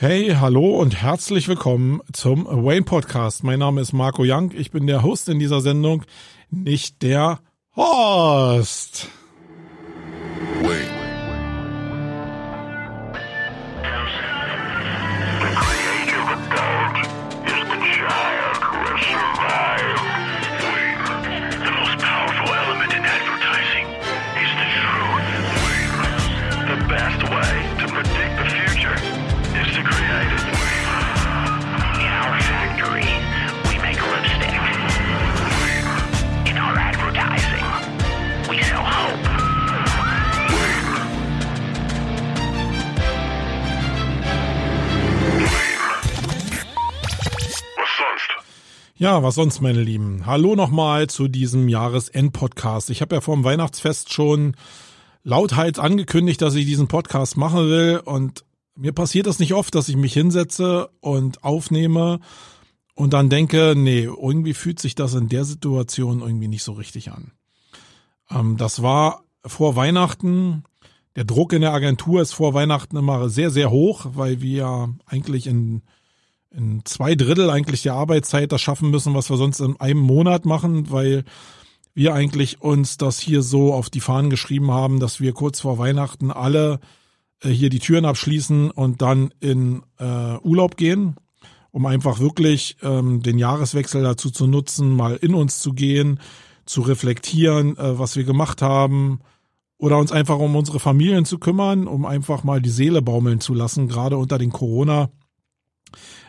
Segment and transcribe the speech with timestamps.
[0.00, 3.42] Hey, hallo und herzlich willkommen zum Wayne Podcast.
[3.42, 4.52] Mein Name ist Marco Young.
[4.54, 6.04] Ich bin der Host in dieser Sendung,
[6.50, 7.40] nicht der
[7.74, 9.08] Horst.
[49.08, 50.26] Ja, was sonst, meine Lieben.
[50.26, 52.90] Hallo nochmal zu diesem Jahresend-Podcast.
[52.90, 54.54] Ich habe ja vor dem Weihnachtsfest schon
[55.24, 58.02] lauthals angekündigt, dass ich diesen Podcast machen will.
[58.04, 58.44] Und
[58.74, 62.20] mir passiert das nicht oft, dass ich mich hinsetze und aufnehme
[62.94, 67.10] und dann denke, nee, irgendwie fühlt sich das in der Situation irgendwie nicht so richtig
[67.10, 67.32] an.
[68.28, 70.64] Ähm, das war vor Weihnachten.
[71.16, 75.46] Der Druck in der Agentur ist vor Weihnachten immer sehr, sehr hoch, weil wir eigentlich
[75.46, 75.80] in
[76.50, 80.46] in zwei Drittel eigentlich der Arbeitszeit das schaffen müssen, was wir sonst in einem Monat
[80.46, 81.24] machen, weil
[81.94, 85.78] wir eigentlich uns das hier so auf die Fahnen geschrieben haben, dass wir kurz vor
[85.78, 86.80] Weihnachten alle
[87.42, 91.16] äh, hier die Türen abschließen und dann in äh, Urlaub gehen,
[91.70, 96.20] um einfach wirklich ähm, den Jahreswechsel dazu zu nutzen, mal in uns zu gehen,
[96.66, 99.20] zu reflektieren, äh, was wir gemacht haben
[99.76, 103.54] oder uns einfach um unsere Familien zu kümmern, um einfach mal die Seele baumeln zu
[103.54, 105.10] lassen, gerade unter den Corona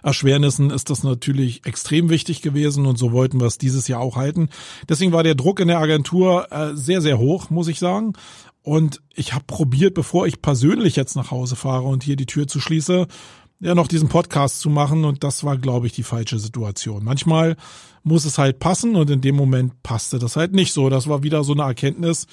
[0.04, 4.16] Erschwernissen ist das natürlich extrem wichtig gewesen und so wollten wir es dieses Jahr auch
[4.16, 4.50] halten.
[4.88, 8.14] Deswegen war der Druck in der Agentur äh, sehr, sehr hoch, muss ich sagen.
[8.62, 12.48] Und ich habe probiert, bevor ich persönlich jetzt nach Hause fahre und hier die Tür
[12.48, 13.08] zu schließe,
[13.60, 17.04] ja noch diesen Podcast zu machen und das war, glaube ich, die falsche Situation.
[17.04, 17.58] Manchmal
[18.04, 20.90] muss es halt passen und in dem Moment passte das halt nicht so.
[20.90, 22.28] Das war wieder so eine Erkenntnis,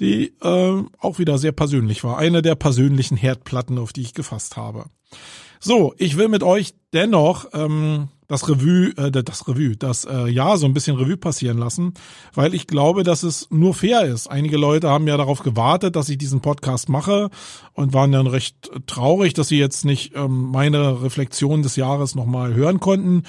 [0.00, 2.18] die äh, auch wieder sehr persönlich war.
[2.18, 4.86] Eine der persönlichen Herdplatten, auf die ich gefasst habe.
[5.62, 10.56] So, ich will mit euch dennoch ähm, das Revue, äh, das Revue, das äh, Jahr
[10.56, 11.92] so ein bisschen Revue passieren lassen,
[12.32, 14.28] weil ich glaube, dass es nur fair ist.
[14.28, 17.28] Einige Leute haben ja darauf gewartet, dass ich diesen Podcast mache
[17.74, 22.54] und waren dann recht traurig, dass sie jetzt nicht ähm, meine Reflexion des Jahres nochmal
[22.54, 23.24] hören konnten.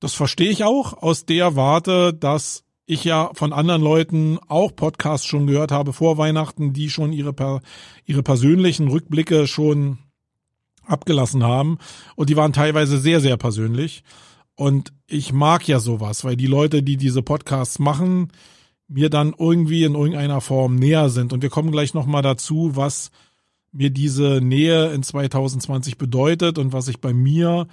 [0.00, 5.26] Das verstehe ich auch aus der Warte, dass ich ja von anderen Leuten auch Podcasts
[5.26, 7.60] schon gehört habe vor Weihnachten, die schon ihre,
[8.06, 9.98] ihre persönlichen Rückblicke schon
[10.86, 11.78] abgelassen haben.
[12.16, 14.02] Und die waren teilweise sehr, sehr persönlich.
[14.54, 18.30] Und ich mag ja sowas, weil die Leute, die diese Podcasts machen,
[18.88, 21.32] mir dann irgendwie in irgendeiner Form näher sind.
[21.32, 23.10] Und wir kommen gleich nochmal dazu, was
[23.72, 27.66] mir diese Nähe in 2020 bedeutet und was sich bei mir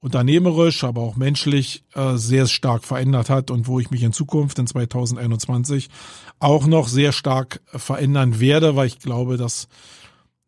[0.00, 4.58] unternehmerisch, aber auch menschlich äh, sehr stark verändert hat und wo ich mich in Zukunft
[4.58, 5.90] in 2021
[6.38, 9.68] auch noch sehr stark verändern werde, weil ich glaube, dass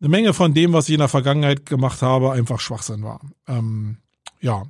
[0.03, 3.21] eine Menge von dem, was ich in der Vergangenheit gemacht habe, einfach Schwachsinn war.
[3.47, 3.99] Ähm,
[4.41, 4.63] ja,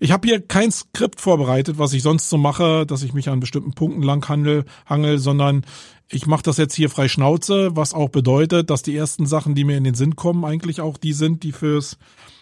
[0.00, 3.38] ich habe hier kein Skript vorbereitet, was ich sonst so mache, dass ich mich an
[3.38, 5.64] bestimmten Punkten lang handel, hangel, sondern
[6.10, 9.62] ich mache das jetzt hier frei Schnauze, was auch bedeutet, dass die ersten Sachen, die
[9.62, 11.96] mir in den Sinn kommen, eigentlich auch die sind, die fürs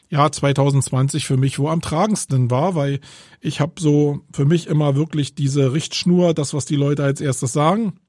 [0.09, 3.01] Jahr 2020 für mich wo am tragendsten war, weil
[3.43, 7.53] ich habe so für mich immer wirklich diese Richtschnur, das, was die Leute als erstes
[7.53, 8.01] sagen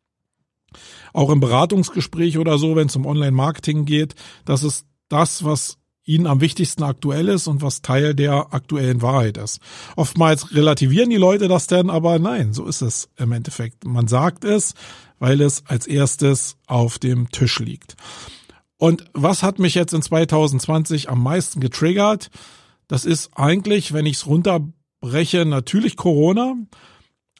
[1.13, 4.15] auch im Beratungsgespräch oder so, wenn es um Online-Marketing geht,
[4.45, 5.77] das ist das, was
[6.09, 9.59] ihnen am wichtigsten aktuell ist und was Teil der aktuellen Wahrheit ist.
[9.95, 13.85] Oftmals relativieren die Leute das denn, aber nein, so ist es im Endeffekt.
[13.85, 14.73] Man sagt es,
[15.19, 17.95] weil es als erstes auf dem Tisch liegt.
[18.77, 22.31] Und was hat mich jetzt in 2020 am meisten getriggert?
[22.87, 26.55] Das ist eigentlich, wenn ich es runterbreche, natürlich Corona.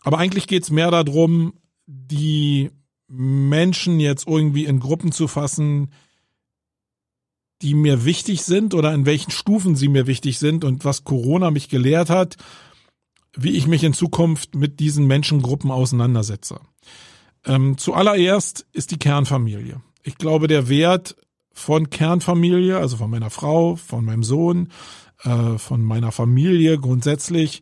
[0.04, 1.54] Aber eigentlich geht es mehr darum,
[1.88, 2.70] die
[3.10, 5.92] Menschen jetzt irgendwie in Gruppen zu fassen,
[7.62, 11.52] die mir wichtig sind oder in welchen Stufen sie mir wichtig sind und was Corona
[11.52, 12.38] mich gelehrt hat,
[13.36, 16.62] wie ich mich in Zukunft mit diesen Menschengruppen auseinandersetze.
[17.46, 19.82] Ähm, zuallererst ist die Kernfamilie.
[20.04, 21.16] Ich glaube, der Wert
[21.52, 24.70] von Kernfamilie, also von meiner Frau, von meinem Sohn,
[25.24, 27.62] äh, von meiner Familie grundsätzlich,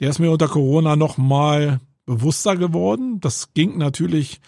[0.00, 3.20] der ist mir unter Corona noch mal bewusster geworden.
[3.20, 4.40] Das ging natürlich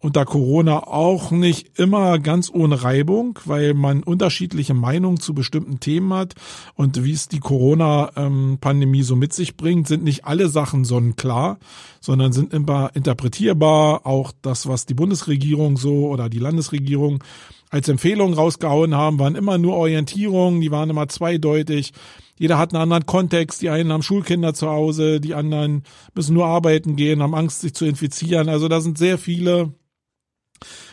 [0.00, 6.12] unter Corona auch nicht immer ganz ohne Reibung, weil man unterschiedliche Meinungen zu bestimmten Themen
[6.14, 6.34] hat
[6.74, 11.58] und wie es die Corona-Pandemie so mit sich bringt, sind nicht alle Sachen sonnenklar,
[12.00, 14.06] sondern sind immer interpretierbar.
[14.06, 17.24] Auch das, was die Bundesregierung so oder die Landesregierung
[17.70, 21.92] als Empfehlung rausgehauen haben, waren immer nur Orientierungen, die waren immer zweideutig.
[22.38, 23.60] Jeder hat einen anderen Kontext.
[23.62, 25.82] Die einen haben Schulkinder zu Hause, die anderen
[26.14, 28.48] müssen nur arbeiten gehen, haben Angst, sich zu infizieren.
[28.48, 29.72] Also da sind sehr viele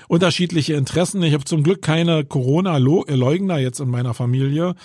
[0.07, 1.23] unterschiedliche Interessen.
[1.23, 4.75] Ich habe zum Glück keine Corona-Leugner jetzt in meiner Familie,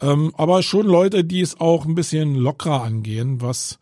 [0.00, 3.78] ähm, aber schon Leute, die es auch ein bisschen lockerer angehen, was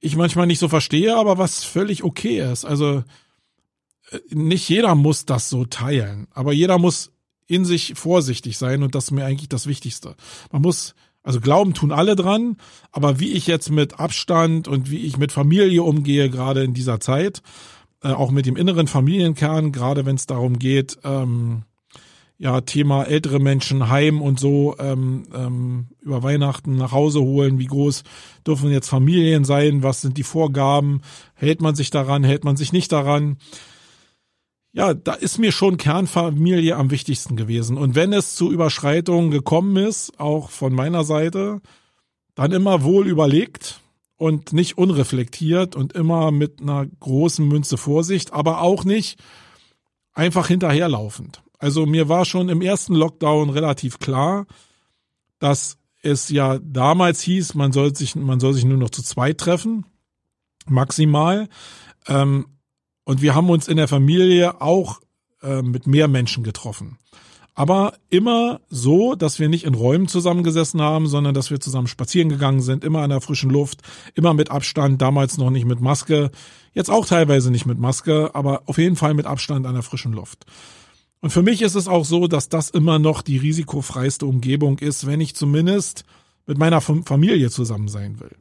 [0.00, 2.64] ich manchmal nicht so verstehe, aber was völlig okay ist.
[2.64, 3.04] Also
[4.10, 7.12] äh, nicht jeder muss das so teilen, aber jeder muss
[7.46, 10.16] in sich vorsichtig sein und das ist mir eigentlich das Wichtigste.
[10.50, 12.56] Man muss, also glauben tun alle dran,
[12.90, 16.98] aber wie ich jetzt mit Abstand und wie ich mit Familie umgehe, gerade in dieser
[16.98, 17.42] Zeit,
[18.02, 21.62] äh, auch mit dem inneren Familienkern, gerade wenn es darum geht, ähm,
[22.42, 27.60] ja, Thema ältere Menschen, Heim und so ähm, ähm, über Weihnachten nach Hause holen.
[27.60, 28.02] Wie groß
[28.44, 29.84] dürfen jetzt Familien sein?
[29.84, 31.02] Was sind die Vorgaben?
[31.34, 32.24] Hält man sich daran?
[32.24, 33.36] Hält man sich nicht daran?
[34.72, 37.76] Ja, da ist mir schon Kernfamilie am wichtigsten gewesen.
[37.76, 41.60] Und wenn es zu Überschreitungen gekommen ist, auch von meiner Seite,
[42.34, 43.81] dann immer wohl überlegt,
[44.22, 49.18] und nicht unreflektiert und immer mit einer großen Münze Vorsicht, aber auch nicht
[50.12, 51.42] einfach hinterherlaufend.
[51.58, 54.46] Also mir war schon im ersten Lockdown relativ klar,
[55.40, 59.38] dass es ja damals hieß, man soll sich, man soll sich nur noch zu zweit
[59.38, 59.86] treffen,
[60.68, 61.48] maximal.
[62.06, 62.46] Ähm,
[63.02, 65.00] und wir haben uns in der Familie auch
[65.42, 66.96] äh, mit mehr Menschen getroffen
[67.54, 72.28] aber immer so, dass wir nicht in Räumen zusammengesessen haben, sondern dass wir zusammen spazieren
[72.28, 73.82] gegangen sind, immer an der frischen Luft,
[74.14, 76.30] immer mit Abstand, damals noch nicht mit Maske,
[76.72, 80.12] jetzt auch teilweise nicht mit Maske, aber auf jeden Fall mit Abstand an der frischen
[80.12, 80.46] Luft.
[81.20, 85.06] Und für mich ist es auch so, dass das immer noch die risikofreiste Umgebung ist,
[85.06, 86.04] wenn ich zumindest
[86.46, 88.34] mit meiner Familie zusammen sein will.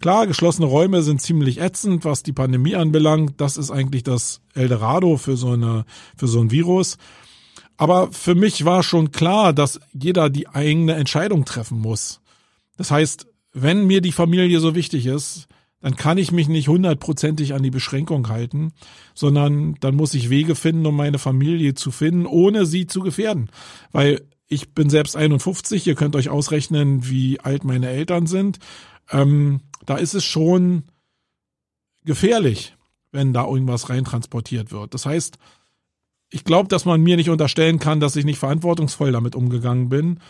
[0.00, 3.40] Klar, geschlossene Räume sind ziemlich ätzend, was die Pandemie anbelangt.
[3.40, 6.98] Das ist eigentlich das Eldorado für so eine, für so ein Virus.
[7.78, 12.20] Aber für mich war schon klar, dass jeder die eigene Entscheidung treffen muss.
[12.76, 15.46] Das heißt, wenn mir die Familie so wichtig ist,
[15.80, 18.72] dann kann ich mich nicht hundertprozentig an die Beschränkung halten,
[19.14, 23.48] sondern dann muss ich Wege finden, um meine Familie zu finden, ohne sie zu gefährden.
[23.92, 28.58] Weil ich bin selbst 51, ihr könnt euch ausrechnen, wie alt meine Eltern sind.
[29.10, 30.84] Ähm, da ist es schon
[32.04, 32.74] gefährlich,
[33.12, 34.94] wenn da irgendwas reintransportiert wird.
[34.94, 35.38] Das heißt,
[36.30, 40.20] ich glaube, dass man mir nicht unterstellen kann, dass ich nicht verantwortungsvoll damit umgegangen bin.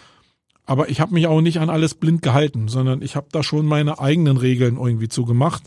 [0.65, 3.67] Aber ich habe mich auch nicht an alles blind gehalten, sondern ich habe da schon
[3.67, 5.63] meine eigenen Regeln irgendwie zugemacht.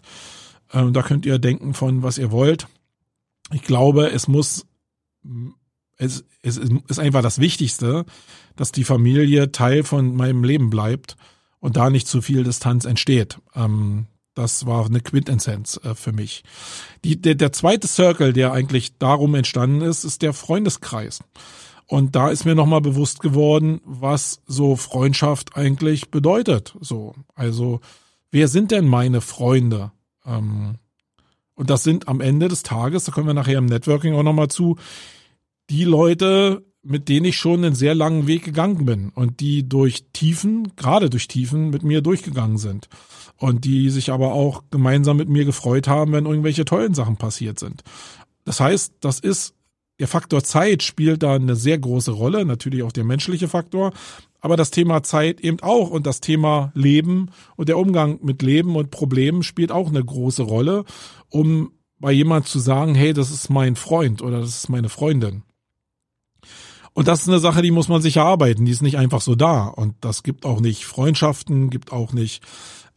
[0.72, 2.68] Ähm, da könnt ihr denken von, was ihr wollt.
[3.51, 4.68] Ich glaube, es muss,
[5.98, 8.06] es, es ist einfach das Wichtigste,
[8.56, 11.18] dass die Familie Teil von meinem Leben bleibt
[11.60, 13.39] und da nicht zu viel Distanz entsteht.
[13.56, 16.44] Ähm, das war eine Quintessenz äh, für mich.
[17.04, 21.19] Die, der, der zweite Circle, der eigentlich darum entstanden ist, ist der Freundeskreis.
[21.88, 26.74] Und da ist mir nochmal bewusst geworden, was so Freundschaft eigentlich bedeutet.
[26.80, 27.81] So, also,
[28.31, 29.92] wer sind denn meine Freunde?
[30.25, 30.75] Ähm,
[31.54, 34.48] und das sind am Ende des Tages, da kommen wir nachher im Networking auch nochmal
[34.48, 34.78] zu,
[35.69, 40.06] die Leute, mit denen ich schon einen sehr langen Weg gegangen bin und die durch
[40.13, 42.89] Tiefen, gerade durch Tiefen, mit mir durchgegangen sind.
[43.38, 47.60] Und die sich aber auch gemeinsam mit mir gefreut haben, wenn irgendwelche tollen Sachen passiert
[47.60, 47.83] sind.
[48.45, 49.54] Das heißt, das ist,
[50.00, 53.94] der Faktor Zeit spielt da eine sehr große Rolle, natürlich auch der menschliche Faktor,
[54.39, 58.76] aber das Thema Zeit eben auch und das Thema Leben und der Umgang mit Leben
[58.76, 60.85] und Problemen spielt auch eine große Rolle,
[61.30, 65.44] um bei jemand zu sagen, hey, das ist mein Freund oder das ist meine Freundin.
[66.94, 68.66] Und das ist eine Sache, die muss man sich erarbeiten.
[68.66, 69.68] Die ist nicht einfach so da.
[69.68, 72.44] Und das gibt auch nicht Freundschaften, gibt auch nicht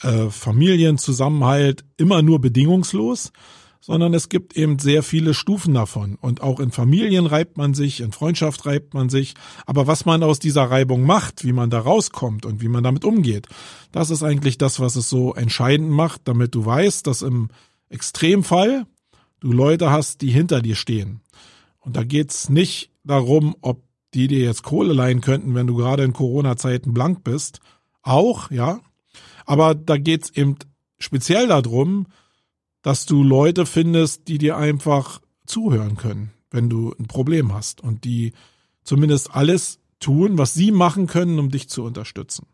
[0.03, 3.33] äh, Familienzusammenhalt immer nur bedingungslos,
[3.81, 6.17] sondern es gibt eben sehr viele Stufen davon.
[6.21, 9.35] Und auch in Familien reibt man sich, in Freundschaft reibt man sich.
[9.67, 13.05] Aber was man aus dieser Reibung macht, wie man da rauskommt und wie man damit
[13.05, 13.47] umgeht,
[13.93, 17.49] das ist eigentlich das, was es so entscheidend macht, damit du weißt, dass im
[17.91, 18.87] Extremfall
[19.39, 21.21] du Leute hast, die hinter dir stehen.
[21.79, 23.84] Und da geht's nicht darum, ob
[24.15, 27.61] die dir jetzt Kohle leihen könnten, wenn du gerade in Corona-Zeiten blank bist.
[28.03, 28.81] Auch, ja.
[29.47, 30.57] Aber da geht's eben
[30.99, 32.07] speziell darum,
[32.83, 38.05] dass du Leute findest, die dir einfach zuhören können, wenn du ein Problem hast und
[38.05, 38.33] die
[38.85, 42.47] zumindest alles tun, was sie machen können, um dich zu unterstützen.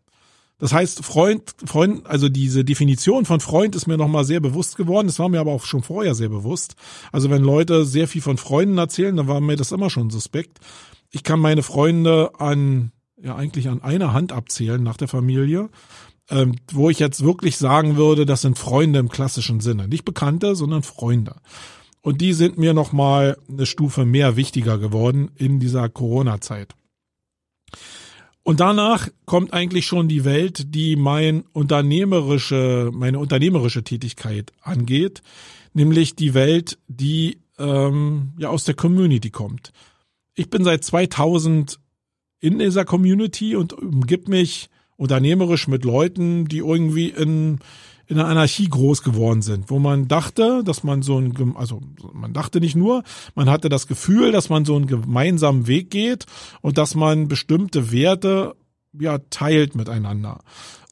[0.61, 5.07] Das heißt, Freund, Freund, also diese Definition von Freund ist mir nochmal sehr bewusst geworden.
[5.07, 6.75] Das war mir aber auch schon vorher sehr bewusst.
[7.11, 10.59] Also wenn Leute sehr viel von Freunden erzählen, dann war mir das immer schon suspekt.
[11.11, 12.91] Ich kann meine Freunde an,
[13.21, 15.69] ja eigentlich an einer Hand abzählen nach der Familie,
[16.29, 19.87] ähm, wo ich jetzt wirklich sagen würde, das sind Freunde im klassischen Sinne.
[19.87, 21.35] Nicht Bekannte, sondern Freunde.
[22.01, 26.73] Und die sind mir nochmal eine Stufe mehr wichtiger geworden in dieser Corona-Zeit.
[28.43, 35.21] Und danach kommt eigentlich schon die Welt, die mein unternehmerische, meine unternehmerische Tätigkeit angeht,
[35.73, 39.71] nämlich die Welt, die ähm, ja aus der Community kommt.
[40.35, 41.79] Ich bin seit 2000
[42.39, 47.59] in dieser Community und umgib mich unternehmerisch mit Leuten, die irgendwie in
[48.11, 51.79] in der Anarchie groß geworden sind, wo man dachte, dass man so ein, also
[52.11, 53.03] man dachte nicht nur,
[53.35, 56.25] man hatte das Gefühl, dass man so einen gemeinsamen Weg geht
[56.59, 58.53] und dass man bestimmte Werte
[58.99, 60.41] ja teilt miteinander.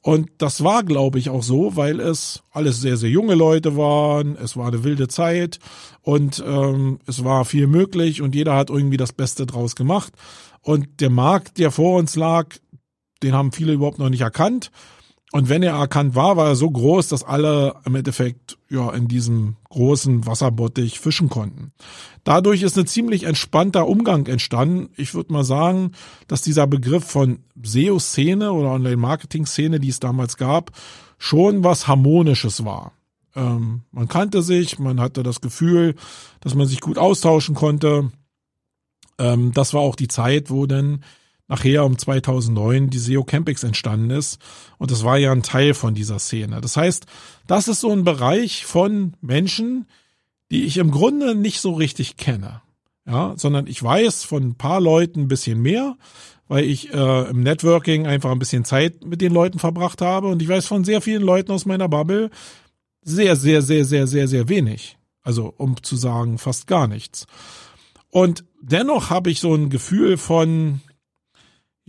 [0.02, 4.38] Und das war, glaube ich, auch so, weil es alles sehr, sehr junge Leute waren,
[4.38, 5.60] es war eine wilde Zeit
[6.02, 10.14] und ähm, es war viel möglich und jeder hat irgendwie das Beste draus gemacht.
[10.62, 12.56] Und der Markt, der vor uns lag,
[13.24, 14.72] den haben viele überhaupt noch nicht erkannt.
[15.32, 19.08] Und wenn er erkannt war, war er so groß, dass alle im Endeffekt ja in
[19.08, 21.72] diesem großen Wasserbottich fischen konnten.
[22.24, 24.90] Dadurch ist ein ziemlich entspannter Umgang entstanden.
[24.98, 25.92] Ich würde mal sagen,
[26.28, 30.72] dass dieser Begriff von SEO-Szene oder Online-Marketing-Szene, die es damals gab,
[31.20, 32.94] schon was Harmonisches war.
[33.36, 35.96] Ähm, man kannte sich, man hatte das Gefühl,
[36.40, 38.12] dass man sich gut austauschen konnte.
[39.20, 41.04] Ähm, das war auch die Zeit, wo dann
[41.50, 44.40] nachher um 2009 die SEO Campix entstanden ist.
[44.78, 46.62] Und das war ja ein Teil von dieser Szene.
[46.62, 47.06] Das heißt,
[47.48, 49.88] das ist so ein Bereich von Menschen,
[50.52, 52.62] die ich im Grunde nicht so richtig kenne.
[53.06, 55.98] Ja, sondern ich weiß von ein paar Leuten ein bisschen mehr,
[56.48, 60.28] weil ich äh, im Networking einfach ein bisschen Zeit mit den Leuten verbracht habe.
[60.28, 62.30] Und ich weiß von sehr vielen Leuten aus meiner Bubble
[63.02, 64.98] sehr, sehr, sehr, sehr, sehr, sehr wenig.
[65.24, 67.26] Also um zu sagen, fast gar nichts.
[68.12, 70.82] Und dennoch habe ich so ein Gefühl von,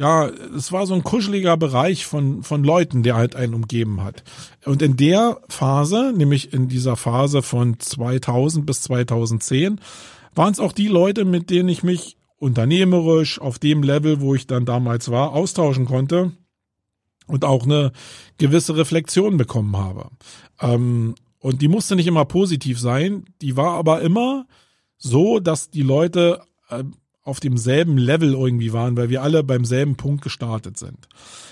[0.01, 4.25] ja, es war so ein kuscheliger Bereich von, von Leuten, der halt einen umgeben hat.
[4.65, 9.79] Und in der Phase, nämlich in dieser Phase von 2000 bis 2010,
[10.35, 14.47] waren es auch die Leute, mit denen ich mich unternehmerisch auf dem Level, wo ich
[14.47, 16.33] dann damals war, austauschen konnte
[17.27, 17.93] und auch eine
[18.39, 20.09] gewisse Reflexion bekommen habe.
[20.63, 24.47] Ähm, und die musste nicht immer positiv sein, die war aber immer
[24.97, 26.41] so, dass die Leute
[26.71, 26.85] äh,
[27.23, 31.09] auf demselben Level irgendwie waren, weil wir alle beim selben Punkt gestartet sind.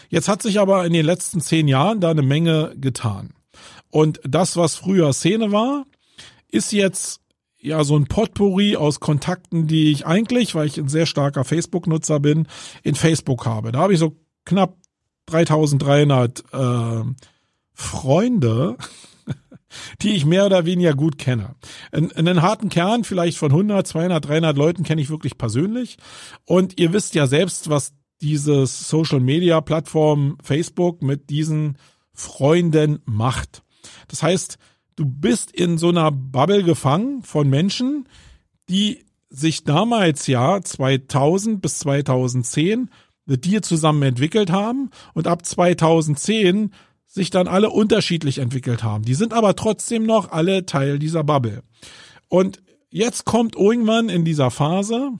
[0.08, 3.34] Jetzt hat sich aber in den letzten zehn Jahren da eine Menge getan.
[3.90, 5.86] Und das, was früher Szene war,
[6.50, 7.20] ist jetzt
[7.60, 12.20] ja so ein Potpourri aus Kontakten, die ich eigentlich, weil ich ein sehr starker Facebook-Nutzer
[12.20, 12.46] bin,
[12.82, 13.72] in Facebook habe.
[13.72, 14.76] Da habe ich so knapp
[15.26, 17.04] 3300 äh,
[17.74, 18.76] Freunde,
[20.02, 21.54] die ich mehr oder weniger gut kenne.
[21.92, 25.98] Einen harten Kern vielleicht von 100, 200, 300 Leuten kenne ich wirklich persönlich.
[26.44, 31.78] Und ihr wisst ja selbst, was diese Social Media Plattform Facebook mit diesen
[32.12, 33.62] Freunden macht.
[34.08, 34.58] Das heißt,
[34.96, 38.08] du bist in so einer Bubble gefangen von Menschen,
[38.68, 42.90] die sich damals ja 2000 bis 2010
[43.26, 46.72] mit dir zusammen entwickelt haben und ab 2010
[47.08, 49.04] sich dann alle unterschiedlich entwickelt haben.
[49.04, 51.62] Die sind aber trotzdem noch alle Teil dieser Bubble.
[52.28, 55.12] Und jetzt kommt irgendwann in dieser Phase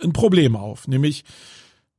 [0.00, 1.24] ein Problem auf, nämlich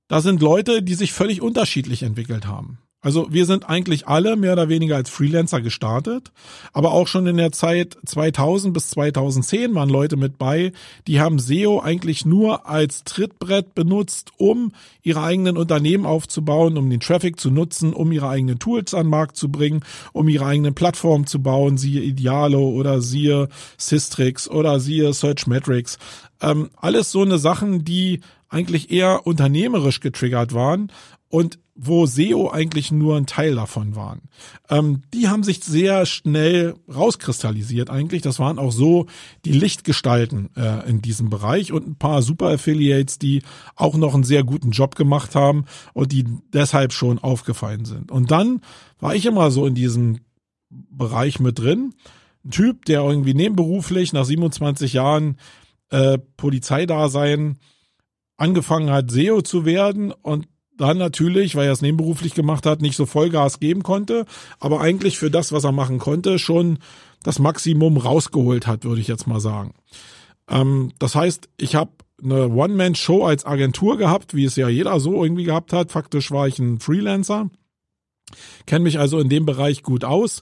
[0.08, 2.80] da sind Leute, die sich völlig unterschiedlich entwickelt haben.
[3.04, 6.32] Also wir sind eigentlich alle mehr oder weniger als Freelancer gestartet,
[6.72, 10.72] aber auch schon in der Zeit 2000 bis 2010 waren Leute mit bei,
[11.08, 17.00] die haben SEO eigentlich nur als Trittbrett benutzt, um ihre eigenen Unternehmen aufzubauen, um den
[17.00, 19.82] Traffic zu nutzen, um ihre eigenen Tools an den Markt zu bringen,
[20.14, 25.98] um ihre eigenen Plattformen zu bauen, siehe Idealo oder siehe Systrix oder siehe Searchmetrics.
[26.40, 30.92] Ähm, alles so eine Sachen, die eigentlich eher unternehmerisch getriggert waren
[31.30, 34.22] und wo SEO eigentlich nur ein Teil davon waren.
[34.70, 38.22] Ähm, die haben sich sehr schnell rauskristallisiert eigentlich.
[38.22, 39.08] Das waren auch so
[39.46, 43.42] die Lichtgestalten äh, in diesem Bereich und ein paar Super Affiliates, die
[43.76, 48.12] auch noch einen sehr guten Job gemacht haben und die deshalb schon aufgefallen sind.
[48.12, 48.62] Und dann
[49.00, 50.20] war ich immer so in diesem
[50.70, 51.94] Bereich mit drin.
[52.44, 55.38] Ein Typ, der irgendwie nebenberuflich nach 27 Jahren
[55.90, 57.58] äh, Polizeidasein
[58.38, 60.48] angefangen hat, SEO zu werden und
[60.82, 64.26] dann natürlich, weil er es nebenberuflich gemacht hat, nicht so Vollgas geben konnte,
[64.60, 66.80] aber eigentlich für das, was er machen konnte, schon
[67.24, 69.74] das Maximum rausgeholt hat, würde ich jetzt mal sagen.
[70.50, 71.92] Ähm, das heißt, ich habe
[72.24, 75.92] eine One-Man-Show als Agentur gehabt, wie es ja jeder so irgendwie gehabt hat.
[75.92, 77.50] Faktisch war ich ein Freelancer,
[78.66, 80.42] kenne mich also in dem Bereich gut aus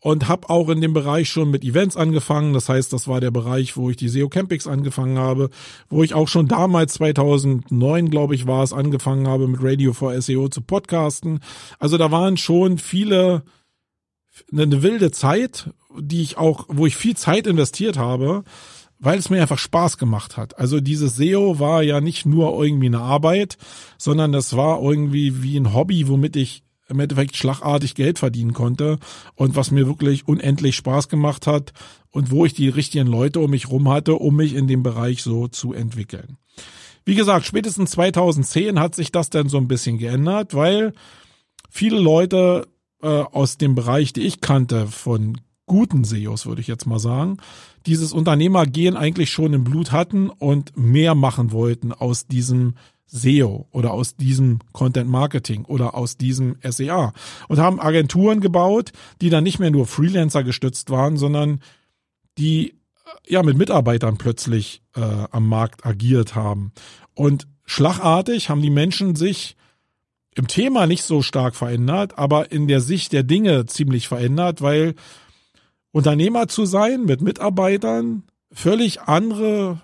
[0.00, 2.54] und habe auch in dem Bereich schon mit Events angefangen.
[2.54, 5.50] Das heißt, das war der Bereich, wo ich die SEO Campix angefangen habe,
[5.88, 10.18] wo ich auch schon damals 2009, glaube ich, war es, angefangen habe mit Radio for
[10.20, 11.40] SEO zu podcasten.
[11.78, 13.42] Also da waren schon viele
[14.52, 18.44] eine wilde Zeit, die ich auch, wo ich viel Zeit investiert habe,
[18.98, 20.58] weil es mir einfach Spaß gemacht hat.
[20.58, 23.58] Also dieses SEO war ja nicht nur irgendwie eine Arbeit,
[23.98, 28.98] sondern das war irgendwie wie ein Hobby, womit ich im Endeffekt schlagartig Geld verdienen konnte
[29.34, 31.72] und was mir wirklich unendlich Spaß gemacht hat
[32.10, 35.22] und wo ich die richtigen Leute um mich rum hatte, um mich in dem Bereich
[35.22, 36.36] so zu entwickeln.
[37.04, 40.92] Wie gesagt, spätestens 2010 hat sich das dann so ein bisschen geändert, weil
[41.70, 42.68] viele Leute
[43.02, 47.38] äh, aus dem Bereich, die ich kannte, von guten SEOs, würde ich jetzt mal sagen,
[47.86, 52.74] dieses Unternehmergehen eigentlich schon im Blut hatten und mehr machen wollten aus diesem
[53.10, 57.12] SEO oder aus diesem Content Marketing oder aus diesem SEA
[57.48, 61.60] und haben Agenturen gebaut, die dann nicht mehr nur Freelancer gestützt waren, sondern
[62.38, 62.74] die äh,
[63.32, 66.72] ja mit Mitarbeitern plötzlich äh, am Markt agiert haben.
[67.14, 69.56] Und schlagartig haben die Menschen sich
[70.34, 74.94] im Thema nicht so stark verändert, aber in der Sicht der Dinge ziemlich verändert, weil
[75.92, 79.80] Unternehmer zu sein mit Mitarbeitern völlig andere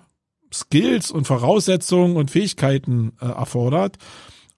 [0.53, 3.97] Skills und Voraussetzungen und Fähigkeiten äh, erfordert,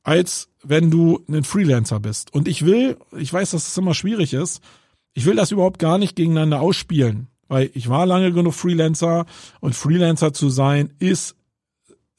[0.04, 2.34] als wenn du ein Freelancer bist.
[2.34, 4.62] Und ich will, ich weiß, dass es immer schwierig ist,
[5.14, 9.26] ich will das überhaupt gar nicht gegeneinander ausspielen, weil ich war lange genug Freelancer
[9.60, 11.36] und Freelancer zu sein ist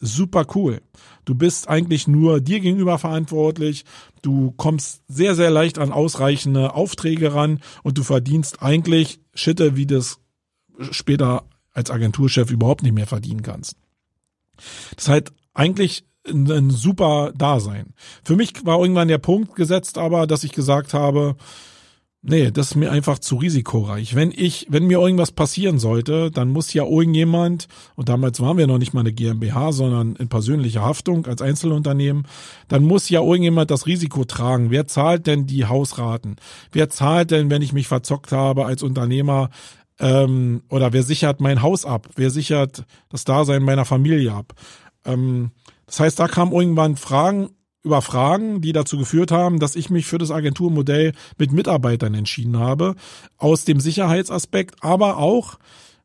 [0.00, 0.80] super cool.
[1.24, 3.84] Du bist eigentlich nur dir gegenüber verantwortlich.
[4.22, 9.86] Du kommst sehr, sehr leicht an ausreichende Aufträge ran und du verdienst eigentlich Schitte, wie
[9.86, 10.18] das
[10.90, 13.76] später als Agenturchef überhaupt nicht mehr verdienen kannst.
[14.94, 17.94] Das ist halt eigentlich ein, ein super Dasein.
[18.24, 21.36] Für mich war irgendwann der Punkt gesetzt aber, dass ich gesagt habe,
[22.22, 24.14] Nee, das ist mir einfach zu risikoreich.
[24.14, 28.66] Wenn ich, wenn mir irgendwas passieren sollte, dann muss ja irgendjemand, und damals waren wir
[28.66, 32.26] noch nicht mal eine GmbH, sondern in persönlicher Haftung als Einzelunternehmen,
[32.68, 34.70] dann muss ja irgendjemand das Risiko tragen.
[34.70, 36.36] Wer zahlt denn die Hausraten?
[36.72, 39.48] Wer zahlt denn, wenn ich mich verzockt habe als Unternehmer,
[40.00, 42.08] ähm, oder wer sichert mein Haus ab?
[42.16, 44.54] Wer sichert das Dasein meiner Familie ab?
[45.04, 45.50] Ähm,
[45.86, 47.50] das heißt, da kamen irgendwann Fragen
[47.82, 52.58] über Fragen, die dazu geführt haben, dass ich mich für das Agenturmodell mit Mitarbeitern entschieden
[52.58, 52.94] habe,
[53.38, 55.58] aus dem Sicherheitsaspekt, aber auch,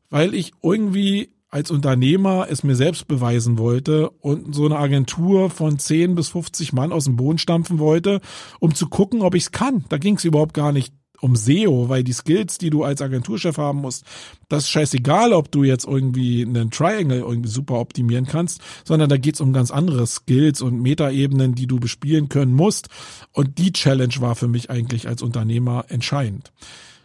[0.08, 5.78] weil ich irgendwie als Unternehmer es mir selbst beweisen wollte und so eine Agentur von
[5.78, 8.20] 10 bis 50 Mann aus dem Boden stampfen wollte,
[8.58, 9.84] um zu gucken, ob ich es kann.
[9.88, 13.58] Da ging es überhaupt gar nicht um SEO, weil die Skills, die du als Agenturchef
[13.58, 14.04] haben musst,
[14.48, 19.16] das ist scheißegal, ob du jetzt irgendwie einen Triangle irgendwie super optimieren kannst, sondern da
[19.16, 22.88] geht's um ganz andere Skills und Metaebenen, die du bespielen können musst.
[23.32, 26.52] Und die Challenge war für mich eigentlich als Unternehmer entscheidend.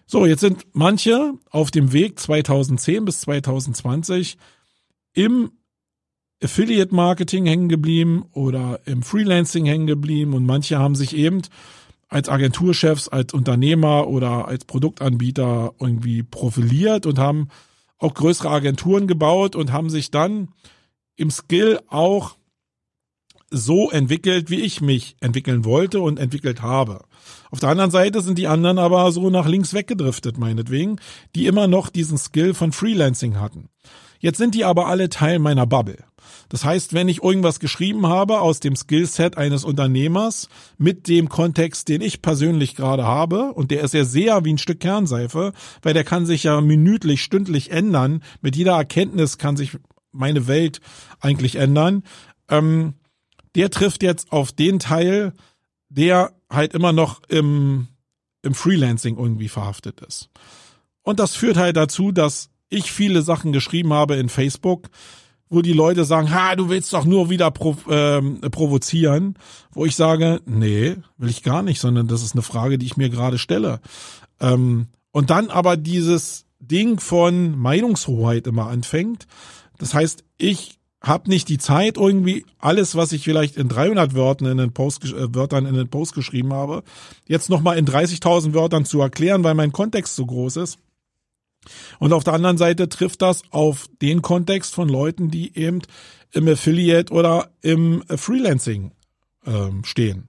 [0.05, 4.37] So, jetzt sind manche auf dem Weg 2010 bis 2020
[5.13, 5.51] im
[6.43, 11.43] Affiliate Marketing hängen geblieben oder im Freelancing hängen geblieben und manche haben sich eben
[12.11, 17.47] als Agenturchefs, als Unternehmer oder als Produktanbieter irgendwie profiliert und haben
[17.97, 20.49] auch größere Agenturen gebaut und haben sich dann
[21.15, 22.35] im Skill auch
[23.49, 27.05] so entwickelt, wie ich mich entwickeln wollte und entwickelt habe.
[27.49, 30.99] Auf der anderen Seite sind die anderen aber so nach links weggedriftet, meinetwegen,
[31.35, 33.69] die immer noch diesen Skill von Freelancing hatten.
[34.19, 36.03] Jetzt sind die aber alle Teil meiner Bubble.
[36.51, 41.87] Das heißt, wenn ich irgendwas geschrieben habe aus dem Skillset eines Unternehmers mit dem Kontext,
[41.87, 45.93] den ich persönlich gerade habe, und der ist ja sehr wie ein Stück Kernseife, weil
[45.93, 48.21] der kann sich ja minütlich, stündlich ändern.
[48.41, 49.77] Mit jeder Erkenntnis kann sich
[50.11, 50.81] meine Welt
[51.21, 52.03] eigentlich ändern.
[52.49, 52.95] Ähm,
[53.55, 55.31] der trifft jetzt auf den Teil,
[55.87, 57.87] der halt immer noch im,
[58.41, 60.29] im Freelancing irgendwie verhaftet ist.
[61.01, 64.89] Und das führt halt dazu, dass ich viele Sachen geschrieben habe in Facebook,
[65.51, 69.35] wo die Leute sagen, ha, du willst doch nur wieder prov ähm, provozieren,
[69.73, 72.97] wo ich sage, nee, will ich gar nicht, sondern das ist eine Frage, die ich
[72.97, 73.81] mir gerade stelle.
[74.39, 79.27] Ähm, und dann aber dieses Ding von Meinungshoheit immer anfängt.
[79.77, 84.47] Das heißt, ich habe nicht die Zeit, irgendwie alles, was ich vielleicht in 300 Wörtern
[84.47, 86.83] in den Post, äh, Wörtern in den Post geschrieben habe,
[87.27, 90.77] jetzt nochmal in 30.000 Wörtern zu erklären, weil mein Kontext so groß ist.
[91.99, 95.81] Und auf der anderen Seite trifft das auf den Kontext von Leuten, die eben
[96.31, 98.91] im Affiliate oder im Freelancing
[99.45, 100.27] ähm, stehen.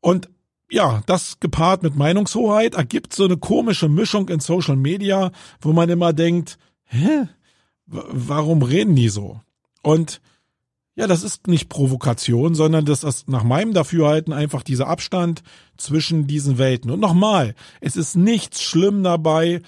[0.00, 0.28] Und
[0.70, 5.90] ja, das gepaart mit Meinungshoheit ergibt so eine komische Mischung in Social Media, wo man
[5.90, 7.28] immer denkt, hä,
[7.86, 9.40] warum reden die so?
[9.82, 10.20] Und
[10.94, 15.42] ja, das ist nicht Provokation, sondern das ist nach meinem Dafürhalten einfach dieser Abstand
[15.76, 16.90] zwischen diesen Welten.
[16.90, 19.62] Und nochmal, es ist nichts schlimm dabei,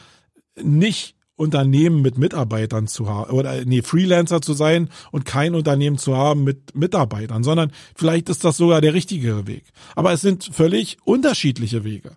[0.62, 6.16] nicht Unternehmen mit Mitarbeitern zu haben oder nee, Freelancer zu sein und kein Unternehmen zu
[6.16, 9.64] haben mit Mitarbeitern, sondern vielleicht ist das sogar der richtige Weg.
[9.96, 12.16] Aber es sind völlig unterschiedliche Wege.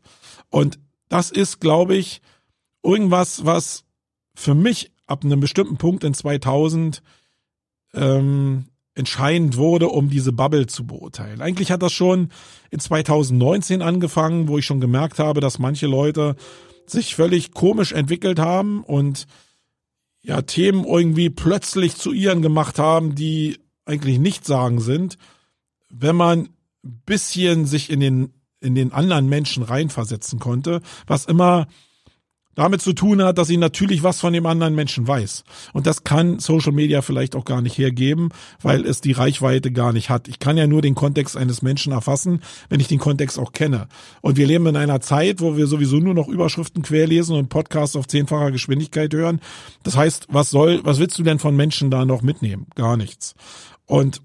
[0.50, 0.78] Und
[1.10, 2.21] das ist, glaube ich,
[2.84, 3.86] irgendwas, was
[4.36, 7.02] für mich ab einem bestimmten Punkt in 2000
[7.95, 11.41] ähm, entscheidend wurde, um diese Bubble zu beurteilen.
[11.41, 12.30] Eigentlich hat das schon
[12.71, 16.36] in 2019 angefangen, wo ich schon gemerkt habe, dass manche Leute
[16.89, 19.28] sich völlig komisch entwickelt haben und
[20.21, 25.17] ja Themen irgendwie plötzlich zu ihren gemacht haben, die eigentlich nicht sagen sind,
[25.89, 26.50] wenn man
[26.84, 31.67] ein bisschen sich in den in den anderen Menschen reinversetzen konnte, was immer
[32.58, 35.43] damit zu tun hat, dass sie natürlich was von dem anderen Menschen weiß.
[35.74, 38.30] Und das kann Social Media vielleicht auch gar nicht hergeben,
[38.63, 40.28] weil es die Reichweite gar nicht hat.
[40.28, 43.88] Ich kann ja nur den Kontext eines Menschen erfassen, wenn ich den Kontext auch kenne.
[44.22, 47.96] Und wir leben in einer Zeit, wo wir sowieso nur noch Überschriften querlesen und Podcasts
[47.96, 49.39] auf zehnfacher Geschwindigkeit hören.
[49.84, 52.65] Das heißt, was soll, was willst du denn von Menschen da noch mitnehmen?
[52.74, 53.36] Gar nichts.
[53.86, 54.24] Und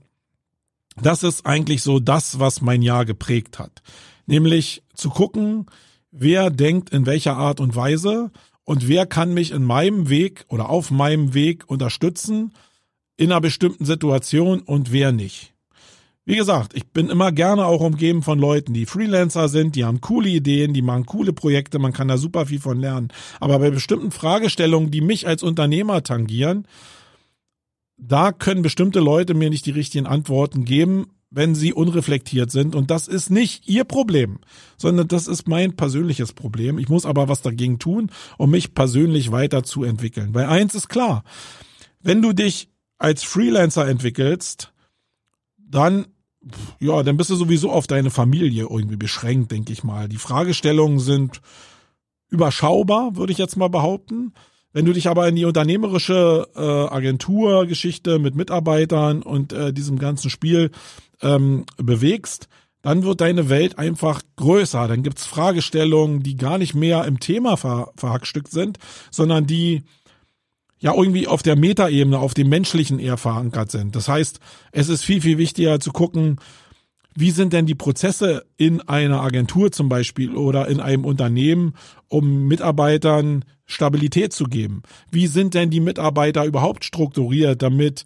[1.02, 3.82] das ist eigentlich so das, was mein Jahr geprägt hat.
[4.24, 5.66] Nämlich zu gucken,
[6.12, 8.30] wer denkt in welcher Art und Weise
[8.64, 12.52] und wer kann mich in meinem Weg oder auf meinem Weg unterstützen
[13.16, 15.52] in einer bestimmten Situation und wer nicht.
[16.24, 20.00] Wie gesagt, ich bin immer gerne auch umgeben von Leuten, die Freelancer sind, die haben
[20.00, 23.08] coole Ideen, die machen coole Projekte, man kann da super viel von lernen.
[23.40, 26.68] Aber bei bestimmten Fragestellungen, die mich als Unternehmer tangieren,
[27.96, 32.74] da können bestimmte Leute mir nicht die richtigen Antworten geben, wenn sie unreflektiert sind.
[32.74, 34.38] Und das ist nicht ihr Problem,
[34.76, 36.78] sondern das ist mein persönliches Problem.
[36.78, 40.34] Ich muss aber was dagegen tun, um mich persönlich weiterzuentwickeln.
[40.34, 41.24] Weil eins ist klar,
[42.00, 42.68] wenn du dich
[42.98, 44.72] als Freelancer entwickelst,
[45.58, 46.06] dann
[46.80, 50.08] ja, dann bist du sowieso auf deine Familie irgendwie beschränkt, denke ich mal.
[50.08, 51.40] Die Fragestellungen sind
[52.30, 54.32] überschaubar, würde ich jetzt mal behaupten.
[54.72, 60.30] Wenn du dich aber in die unternehmerische äh, Agenturgeschichte mit Mitarbeitern und äh, diesem ganzen
[60.30, 60.70] Spiel
[61.22, 62.48] ähm, bewegst,
[62.82, 64.88] dann wird deine Welt einfach größer.
[64.88, 68.78] Dann gibt's Fragestellungen, die gar nicht mehr im Thema ver verhackstückt sind,
[69.10, 69.82] sondern die
[70.78, 73.94] ja irgendwie auf der Metaebene, auf dem menschlichen eher verankert sind.
[73.94, 74.40] Das heißt,
[74.72, 76.40] es ist viel, viel wichtiger zu gucken,
[77.14, 81.74] wie sind denn die Prozesse in einer Agentur zum Beispiel oder in einem Unternehmen,
[82.08, 84.82] um Mitarbeitern Stabilität zu geben?
[85.10, 88.04] Wie sind denn die Mitarbeiter überhaupt strukturiert, damit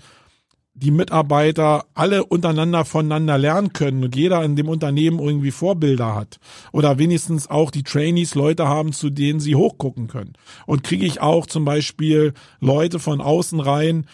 [0.77, 6.39] die Mitarbeiter alle untereinander voneinander lernen können und jeder in dem Unternehmen irgendwie Vorbilder hat.
[6.71, 10.35] Oder wenigstens auch die Trainees Leute haben, zu denen sie hochgucken können.
[10.67, 14.07] Und kriege ich auch zum Beispiel Leute von außen rein,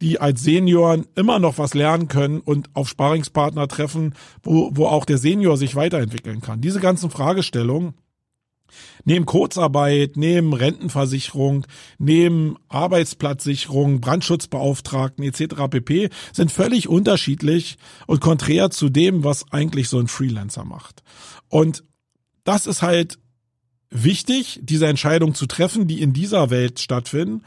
[0.00, 5.06] die als Senioren immer noch was lernen können und auf Sparingspartner treffen, wo, wo auch
[5.06, 6.60] der Senior sich weiterentwickeln kann.
[6.60, 7.94] Diese ganzen Fragestellungen
[9.04, 11.66] Neben Kurzarbeit, neben Rentenversicherung,
[11.98, 15.68] neben Arbeitsplatzsicherung, Brandschutzbeauftragten etc.
[15.70, 16.10] pp.
[16.32, 17.76] sind völlig unterschiedlich
[18.06, 21.02] und konträr zu dem, was eigentlich so ein Freelancer macht.
[21.48, 21.84] Und
[22.44, 23.18] das ist halt
[23.90, 27.42] wichtig, diese Entscheidung zu treffen, die in dieser Welt stattfinden.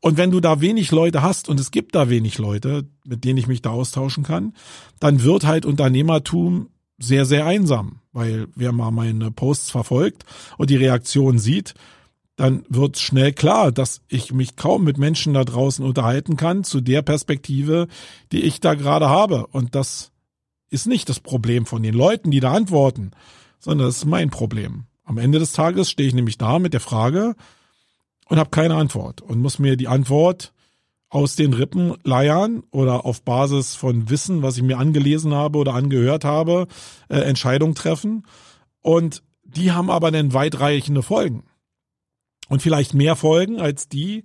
[0.00, 3.38] Und wenn du da wenig Leute hast, und es gibt da wenig Leute, mit denen
[3.38, 4.54] ich mich da austauschen kann,
[4.98, 6.70] dann wird halt Unternehmertum
[7.00, 10.24] sehr, sehr einsam, weil wer mal meine Posts verfolgt
[10.58, 11.74] und die Reaktion sieht,
[12.36, 16.80] dann wird schnell klar, dass ich mich kaum mit Menschen da draußen unterhalten kann zu
[16.80, 17.88] der Perspektive,
[18.32, 19.46] die ich da gerade habe.
[19.48, 20.12] Und das
[20.70, 23.10] ist nicht das Problem von den Leuten, die da antworten,
[23.58, 24.84] sondern das ist mein Problem.
[25.04, 27.34] Am Ende des Tages stehe ich nämlich da mit der Frage
[28.28, 30.52] und habe keine Antwort und muss mir die Antwort
[31.10, 35.74] aus den Rippen leiern oder auf Basis von Wissen, was ich mir angelesen habe oder
[35.74, 36.68] angehört habe,
[37.08, 38.24] äh, Entscheidungen treffen.
[38.80, 41.42] Und die haben aber dann weitreichende Folgen.
[42.48, 44.24] Und vielleicht mehr Folgen als die,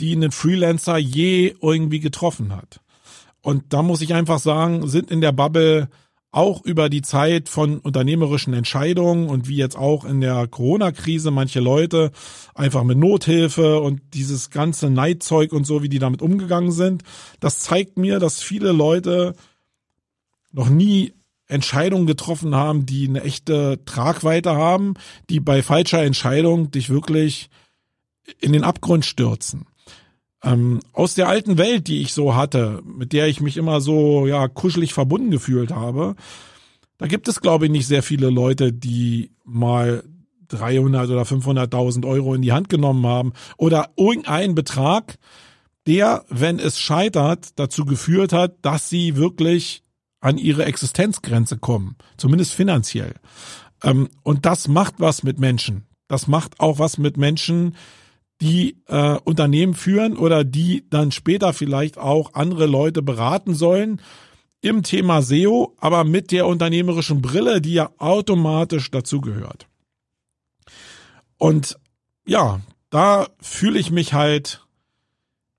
[0.00, 2.80] die einen Freelancer je irgendwie getroffen hat.
[3.40, 5.88] Und da muss ich einfach sagen, sind in der Bubble
[6.32, 11.60] auch über die Zeit von unternehmerischen Entscheidungen und wie jetzt auch in der Corona-Krise manche
[11.60, 12.10] Leute
[12.54, 17.02] einfach mit Nothilfe und dieses ganze Neidzeug und so, wie die damit umgegangen sind.
[17.38, 19.34] Das zeigt mir, dass viele Leute
[20.52, 21.12] noch nie
[21.48, 24.94] Entscheidungen getroffen haben, die eine echte Tragweite haben,
[25.28, 27.50] die bei falscher Entscheidung dich wirklich
[28.40, 29.66] in den Abgrund stürzen.
[30.44, 34.26] Ähm, aus der alten Welt, die ich so hatte, mit der ich mich immer so
[34.26, 36.16] ja kuschelig verbunden gefühlt habe,
[36.98, 40.02] da gibt es glaube ich nicht sehr viele Leute, die mal
[40.48, 45.18] 300 oder 500.000 Euro in die Hand genommen haben oder irgendeinen Betrag,
[45.86, 49.82] der, wenn es scheitert, dazu geführt hat, dass sie wirklich
[50.20, 53.14] an ihre Existenzgrenze kommen, zumindest finanziell.
[53.82, 55.84] Ähm, und das macht was mit Menschen.
[56.06, 57.74] Das macht auch was mit Menschen,
[58.42, 64.00] die äh, Unternehmen führen oder die dann später vielleicht auch andere Leute beraten sollen
[64.60, 69.68] im Thema SEO, aber mit der unternehmerischen Brille, die ja automatisch dazugehört.
[71.38, 71.78] Und
[72.26, 74.66] ja, da fühle ich mich halt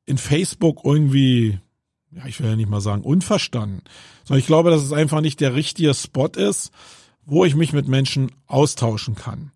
[0.06, 1.60] in Facebook irgendwie,
[2.12, 3.82] ja, ich will ja nicht mal sagen unverstanden,
[4.26, 6.72] sondern ich glaube, dass es einfach nicht der richtige Spot ist,
[7.26, 9.53] wo ich mich mit Menschen austauschen kann.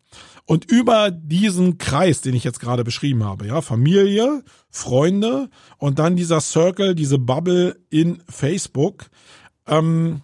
[0.47, 6.15] Und über diesen Kreis, den ich jetzt gerade beschrieben habe, ja, Familie, Freunde und dann
[6.15, 9.09] dieser Circle, diese Bubble in Facebook,
[9.67, 10.21] ähm,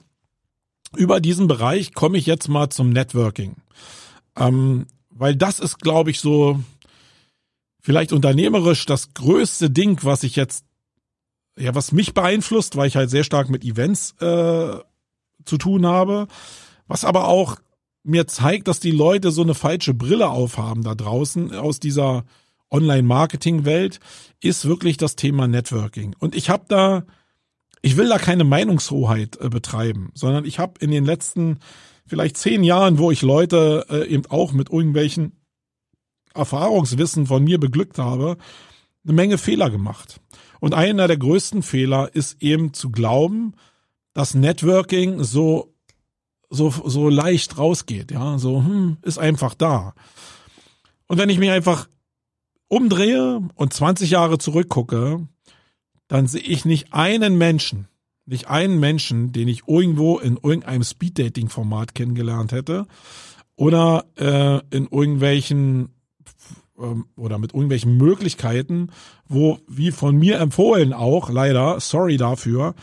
[0.95, 3.57] über diesen Bereich komme ich jetzt mal zum Networking.
[4.38, 6.57] Ähm, weil das ist, glaube ich, so
[7.81, 10.63] vielleicht unternehmerisch das größte Ding, was ich jetzt,
[11.59, 14.77] ja, was mich beeinflusst, weil ich halt sehr stark mit Events äh,
[15.43, 16.29] zu tun habe,
[16.88, 17.57] was aber auch
[18.03, 22.25] mir zeigt, dass die Leute so eine falsche Brille aufhaben da draußen aus dieser
[22.69, 23.99] Online-Marketing-Welt,
[24.41, 26.15] ist wirklich das Thema Networking.
[26.19, 27.05] Und ich habe da,
[27.81, 31.59] ich will da keine Meinungshoheit äh, betreiben, sondern ich habe in den letzten
[32.05, 35.33] vielleicht zehn Jahren, wo ich Leute äh, eben auch mit irgendwelchen
[36.33, 38.37] Erfahrungswissen von mir beglückt habe,
[39.05, 40.19] eine Menge Fehler gemacht.
[40.59, 43.53] Und einer der größten Fehler ist eben zu glauben,
[44.13, 45.72] dass Networking so
[46.53, 49.93] so, so leicht rausgeht, ja, so, hm, ist einfach da.
[51.07, 51.87] Und wenn ich mich einfach
[52.67, 55.27] umdrehe und 20 Jahre zurückgucke,
[56.07, 57.87] dann sehe ich nicht einen Menschen,
[58.25, 62.85] nicht einen Menschen, den ich irgendwo in irgendeinem Speeddating-Format kennengelernt hätte
[63.55, 65.89] oder äh, in irgendwelchen
[66.79, 68.89] ähm, oder mit irgendwelchen Möglichkeiten,
[69.27, 72.75] wo, wie von mir empfohlen auch, leider, sorry dafür,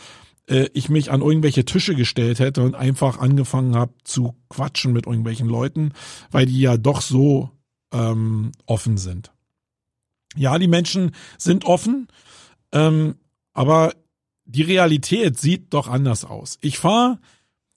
[0.50, 5.06] äh, ich mich an irgendwelche Tische gestellt hätte und einfach angefangen habe zu quatschen mit
[5.06, 5.92] irgendwelchen Leuten,
[6.30, 7.50] weil die ja doch so
[7.92, 9.32] ähm, offen sind.
[10.36, 12.08] Ja, die Menschen sind offen,
[12.72, 13.16] ähm,
[13.52, 13.94] aber
[14.44, 16.58] die Realität sieht doch anders aus.
[16.60, 17.18] Ich fahre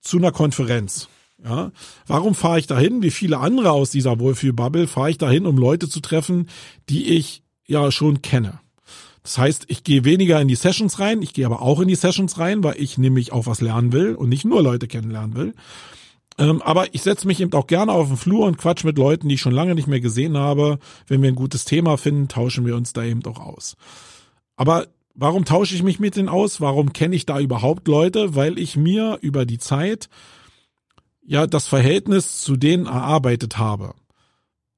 [0.01, 1.07] zu einer Konferenz.
[1.43, 1.71] Ja,
[2.07, 3.03] warum fahre ich dahin?
[3.03, 6.47] Wie viele andere aus dieser Wohlfühlbubble fahre ich dahin, um Leute zu treffen,
[6.89, 8.59] die ich ja schon kenne.
[9.23, 11.95] Das heißt, ich gehe weniger in die Sessions rein, ich gehe aber auch in die
[11.95, 15.53] Sessions rein, weil ich nämlich auch was lernen will und nicht nur Leute kennenlernen will.
[16.37, 19.29] Ähm, aber ich setze mich eben auch gerne auf den Flur und quatsch mit Leuten,
[19.29, 20.79] die ich schon lange nicht mehr gesehen habe.
[21.07, 23.77] Wenn wir ein gutes Thema finden, tauschen wir uns da eben auch aus.
[24.55, 26.59] Aber warum tausche ich mich mit denen aus?
[26.59, 28.35] Warum kenne ich da überhaupt Leute?
[28.35, 30.09] Weil ich mir über die Zeit
[31.25, 33.93] ja das Verhältnis zu denen erarbeitet habe.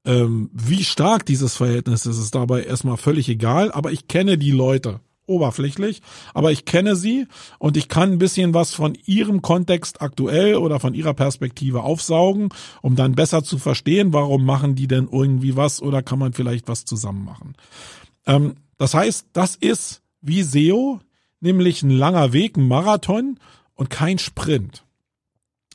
[0.05, 4.51] Ähm, wie stark dieses Verhältnis ist, ist dabei erstmal völlig egal, aber ich kenne die
[4.51, 6.01] Leute oberflächlich,
[6.33, 7.27] aber ich kenne sie
[7.59, 12.49] und ich kann ein bisschen was von ihrem Kontext aktuell oder von ihrer Perspektive aufsaugen,
[12.81, 16.67] um dann besser zu verstehen, warum machen die denn irgendwie was oder kann man vielleicht
[16.67, 17.55] was zusammen machen.
[18.27, 20.99] Ähm, das heißt, das ist wie SEO,
[21.39, 23.39] nämlich ein langer Weg, ein Marathon
[23.73, 24.84] und kein Sprint.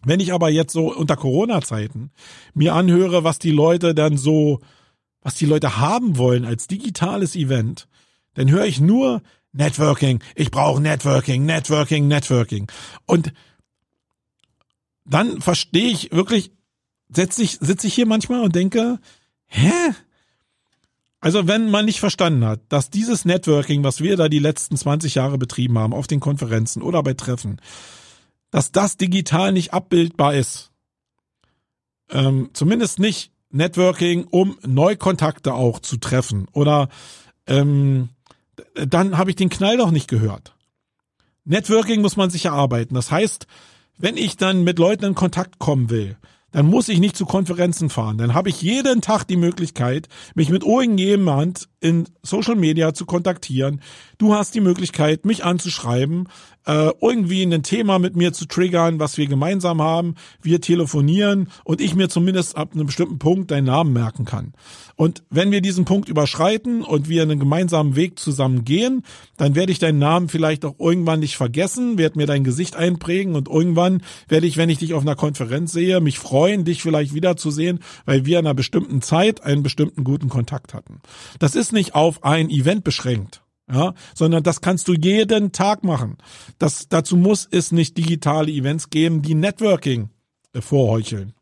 [0.05, 2.11] Wenn ich aber jetzt so unter Corona-Zeiten
[2.55, 4.61] mir anhöre, was die Leute dann so,
[5.21, 7.87] was die Leute haben wollen als digitales Event,
[8.35, 10.21] dann höre ich nur Networking.
[10.35, 12.71] Ich brauche Networking, Networking, Networking.
[13.07, 13.33] Und
[15.05, 16.53] dann verstehe ich wirklich,
[17.09, 18.99] setze ich, sitze ich hier manchmal und denke,
[19.47, 19.73] hä?
[21.21, 25.17] Also wenn man nicht verstanden hat, dass dieses Networking, was wir da die letzten 20
[25.17, 27.61] Jahre betrieben haben, auf den Konferenzen oder bei Treffen,
[28.51, 30.71] dass das digital nicht abbildbar ist.
[32.11, 36.47] Ähm, zumindest nicht Networking, um Neukontakte auch zu treffen.
[36.53, 36.89] Oder
[37.47, 38.11] ähm,
[38.75, 40.55] dann habe ich den Knall doch nicht gehört.
[41.45, 42.95] Networking muss man sich erarbeiten.
[42.95, 43.47] Das heißt,
[43.97, 46.17] wenn ich dann mit Leuten in Kontakt kommen will,
[46.53, 48.19] dann muss ich nicht zu Konferenzen fahren.
[48.19, 53.81] Dann habe ich jeden Tag die Möglichkeit, mich mit irgendjemand in Social Media zu kontaktieren.
[54.19, 56.29] Du hast die Möglichkeit, mich anzuschreiben,
[56.67, 60.15] äh, irgendwie ein Thema mit mir zu triggern, was wir gemeinsam haben.
[60.43, 64.53] Wir telefonieren und ich mir zumindest ab einem bestimmten Punkt deinen Namen merken kann.
[64.97, 69.03] Und wenn wir diesen Punkt überschreiten und wir einen gemeinsamen Weg zusammen gehen,
[69.39, 73.35] dann werde ich deinen Namen vielleicht auch irgendwann nicht vergessen, werde mir dein Gesicht einprägen
[73.35, 77.15] und irgendwann werde ich, wenn ich dich auf einer Konferenz sehe, mich freuen, dich vielleicht
[77.15, 81.01] wiederzusehen, weil wir in einer bestimmten Zeit einen bestimmten guten Kontakt hatten.
[81.39, 83.41] Das ist nicht auf ein Event beschränkt
[83.73, 86.17] ja, sondern das kannst du jeden Tag machen.
[86.59, 90.11] Das, dazu muss es nicht digitale Events geben, die Networking
[90.59, 91.35] vorheucheln.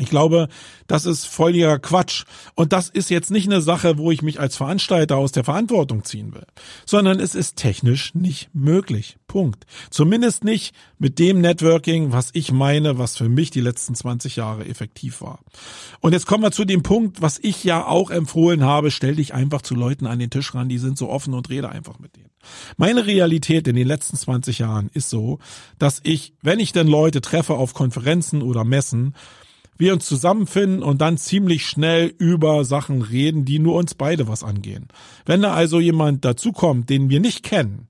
[0.00, 0.48] Ich glaube,
[0.86, 2.24] das ist völliger Quatsch.
[2.54, 6.04] Und das ist jetzt nicht eine Sache, wo ich mich als Veranstalter aus der Verantwortung
[6.04, 6.46] ziehen will,
[6.86, 9.18] sondern es ist technisch nicht möglich.
[9.26, 9.66] Punkt.
[9.90, 14.66] Zumindest nicht mit dem Networking, was ich meine, was für mich die letzten 20 Jahre
[14.66, 15.40] effektiv war.
[16.00, 19.34] Und jetzt kommen wir zu dem Punkt, was ich ja auch empfohlen habe, stell dich
[19.34, 22.16] einfach zu Leuten an den Tisch ran, die sind so offen und rede einfach mit
[22.16, 22.30] denen.
[22.76, 25.38] Meine Realität in den letzten 20 Jahren ist so,
[25.78, 29.14] dass ich, wenn ich denn Leute treffe auf Konferenzen oder Messen,
[29.78, 34.42] wir uns zusammenfinden und dann ziemlich schnell über Sachen reden, die nur uns beide was
[34.42, 34.88] angehen.
[35.24, 37.88] Wenn da also jemand dazukommt, den wir nicht kennen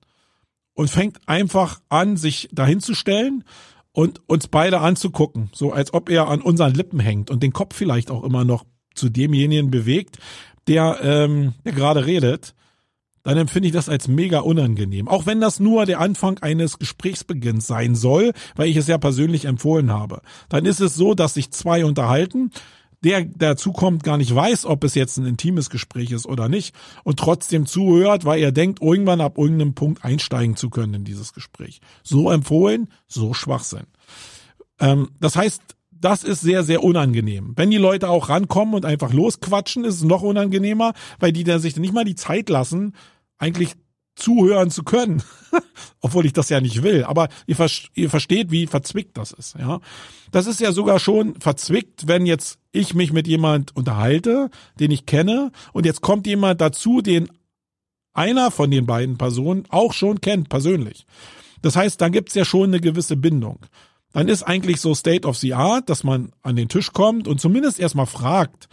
[0.73, 3.43] und fängt einfach an, sich dahin zu stellen
[3.91, 7.75] und uns beide anzugucken, so als ob er an unseren Lippen hängt und den Kopf
[7.75, 8.65] vielleicht auch immer noch
[8.95, 10.17] zu demjenigen bewegt,
[10.67, 12.55] der, ähm, der gerade redet,
[13.23, 15.07] dann empfinde ich das als mega unangenehm.
[15.07, 19.45] Auch wenn das nur der Anfang eines Gesprächsbeginns sein soll, weil ich es ja persönlich
[19.45, 20.21] empfohlen habe.
[20.49, 22.51] Dann ist es so, dass sich zwei unterhalten,
[23.03, 26.75] der dazu kommt, gar nicht weiß, ob es jetzt ein intimes Gespräch ist oder nicht
[27.03, 31.33] und trotzdem zuhört, weil er denkt, irgendwann ab irgendeinem Punkt einsteigen zu können in dieses
[31.33, 31.81] Gespräch.
[32.03, 33.87] So empfohlen, so Schwachsinn.
[34.79, 35.61] Ähm, das heißt,
[36.01, 37.53] das ist sehr, sehr unangenehm.
[37.55, 41.59] Wenn die Leute auch rankommen und einfach losquatschen, ist es noch unangenehmer, weil die dann
[41.59, 42.95] sich nicht mal die Zeit lassen,
[43.37, 43.75] eigentlich
[44.15, 45.23] zuhören zu können.
[46.01, 47.03] Obwohl ich das ja nicht will.
[47.03, 47.55] Aber ihr,
[47.93, 49.79] ihr versteht, wie verzwickt das ist, ja.
[50.31, 55.05] Das ist ja sogar schon verzwickt, wenn jetzt ich mich mit jemand unterhalte, den ich
[55.05, 57.29] kenne, und jetzt kommt jemand dazu, den
[58.13, 61.05] einer von den beiden Personen auch schon kennt, persönlich.
[61.61, 63.59] Das heißt, dann gibt's ja schon eine gewisse Bindung
[64.13, 67.39] dann ist eigentlich so State of the Art, dass man an den Tisch kommt und
[67.39, 68.67] zumindest erstmal fragt,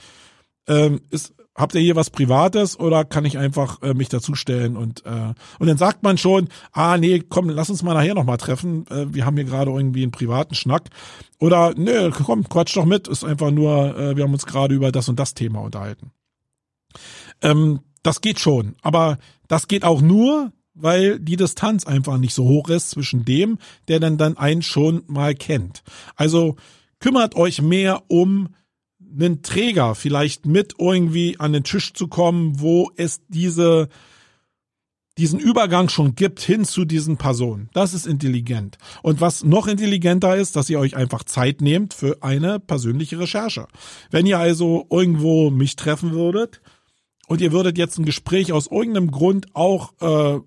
[0.67, 5.05] ähm, ist, habt ihr hier was Privates oder kann ich einfach äh, mich dazustellen und
[5.05, 8.87] äh, und dann sagt man schon, ah nee, komm, lass uns mal nachher nochmal treffen.
[8.89, 10.89] Äh, wir haben hier gerade irgendwie einen privaten Schnack
[11.39, 13.09] oder nö, komm, quatsch doch mit.
[13.09, 16.13] Ist einfach nur, äh, wir haben uns gerade über das und das Thema unterhalten.
[17.43, 22.45] Ähm, das geht schon, aber das geht auch nur, weil die Distanz einfach nicht so
[22.45, 25.83] hoch ist zwischen dem, der dann dann einen schon mal kennt.
[26.17, 26.57] Also
[27.01, 28.49] kümmert euch mehr um
[29.01, 33.89] einen Träger, vielleicht mit irgendwie an den Tisch zu kommen, wo es diese
[35.19, 37.69] diesen Übergang schon gibt hin zu diesen Personen.
[37.73, 38.79] Das ist intelligent.
[39.03, 43.67] Und was noch intelligenter ist, dass ihr euch einfach Zeit nehmt für eine persönliche Recherche.
[44.11, 46.61] Wenn ihr also irgendwo mich treffen würdet
[47.27, 50.41] und ihr würdet jetzt ein Gespräch aus irgendeinem Grund auch äh,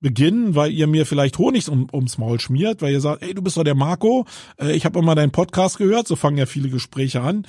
[0.00, 3.42] beginnen, weil ihr mir vielleicht Honig um, ums Maul schmiert, weil ihr sagt, ey, du
[3.42, 4.26] bist doch der Marco,
[4.60, 7.46] äh, ich habe immer deinen Podcast gehört, so fangen ja viele Gespräche an,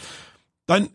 [0.66, 0.90] dann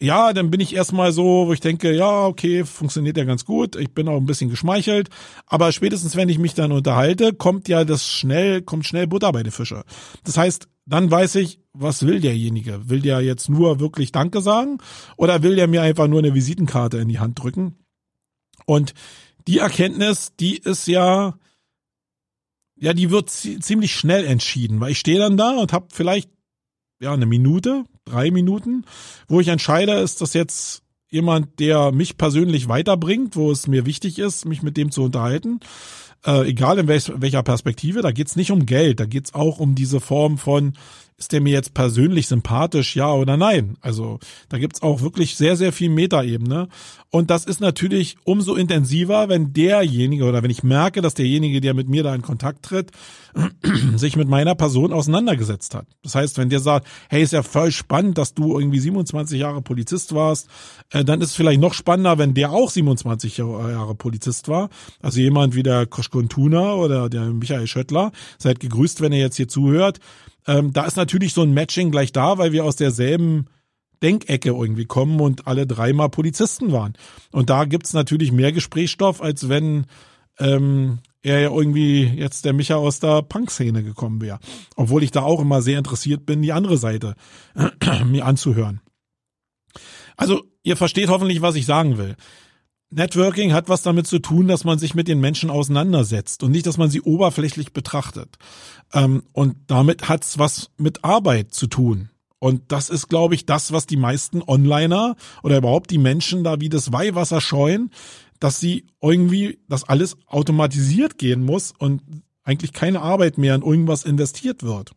[0.00, 3.76] ja, dann bin ich erstmal so, wo ich denke, ja, okay, funktioniert ja ganz gut.
[3.76, 5.08] Ich bin auch ein bisschen geschmeichelt.
[5.46, 9.42] Aber spätestens, wenn ich mich dann unterhalte, kommt ja das schnell, kommt schnell Butter bei
[9.42, 9.84] den Fische.
[10.24, 12.88] Das heißt, dann weiß ich, was will derjenige?
[12.90, 14.78] Will der jetzt nur wirklich Danke sagen?
[15.16, 17.76] Oder will der mir einfach nur eine Visitenkarte in die Hand drücken?
[18.66, 18.94] Und
[19.46, 21.38] die Erkenntnis, die ist ja,
[22.76, 26.30] ja, die wird ziemlich schnell entschieden, weil ich stehe dann da und habe vielleicht
[27.00, 28.84] ja eine Minute, drei Minuten,
[29.28, 34.18] wo ich entscheide, ist das jetzt jemand, der mich persönlich weiterbringt, wo es mir wichtig
[34.18, 35.60] ist, mich mit dem zu unterhalten.
[36.24, 39.74] Äh, egal in welch, welcher Perspektive, da geht's nicht um Geld, da geht's auch um
[39.74, 40.74] diese Form von,
[41.16, 43.76] ist der mir jetzt persönlich sympathisch, ja oder nein?
[43.80, 46.68] Also da gibt's auch wirklich sehr, sehr viel Metaebene.
[47.10, 51.72] Und das ist natürlich umso intensiver, wenn derjenige oder wenn ich merke, dass derjenige, der
[51.72, 52.90] mit mir da in Kontakt tritt,
[53.94, 55.86] sich mit meiner Person auseinandergesetzt hat.
[56.02, 59.62] Das heißt, wenn der sagt, hey, ist ja voll spannend, dass du irgendwie 27 Jahre
[59.62, 60.48] Polizist warst,
[60.90, 64.68] äh, dann ist es vielleicht noch spannender, wenn der auch 27 Jahre Polizist war.
[65.00, 68.10] Also jemand wie der Koschkon Tuna oder der Michael Schöttler.
[68.38, 70.00] Seid gegrüßt, wenn ihr jetzt hier zuhört.
[70.46, 73.46] Ähm, da ist natürlich so ein Matching gleich da, weil wir aus derselben
[74.02, 76.94] Denkecke irgendwie kommen und alle dreimal Polizisten waren.
[77.32, 79.86] Und da gibt's natürlich mehr Gesprächsstoff, als wenn
[80.38, 84.40] ähm, er ja irgendwie jetzt der Micha aus der Punk-Szene gekommen wäre.
[84.76, 87.14] Obwohl ich da auch immer sehr interessiert bin, die andere Seite
[88.04, 88.80] mir anzuhören.
[90.16, 92.14] Also, ihr versteht hoffentlich, was ich sagen will.
[92.94, 96.66] Networking hat was damit zu tun, dass man sich mit den Menschen auseinandersetzt und nicht,
[96.66, 98.36] dass man sie oberflächlich betrachtet.
[98.92, 102.10] Ähm, und damit hat's was mit Arbeit zu tun.
[102.38, 106.60] Und das ist, glaube ich, das, was die meisten Onliner oder überhaupt die Menschen da
[106.60, 107.90] wie das Weihwasser scheuen,
[108.38, 112.02] dass sie irgendwie, dass alles automatisiert gehen muss und
[112.42, 114.92] eigentlich keine Arbeit mehr in irgendwas investiert wird.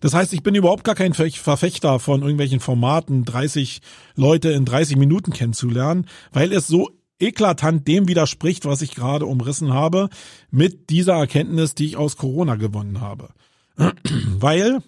[0.00, 3.80] Das heißt, ich bin überhaupt gar kein Verfechter von irgendwelchen Formaten, 30
[4.14, 9.72] Leute in 30 Minuten kennenzulernen, weil es so eklatant dem widerspricht, was ich gerade umrissen
[9.72, 10.08] habe,
[10.50, 13.30] mit dieser Erkenntnis, die ich aus Corona gewonnen habe.
[14.38, 14.80] weil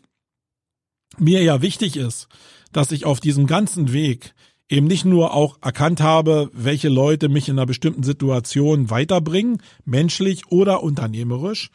[1.18, 2.28] mir ja wichtig ist,
[2.72, 4.34] dass ich auf diesem ganzen Weg
[4.68, 10.46] eben nicht nur auch erkannt habe, welche Leute mich in einer bestimmten Situation weiterbringen, menschlich
[10.48, 11.70] oder unternehmerisch,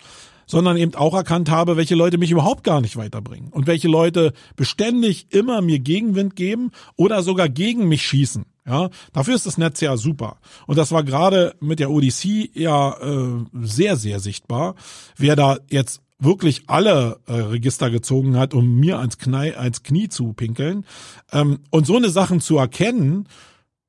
[0.46, 4.34] sondern eben auch erkannt habe, welche Leute mich überhaupt gar nicht weiterbringen und welche Leute
[4.56, 8.46] beständig immer mir Gegenwind geben oder sogar gegen mich schießen.
[8.68, 10.38] Ja, dafür ist das Netz ja super.
[10.66, 14.74] Und das war gerade mit der Odyssey ja äh, sehr, sehr sichtbar.
[15.16, 20.10] Wer da jetzt wirklich alle äh, Register gezogen hat, um mir ans, Knie, ans Knie
[20.10, 20.86] zu pinkeln.
[21.32, 23.28] Ähm, und so eine Sachen zu erkennen,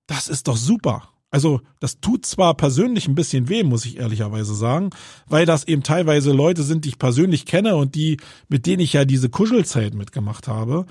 [0.06, 1.08] das ist doch super.
[1.30, 4.90] Also das tut zwar persönlich ein bisschen weh, muss ich ehrlicherweise sagen,
[5.26, 8.18] weil das eben teilweise Leute sind, die ich persönlich kenne und die,
[8.48, 10.86] mit denen ich ja diese Kuschelzeit mitgemacht habe.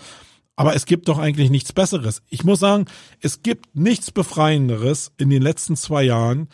[0.57, 2.21] Aber es gibt doch eigentlich nichts Besseres.
[2.29, 2.85] Ich muss sagen,
[3.21, 6.47] es gibt nichts Befreienderes in den letzten zwei Jahren,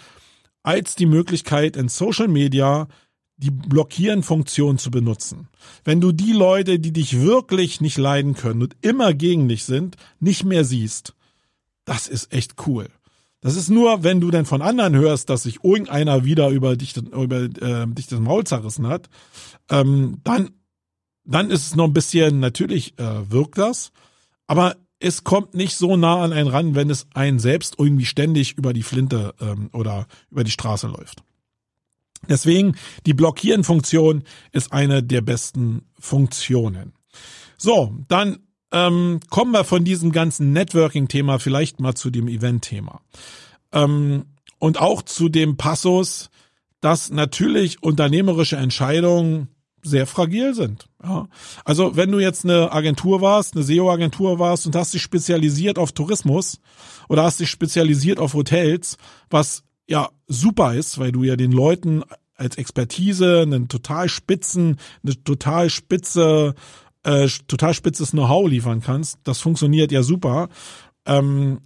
[0.63, 2.87] als die Möglichkeit in Social Media
[3.37, 5.49] die Blockieren-Funktion zu benutzen.
[5.83, 9.97] Wenn du die Leute, die dich wirklich nicht leiden können und immer gegen dich sind,
[10.19, 11.15] nicht mehr siehst,
[11.85, 12.87] das ist echt cool.
[13.41, 16.95] Das ist nur, wenn du denn von anderen hörst, dass sich irgendeiner wieder über dich,
[16.95, 19.09] über, äh, dich das Maul zerrissen hat,
[19.69, 20.51] ähm, dann,
[21.25, 23.91] dann ist es noch ein bisschen, natürlich äh, wirkt das,
[24.45, 28.57] aber es kommt nicht so nah an einen ran, wenn es einen selbst irgendwie ständig
[28.57, 31.23] über die Flinte ähm, oder über die Straße läuft.
[32.29, 32.75] Deswegen,
[33.07, 36.93] die Blockieren-Funktion ist eine der besten Funktionen.
[37.57, 38.39] So, dann
[38.71, 43.01] ähm, kommen wir von diesem ganzen Networking-Thema vielleicht mal zu dem Event-Thema.
[43.71, 44.25] Ähm,
[44.59, 46.29] und auch zu dem Passus,
[46.81, 49.49] dass natürlich unternehmerische Entscheidungen
[49.83, 50.87] sehr fragil sind.
[51.03, 51.27] Ja.
[51.65, 55.91] Also wenn du jetzt eine Agentur warst, eine SEO-Agentur warst und hast dich spezialisiert auf
[55.91, 56.59] Tourismus
[57.09, 58.97] oder hast dich spezialisiert auf Hotels,
[59.29, 62.03] was ja super ist, weil du ja den Leuten
[62.35, 66.55] als Expertise einen total spitzen, eine total spitze,
[67.03, 69.19] äh, total spitzes Know-how liefern kannst.
[69.23, 70.49] Das funktioniert ja super.
[71.05, 71.59] Ähm,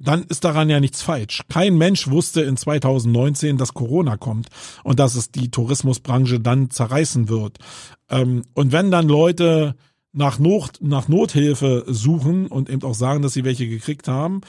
[0.00, 1.42] dann ist daran ja nichts falsch.
[1.48, 4.48] Kein Mensch wusste in 2019, dass Corona kommt
[4.82, 7.58] und dass es die Tourismusbranche dann zerreißen wird.
[8.08, 9.76] Ähm, und wenn dann Leute
[10.12, 14.40] nach, Not, nach Nothilfe suchen und eben auch sagen, dass sie welche gekriegt haben,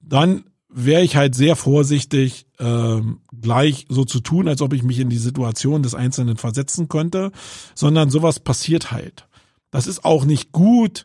[0.00, 4.98] dann wäre ich halt sehr vorsichtig, ähm, gleich so zu tun, als ob ich mich
[4.98, 7.30] in die Situation des Einzelnen versetzen könnte,
[7.76, 9.28] sondern sowas passiert halt.
[9.74, 11.04] Das ist auch nicht gut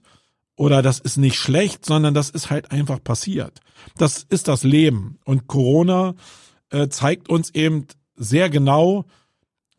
[0.56, 3.62] oder das ist nicht schlecht, sondern das ist halt einfach passiert.
[3.98, 5.18] Das ist das Leben.
[5.26, 6.14] Und Corona
[6.70, 9.06] äh, zeigt uns eben sehr genau,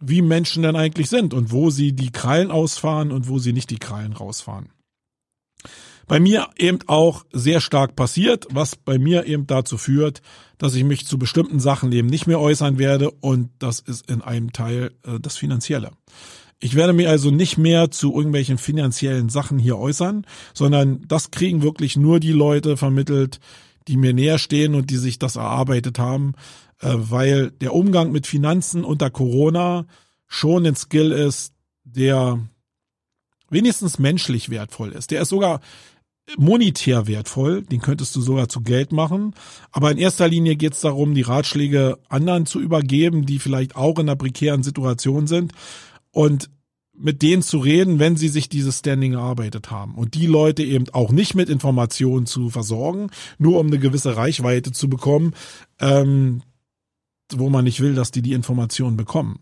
[0.00, 3.70] wie Menschen denn eigentlich sind und wo sie die Krallen ausfahren und wo sie nicht
[3.70, 4.70] die Krallen rausfahren
[6.10, 10.22] bei mir eben auch sehr stark passiert, was bei mir eben dazu führt,
[10.58, 14.20] dass ich mich zu bestimmten Sachen eben nicht mehr äußern werde und das ist in
[14.20, 15.92] einem Teil äh, das Finanzielle.
[16.62, 21.62] Ich werde mir also nicht mehr zu irgendwelchen finanziellen Sachen hier äußern, sondern das kriegen
[21.62, 23.40] wirklich nur die Leute vermittelt,
[23.88, 26.34] die mir näher stehen und die sich das erarbeitet haben,
[26.80, 29.86] äh, weil der Umgang mit Finanzen unter Corona
[30.26, 31.54] schon ein Skill ist,
[31.84, 32.38] der
[33.48, 35.10] wenigstens menschlich wertvoll ist.
[35.10, 35.60] Der ist sogar
[36.36, 39.34] monetär wertvoll, den könntest du sogar zu Geld machen.
[39.72, 43.98] Aber in erster Linie geht es darum, die Ratschläge anderen zu übergeben, die vielleicht auch
[43.98, 45.52] in einer prekären Situation sind
[46.12, 46.50] und
[47.00, 49.94] mit denen zu reden, wenn sie sich dieses Standing erarbeitet haben.
[49.94, 54.72] Und die Leute eben auch nicht mit Informationen zu versorgen, nur um eine gewisse Reichweite
[54.72, 55.34] zu bekommen,
[55.78, 56.42] ähm,
[57.32, 59.40] wo man nicht will, dass die die Informationen bekommen.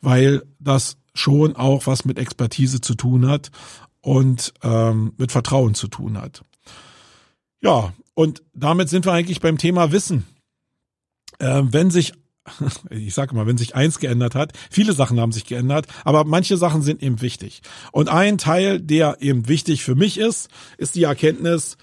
[0.00, 3.50] Weil das schon auch was mit Expertise zu tun hat
[4.02, 6.42] und ähm, mit Vertrauen zu tun hat.
[7.60, 10.26] Ja, und damit sind wir eigentlich beim Thema Wissen.
[11.38, 12.12] Äh, wenn sich
[12.90, 16.56] ich sage mal, wenn sich eins geändert hat, viele Sachen haben sich geändert, aber manche
[16.56, 17.62] Sachen sind eben wichtig.
[17.92, 21.76] Und ein Teil, der eben wichtig für mich ist, ist die Erkenntnis,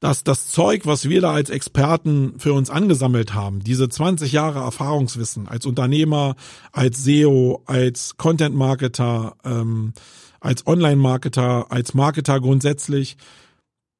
[0.00, 4.60] dass das Zeug, was wir da als Experten für uns angesammelt haben, diese 20 Jahre
[4.60, 6.36] Erfahrungswissen als Unternehmer,
[6.72, 9.94] als SEO, als Content-Marketer, ähm,
[10.40, 13.16] als Online-Marketer, als Marketer grundsätzlich,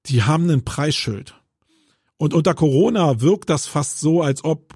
[0.06, 1.34] die haben ein Preisschild.
[2.18, 4.74] Und unter Corona wirkt das fast so, als ob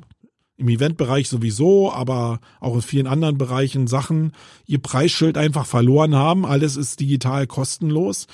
[0.61, 4.33] im Eventbereich sowieso, aber auch in vielen anderen Bereichen Sachen
[4.67, 6.45] ihr Preisschild einfach verloren haben.
[6.45, 8.27] Alles ist digital kostenlos.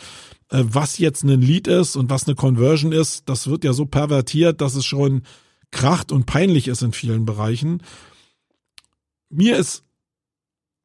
[0.51, 3.87] Äh, was jetzt ein Lead ist und was eine Conversion ist, das wird ja so
[3.87, 5.23] pervertiert, dass es schon
[5.71, 7.83] kracht und peinlich ist in vielen Bereichen.
[9.29, 9.85] Mir ist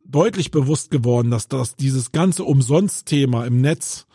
[0.05, 4.05] deutlich bewusst geworden, dass das dieses ganze Umsonst-Thema im Netz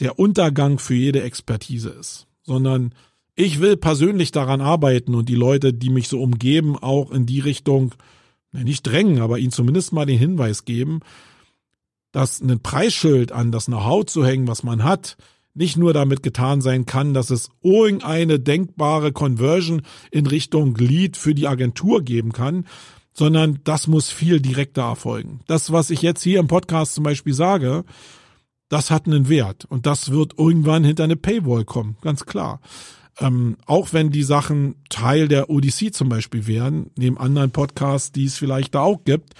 [0.00, 2.94] der Untergang für jede Expertise ist, sondern
[3.38, 7.38] ich will persönlich daran arbeiten und die Leute, die mich so umgeben, auch in die
[7.38, 7.94] Richtung
[8.50, 11.00] nicht drängen, aber ihnen zumindest mal den Hinweis geben,
[12.10, 15.16] dass ein Preisschild an das Know-how zu hängen, was man hat,
[15.54, 21.34] nicht nur damit getan sein kann, dass es irgendeine denkbare Conversion in Richtung Lead für
[21.34, 22.66] die Agentur geben kann,
[23.12, 25.42] sondern das muss viel direkter erfolgen.
[25.46, 27.84] Das, was ich jetzt hier im Podcast zum Beispiel sage,
[28.68, 32.60] das hat einen Wert und das wird irgendwann hinter eine Paywall kommen, ganz klar.
[33.20, 38.26] Ähm, auch wenn die Sachen Teil der Odyssey zum Beispiel wären, neben anderen Podcasts, die
[38.26, 39.34] es vielleicht da auch gibt,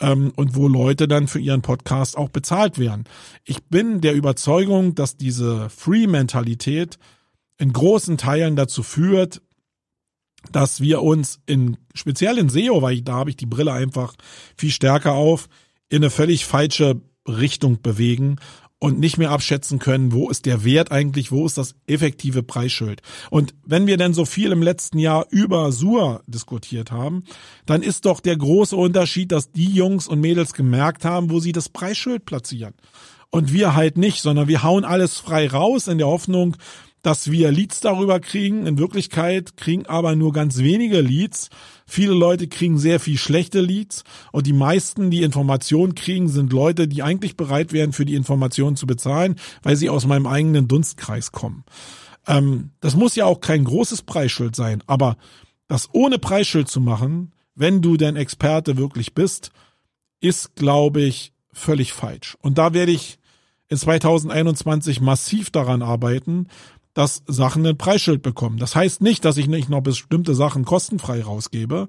[0.00, 3.04] ähm, und wo Leute dann für ihren Podcast auch bezahlt werden.
[3.44, 6.98] Ich bin der Überzeugung, dass diese Free-Mentalität
[7.58, 9.40] in großen Teilen dazu führt,
[10.52, 14.14] dass wir uns in, speziell in SEO, weil ich, da habe ich die Brille einfach
[14.56, 15.48] viel stärker auf,
[15.88, 18.36] in eine völlig falsche Richtung bewegen
[18.78, 23.00] und nicht mehr abschätzen können, wo ist der Wert eigentlich, wo ist das effektive Preisschild.
[23.30, 27.24] Und wenn wir denn so viel im letzten Jahr über Sur diskutiert haben,
[27.64, 31.52] dann ist doch der große Unterschied, dass die Jungs und Mädels gemerkt haben, wo sie
[31.52, 32.74] das Preisschild platzieren.
[33.30, 36.56] Und wir halt nicht, sondern wir hauen alles frei raus in der Hoffnung,
[37.06, 38.66] dass wir Leads darüber kriegen.
[38.66, 41.50] In Wirklichkeit kriegen aber nur ganz wenige Leads.
[41.86, 44.02] Viele Leute kriegen sehr viel schlechte Leads
[44.32, 48.74] und die meisten, die Informationen kriegen, sind Leute, die eigentlich bereit wären, für die Informationen
[48.74, 51.62] zu bezahlen, weil sie aus meinem eigenen Dunstkreis kommen.
[52.26, 55.16] Ähm, das muss ja auch kein großes Preisschild sein, aber
[55.68, 59.52] das ohne Preisschild zu machen, wenn du denn Experte wirklich bist,
[60.18, 62.36] ist, glaube ich, völlig falsch.
[62.40, 63.20] Und da werde ich
[63.68, 66.48] in 2021 massiv daran arbeiten,
[66.96, 68.56] dass Sachen ein Preisschild bekommen.
[68.56, 71.88] Das heißt nicht, dass ich nicht noch bestimmte Sachen kostenfrei rausgebe,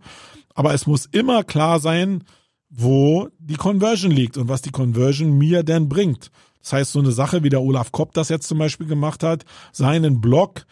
[0.54, 2.26] aber es muss immer klar sein,
[2.70, 6.30] wo die Conversion liegt und was die Conversion mir denn bringt.
[6.62, 9.46] Das heißt, so eine Sache, wie der Olaf Kopp das jetzt zum Beispiel gemacht hat,
[9.72, 10.66] seinen Blog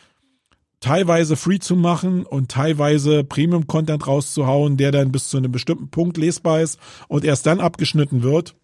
[0.81, 6.17] teilweise free zu machen und teilweise Premium-Content rauszuhauen, der dann bis zu einem bestimmten Punkt
[6.17, 6.77] lesbar ist
[7.07, 8.57] und erst dann abgeschnitten wird,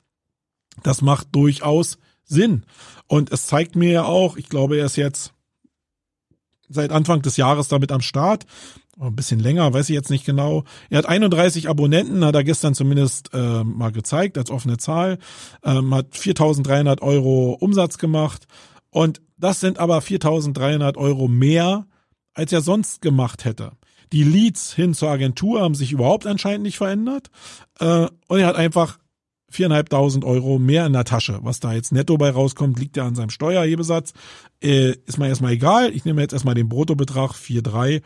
[0.83, 2.65] das macht durchaus Sinn.
[3.07, 5.33] Und es zeigt mir ja auch, ich glaube, er ist jetzt
[6.71, 8.45] seit Anfang des Jahres damit am Start.
[8.99, 10.63] Ein bisschen länger, weiß ich jetzt nicht genau.
[10.89, 15.17] Er hat 31 Abonnenten, hat er gestern zumindest äh, mal gezeigt als offene Zahl.
[15.63, 18.45] Ähm, hat 4.300 Euro Umsatz gemacht.
[18.89, 21.87] Und das sind aber 4.300 Euro mehr,
[22.33, 23.71] als er sonst gemacht hätte.
[24.11, 27.29] Die Leads hin zur Agentur haben sich überhaupt anscheinend nicht verändert.
[27.79, 28.99] Äh, und er hat einfach
[29.51, 31.39] viereinhalbtausend Euro mehr in der Tasche.
[31.43, 34.13] Was da jetzt netto bei rauskommt, liegt ja an seinem Steuerhebesatz.
[34.61, 35.91] Äh, ist mir erstmal egal.
[35.91, 38.01] Ich nehme jetzt erstmal den Bruttobetrag 4,3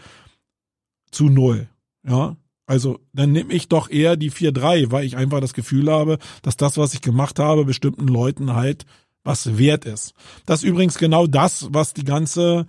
[1.11, 1.67] zu null.
[2.07, 2.35] Ja,
[2.67, 6.57] also dann nehme ich doch eher die 4,3, weil ich einfach das Gefühl habe, dass
[6.57, 8.85] das, was ich gemacht habe, bestimmten Leuten halt
[9.23, 10.13] was wert ist.
[10.45, 12.67] Das ist übrigens genau das, was die ganze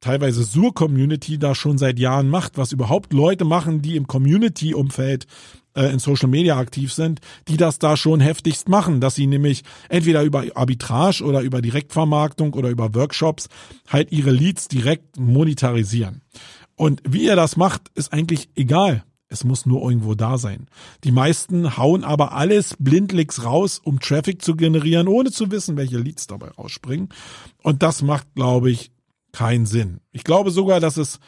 [0.00, 5.26] teilweise Sur-Community da schon seit Jahren macht, was überhaupt Leute machen, die im Community-Umfeld
[5.78, 9.62] äh, in Social Media aktiv sind, die das da schon heftigst machen, dass sie nämlich
[9.88, 13.48] entweder über Arbitrage oder über Direktvermarktung oder über Workshops
[13.88, 16.22] halt ihre Leads direkt monetarisieren.
[16.74, 19.04] Und wie ihr das macht, ist eigentlich egal.
[19.30, 20.66] Es muss nur irgendwo da sein.
[21.04, 25.98] Die meisten hauen aber alles blindlings raus, um Traffic zu generieren, ohne zu wissen, welche
[25.98, 27.10] Leads dabei rausspringen.
[27.62, 28.90] Und das macht, glaube ich,
[29.32, 30.00] keinen Sinn.
[30.12, 31.20] Ich glaube sogar, dass es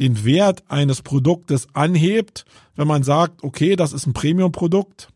[0.00, 2.44] den Wert eines Produktes anhebt,
[2.74, 5.08] wenn man sagt, okay, das ist ein Premium-Produkt.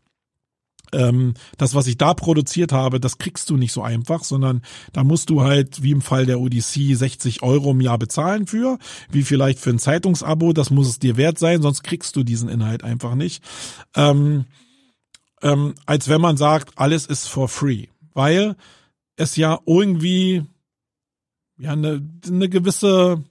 [0.93, 4.61] Ähm, das, was ich da produziert habe, das kriegst du nicht so einfach, sondern
[4.91, 8.77] da musst du halt, wie im Fall der Odyssey, 60 Euro im Jahr bezahlen für,
[9.09, 12.49] wie vielleicht für ein Zeitungsabo, das muss es dir wert sein, sonst kriegst du diesen
[12.49, 13.41] Inhalt einfach nicht.
[13.95, 14.45] Ähm,
[15.41, 18.55] ähm, als wenn man sagt, alles ist for free, weil
[19.15, 20.43] es ja irgendwie
[21.57, 23.23] ja eine, eine gewisse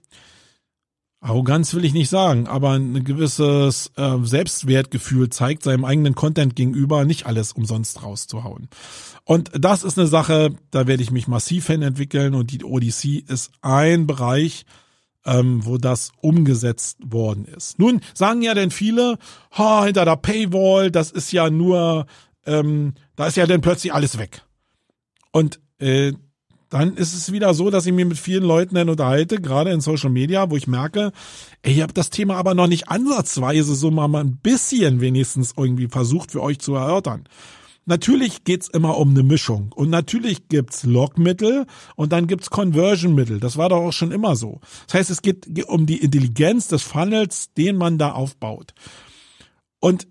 [1.23, 7.05] Arroganz will ich nicht sagen, aber ein gewisses äh, Selbstwertgefühl zeigt, seinem eigenen Content gegenüber
[7.05, 8.69] nicht alles umsonst rauszuhauen.
[9.23, 13.23] Und das ist eine Sache, da werde ich mich massiv hin entwickeln und die Odyssey
[13.27, 14.65] ist ein Bereich,
[15.23, 17.77] ähm, wo das umgesetzt worden ist.
[17.77, 19.19] Nun sagen ja denn viele,
[19.51, 22.07] ha, hinter der Paywall, das ist ja nur,
[22.47, 24.41] ähm, da ist ja dann plötzlich alles weg.
[25.31, 26.13] Und äh,
[26.71, 29.81] dann ist es wieder so, dass ich mich mit vielen Leuten dann unterhalte, gerade in
[29.81, 31.11] Social Media, wo ich merke,
[31.61, 35.89] ey, ich habe das Thema aber noch nicht ansatzweise so mal ein bisschen wenigstens irgendwie
[35.89, 37.25] versucht für euch zu erörtern.
[37.85, 41.65] Natürlich geht's immer um eine Mischung und natürlich gibt's Logmittel
[41.97, 43.41] und dann gibt's Conversion-Mittel.
[43.41, 44.61] Das war doch auch schon immer so.
[44.87, 48.73] Das heißt, es geht um die Intelligenz des Funnels, den man da aufbaut.
[49.81, 50.07] Und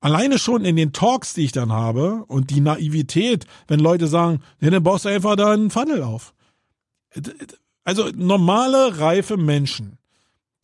[0.00, 4.40] alleine schon in den Talks, die ich dann habe und die Naivität, wenn Leute sagen,
[4.60, 6.34] nee, dann baust du einfach da einen Funnel auf.
[7.84, 9.98] Also normale, reife Menschen,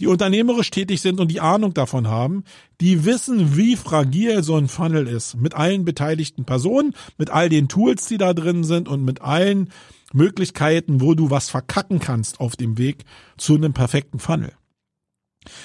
[0.01, 2.45] die unternehmerisch tätig sind und die Ahnung davon haben,
[2.80, 5.37] die wissen, wie fragil so ein Funnel ist.
[5.37, 9.70] Mit allen beteiligten Personen, mit all den Tools, die da drin sind und mit allen
[10.12, 13.05] Möglichkeiten, wo du was verkacken kannst auf dem Weg
[13.37, 14.53] zu einem perfekten Funnel.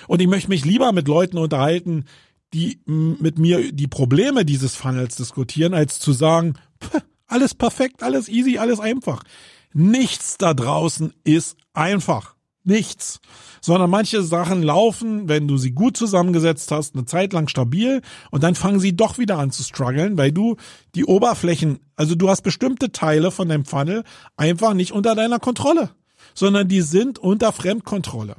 [0.08, 2.06] Und ich möchte mich lieber mit Leuten unterhalten,
[2.54, 6.56] die mit mir die Probleme dieses Funnels diskutieren, als zu sagen,
[7.28, 9.24] alles perfekt, alles easy, alles einfach.
[9.74, 12.36] Nichts da draußen ist einfach.
[12.64, 13.20] nichts.
[13.62, 18.44] Sondern manche Sachen laufen, wenn du sie gut zusammengesetzt hast, eine Zeit lang stabil und
[18.44, 20.56] dann fangen sie doch wieder an zu strugglen, weil du
[20.96, 24.04] die Oberflächen, also du hast bestimmte Teile von deinem Funnel
[24.38, 25.90] einfach nicht unter deiner Kontrolle,
[26.34, 28.36] sondern die sind unter Fremdkontrolle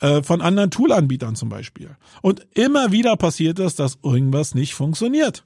[0.00, 1.96] äh, von anderen Toolanbietern zum Beispiel.
[2.22, 5.44] Und immer wieder passiert es, dass irgendwas nicht funktioniert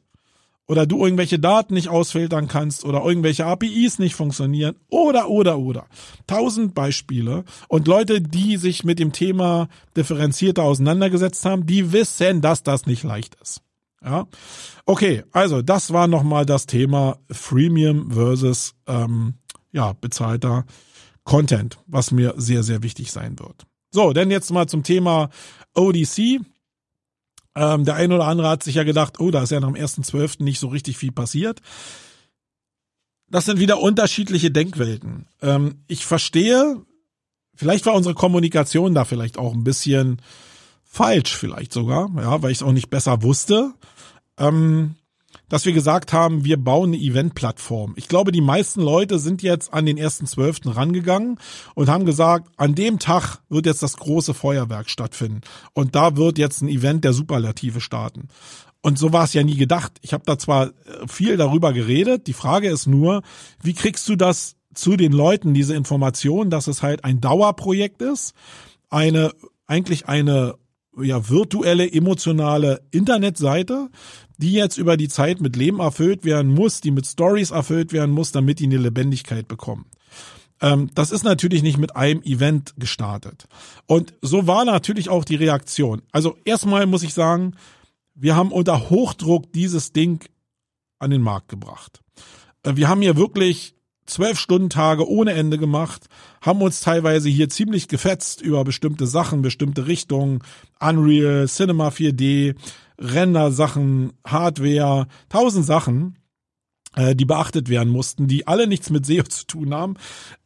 [0.68, 5.86] oder du irgendwelche Daten nicht ausfiltern kannst oder irgendwelche APIs nicht funktionieren oder, oder, oder.
[6.26, 12.62] Tausend Beispiele und Leute, die sich mit dem Thema differenzierter auseinandergesetzt haben, die wissen, dass
[12.62, 13.62] das nicht leicht ist.
[14.04, 14.28] Ja,
[14.86, 19.34] okay, also das war nochmal das Thema Freemium versus ähm,
[19.72, 20.66] ja bezahlter
[21.28, 23.66] Content, was mir sehr sehr wichtig sein wird.
[23.90, 25.28] So, denn jetzt mal zum Thema
[25.74, 26.40] ODC.
[27.54, 29.76] Ähm, der eine oder andere hat sich ja gedacht, oh, da ist ja nach dem
[29.76, 30.42] 1.12.
[30.42, 31.60] nicht so richtig viel passiert.
[33.28, 35.26] Das sind wieder unterschiedliche Denkwelten.
[35.42, 36.80] Ähm, ich verstehe,
[37.54, 40.22] vielleicht war unsere Kommunikation da vielleicht auch ein bisschen
[40.84, 43.74] falsch, vielleicht sogar, ja, weil ich es auch nicht besser wusste.
[44.38, 44.94] Ähm,
[45.48, 47.94] dass wir gesagt haben, wir bauen eine Event-Plattform.
[47.96, 51.38] Ich glaube, die meisten Leute sind jetzt an den ersten Zwölften rangegangen
[51.74, 55.40] und haben gesagt, an dem Tag wird jetzt das große Feuerwerk stattfinden.
[55.72, 58.28] Und da wird jetzt ein Event der Superlative starten.
[58.80, 59.92] Und so war es ja nie gedacht.
[60.02, 60.72] Ich habe da zwar äh,
[61.08, 63.22] viel darüber geredet, die Frage ist nur,
[63.62, 68.34] wie kriegst du das zu den Leuten, diese Information, dass es halt ein Dauerprojekt ist,
[68.90, 69.32] eine
[69.66, 70.54] eigentlich eine
[71.02, 73.88] ja, virtuelle, emotionale Internetseite,
[74.38, 78.12] die jetzt über die Zeit mit Leben erfüllt werden muss, die mit Stories erfüllt werden
[78.12, 79.86] muss, damit die eine Lebendigkeit bekommen.
[80.60, 83.46] Ähm, das ist natürlich nicht mit einem Event gestartet.
[83.86, 86.02] Und so war natürlich auch die Reaktion.
[86.12, 87.54] Also erstmal muss ich sagen,
[88.14, 90.24] wir haben unter Hochdruck dieses Ding
[90.98, 92.00] an den Markt gebracht.
[92.62, 93.74] Äh, wir haben hier wirklich
[94.08, 96.06] zwölf Stunden Tage ohne Ende gemacht,
[96.40, 100.40] haben uns teilweise hier ziemlich gefetzt über bestimmte Sachen, bestimmte Richtungen,
[100.80, 102.56] Unreal, Cinema 4D,
[102.98, 106.16] Render-Sachen, Hardware, tausend Sachen,
[106.96, 109.94] äh, die beachtet werden mussten, die alle nichts mit SEO zu tun haben,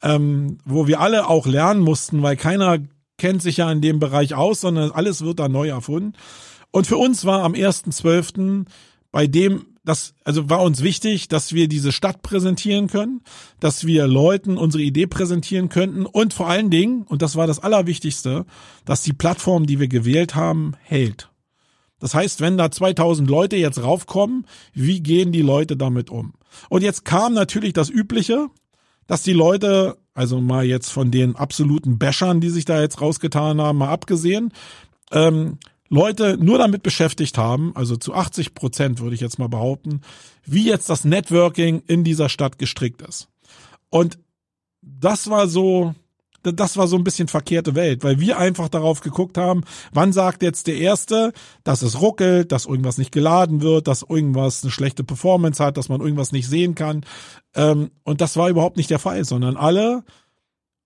[0.03, 2.79] ähm, wo wir alle auch lernen mussten, weil keiner
[3.17, 6.15] kennt sich ja in dem Bereich aus, sondern alles wird da neu erfunden.
[6.71, 8.65] Und für uns war am 1.12.
[9.11, 13.23] bei dem das, also war uns wichtig, dass wir diese Stadt präsentieren können,
[13.59, 17.59] dass wir Leuten unsere Idee präsentieren könnten und vor allen Dingen, und das war das
[17.59, 18.47] Allerwichtigste,
[18.85, 21.31] dass die Plattform, die wir gewählt haben, hält.
[21.99, 26.35] Das heißt, wenn da 2000 Leute jetzt raufkommen, wie gehen die Leute damit um?
[26.69, 28.49] Und jetzt kam natürlich das Übliche,
[29.07, 33.61] dass die Leute, also mal jetzt von den absoluten Bäschern, die sich da jetzt rausgetan
[33.61, 34.53] haben, mal abgesehen,
[35.13, 35.59] ähm,
[35.93, 40.01] Leute nur damit beschäftigt haben, also zu 80 Prozent würde ich jetzt mal behaupten,
[40.43, 43.29] wie jetzt das Networking in dieser Stadt gestrickt ist.
[43.91, 44.19] Und
[44.81, 45.95] das war so,
[46.43, 50.43] das war so ein bisschen verkehrte Welt, weil wir einfach darauf geguckt haben, wann sagt
[50.43, 55.05] jetzt der Erste, dass es ruckelt, dass irgendwas nicht geladen wird, dass irgendwas eine schlechte
[55.05, 57.05] Performance hat, dass man irgendwas nicht sehen kann.
[57.55, 60.05] Ähm, und das war überhaupt nicht der Fall, sondern alle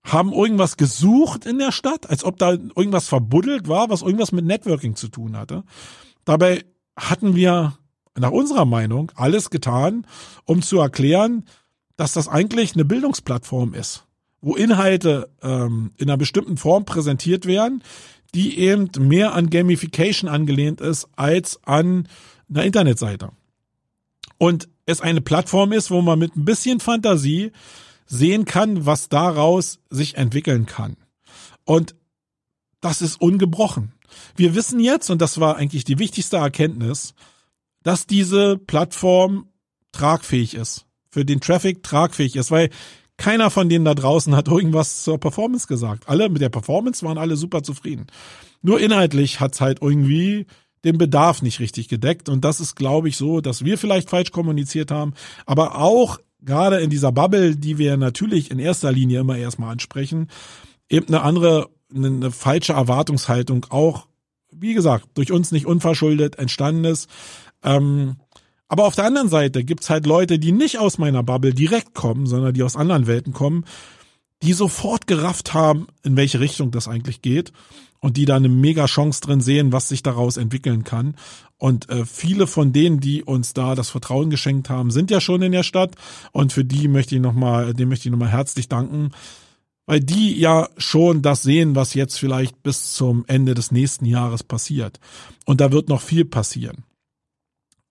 [0.07, 4.45] haben irgendwas gesucht in der Stadt, als ob da irgendwas verbuddelt war, was irgendwas mit
[4.45, 5.63] Networking zu tun hatte.
[6.25, 6.63] Dabei
[6.95, 7.77] hatten wir
[8.17, 10.07] nach unserer Meinung alles getan,
[10.45, 11.45] um zu erklären,
[11.97, 14.05] dass das eigentlich eine Bildungsplattform ist,
[14.41, 17.83] wo Inhalte ähm, in einer bestimmten Form präsentiert werden,
[18.33, 22.07] die eben mehr an Gamification angelehnt ist als an
[22.49, 23.31] einer Internetseite.
[24.37, 27.51] Und es eine Plattform ist, wo man mit ein bisschen Fantasie
[28.07, 30.97] sehen kann, was daraus sich entwickeln kann.
[31.65, 31.95] Und
[32.81, 33.93] das ist ungebrochen.
[34.35, 37.13] Wir wissen jetzt, und das war eigentlich die wichtigste Erkenntnis,
[37.83, 39.47] dass diese Plattform
[39.91, 42.69] tragfähig ist, für den Traffic tragfähig ist, weil
[43.17, 46.07] keiner von denen da draußen hat irgendwas zur Performance gesagt.
[46.07, 48.07] Alle mit der Performance waren alle super zufrieden.
[48.61, 50.45] Nur inhaltlich hat's halt irgendwie
[50.83, 52.29] den Bedarf nicht richtig gedeckt.
[52.29, 55.13] Und das ist, glaube ich, so, dass wir vielleicht falsch kommuniziert haben,
[55.45, 60.27] aber auch gerade in dieser Bubble, die wir natürlich in erster Linie immer erstmal ansprechen,
[60.89, 64.07] eben eine andere, eine, falsche Erwartungshaltung auch,
[64.51, 67.09] wie gesagt, durch uns nicht unverschuldet entstanden ist.
[67.63, 68.17] Ähm,
[68.67, 72.25] aber auf der anderen Seite gibt's halt Leute, die nicht aus meiner Bubble direkt kommen,
[72.25, 73.65] sondern die aus anderen Welten kommen,
[74.43, 77.53] die sofort gerafft haben, in welche Richtung das eigentlich geht
[77.99, 81.15] und die da eine mega Chance drin sehen, was sich daraus entwickeln kann.
[81.57, 85.41] Und äh, viele von denen, die uns da das Vertrauen geschenkt haben, sind ja schon
[85.41, 85.95] in der Stadt.
[86.31, 89.11] Und für die möchte ich nochmal, dem möchte ich nochmal herzlich danken,
[89.87, 94.43] weil die ja schon das sehen, was jetzt vielleicht bis zum Ende des nächsten Jahres
[94.43, 94.99] passiert.
[95.45, 96.83] Und da wird noch viel passieren.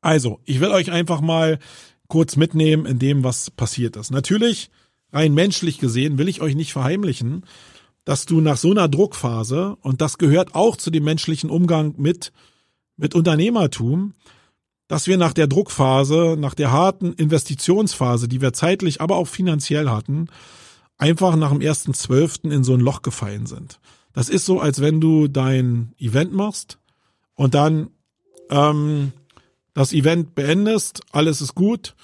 [0.01, 1.59] Also, ich will euch einfach mal
[2.07, 4.13] kurz mitnehmen in dem, was passiert ist.
[4.13, 4.71] Natürlich,
[5.13, 7.45] rein menschlich gesehen, will ich euch nicht verheimlichen,
[8.07, 12.33] dass du nach so einer Druckphase, und das gehört auch zu dem menschlichen Umgang mit,
[12.97, 14.15] mit Unternehmertum,
[14.87, 19.91] dass wir nach der Druckphase, nach der harten Investitionsphase, die wir zeitlich, aber auch finanziell
[19.91, 20.29] hatten,
[20.97, 23.81] einfach nach dem ersten Zwölften in so ein Loch gefallen sind.
[24.13, 26.79] Das ist so, als wenn du dein Event machst
[27.35, 27.91] und dann
[28.51, 29.13] ähm,
[29.75, 31.97] das Event beendest, alles ist gut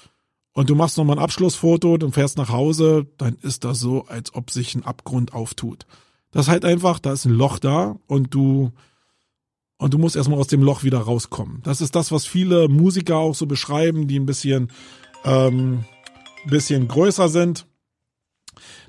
[0.53, 4.33] und du machst nochmal ein Abschlussfoto und fährst nach Hause, dann ist das so, als
[4.33, 5.85] ob sich ein Abgrund auftut.
[6.31, 8.71] Das ist halt einfach, da ist ein Loch da und du
[9.77, 11.59] und du musst erstmal aus dem Loch wieder rauskommen.
[11.63, 14.71] Das ist das, was viele Musiker auch so beschreiben, die ein bisschen
[15.25, 15.83] ähm,
[16.45, 17.65] bisschen größer sind,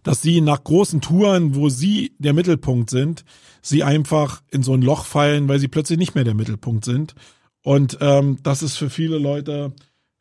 [0.02, 3.24] dass sie nach großen Touren, wo sie der Mittelpunkt sind,
[3.62, 7.14] sie einfach in so ein Loch fallen, weil sie plötzlich nicht mehr der Mittelpunkt sind.
[7.62, 9.72] Und ähm, das ist für viele Leute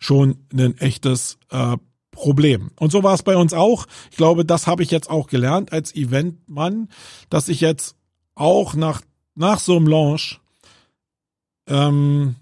[0.03, 1.77] schon ein echtes äh,
[2.11, 2.71] Problem.
[2.79, 3.85] Und so war es bei uns auch.
[4.11, 6.89] Ich glaube, das habe ich jetzt auch gelernt als Eventmann,
[7.29, 7.95] dass ich jetzt
[8.35, 9.01] auch nach,
[9.35, 10.39] nach so einem Launch
[11.67, 12.35] ähm,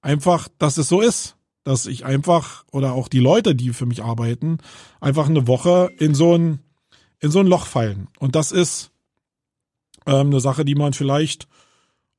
[0.00, 4.02] einfach, dass es so ist, dass ich einfach oder auch die Leute, die für mich
[4.02, 4.58] arbeiten,
[5.00, 6.60] einfach eine Woche in so ein
[7.22, 8.08] in so ein Loch fallen.
[8.18, 8.90] Und das ist
[10.06, 11.46] ähm, eine Sache, die man vielleicht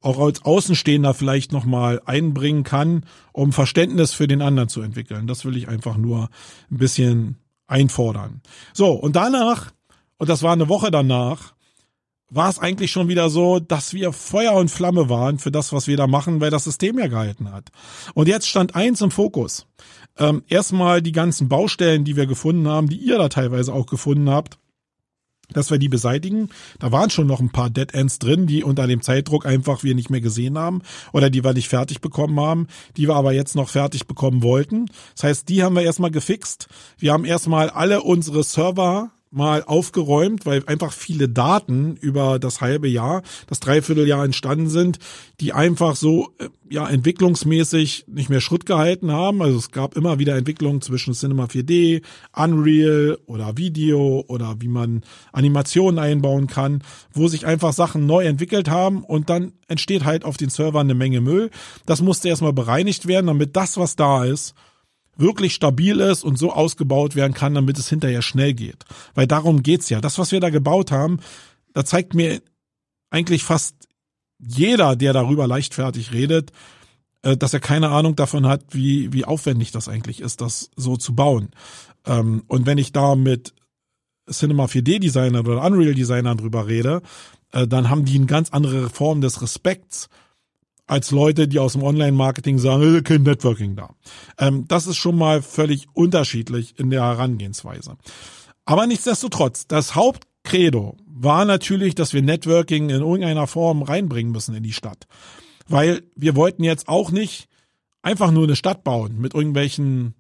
[0.04, 5.28] auch als Außenstehender vielleicht nochmal einbringen kann, um Verständnis für den anderen zu entwickeln.
[5.28, 6.30] Das will ich einfach nur
[6.70, 7.38] ein bisschen
[7.68, 8.42] einfordern.
[8.74, 9.72] So, und danach,
[10.18, 11.54] und das war eine Woche danach,
[12.30, 15.88] war es eigentlich schon wieder so, dass wir Feuer und Flamme waren für das, was
[15.88, 17.70] wir da machen, weil das System ja gehalten hat.
[18.16, 19.68] Und jetzt stand eins im Fokus.
[20.18, 24.30] Ähm, erstmal die ganzen Baustellen, die wir gefunden haben, die ihr da teilweise auch gefunden
[24.30, 24.58] habt
[25.52, 26.50] dass wir die beseitigen.
[26.80, 29.96] Da waren schon noch ein paar Dead Ends drin, die unter dem Zeitdruck einfach wir
[29.96, 30.82] nicht mehr gesehen haben
[31.12, 32.68] oder die wir nicht fertig bekommen haben,
[32.98, 34.88] die wir aber jetzt noch fertig bekommen wollten.
[35.16, 36.68] Das heißt, die haben wir erstmal gefixt.
[36.98, 42.88] Wir haben erstmal alle unsere Server mal aufgeräumt, weil einfach viele Daten über das halbe
[42.88, 45.00] Jahr, das Dreivierteljahr entstanden sind,
[45.40, 49.42] die einfach so äh, ja entwicklungsmäßig nicht mehr Schritt gehalten haben.
[49.42, 52.04] Also es gab immer wieder Entwicklungen zwischen Cinema 4D,
[52.36, 58.70] Unreal oder Video oder wie man Animationen einbauen kann, wo sich einfach Sachen neu entwickelt
[58.70, 61.50] haben und dann entsteht halt auf den Servern eine Menge Müll.
[61.86, 64.54] Das musste erstmal bereinigt werden, damit das, was da ist,
[65.16, 68.84] wirklich stabil ist und so ausgebaut werden kann, damit es hinterher schnell geht.
[69.14, 70.02] Weil darum geht's ja.
[70.02, 71.20] Das, was wir da gebaut haben,
[71.74, 72.42] da zeigt mir
[73.10, 73.76] eigentlich fast
[74.40, 76.52] jeder, der darüber leichtfertig redet,
[77.22, 80.98] äh, dass er keine Ahnung davon hat, wie, wie aufwendig das eigentlich ist, das so
[80.98, 81.50] zu bauen.
[82.06, 83.54] Ähm, und wenn ich da mit
[84.30, 87.02] Cinema 4D Designern oder Unreal Designern drüber rede,
[87.52, 90.10] äh, dann haben die eine ganz andere Form des Respekts
[90.88, 93.96] als Leute, die aus dem Online-Marketing sagen, äh, kein Networking da.
[94.38, 97.98] Ähm, das ist schon mal völlig unterschiedlich in der Herangehensweise.
[98.66, 104.64] Aber nichtsdestotrotz, das Hauptcredo war natürlich, dass wir Networking in irgendeiner Form reinbringen müssen in
[104.64, 105.08] die Stadt.
[105.68, 107.48] Weil wir wollten jetzt auch nicht
[108.02, 110.16] einfach nur eine Stadt bauen mit irgendwelchen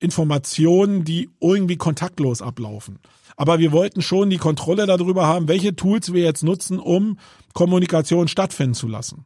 [0.00, 2.98] Informationen, die irgendwie kontaktlos ablaufen.
[3.36, 7.18] Aber wir wollten schon die Kontrolle darüber haben, welche Tools wir jetzt nutzen, um
[7.54, 9.24] Kommunikation stattfinden zu lassen.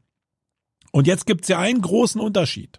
[0.95, 2.79] Und jetzt gibt's ja einen großen Unterschied.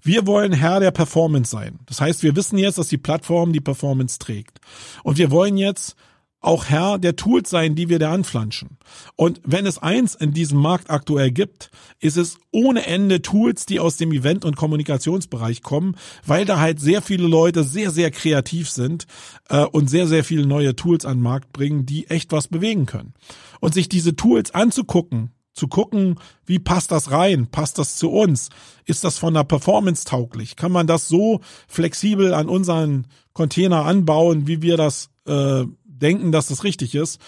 [0.00, 1.80] Wir wollen Herr der Performance sein.
[1.86, 4.60] Das heißt, wir wissen jetzt, dass die Plattform die Performance trägt.
[5.02, 5.96] Und wir wollen jetzt
[6.38, 8.78] auch Herr der Tools sein, die wir da anflanschen.
[9.16, 13.80] Und wenn es eins in diesem Markt aktuell gibt, ist es ohne Ende Tools, die
[13.80, 18.70] aus dem Event- und Kommunikationsbereich kommen, weil da halt sehr viele Leute sehr, sehr kreativ
[18.70, 19.08] sind
[19.48, 22.86] äh, und sehr, sehr viele neue Tools an den Markt bringen, die echt was bewegen
[22.86, 23.14] können.
[23.58, 27.46] Und sich diese Tools anzugucken, zu gucken, wie passt das rein?
[27.46, 28.48] Passt das zu uns?
[28.86, 30.56] Ist das von der Performance tauglich?
[30.56, 36.48] Kann man das so flexibel an unseren Container anbauen, wie wir das äh, denken, dass
[36.48, 37.20] das richtig ist?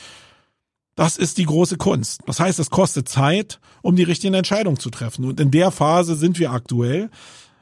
[0.95, 2.23] Das ist die große Kunst.
[2.27, 5.27] Das heißt, es kostet Zeit, um die richtigen Entscheidungen zu treffen.
[5.27, 7.11] Und in der Phase sind wir aktuell.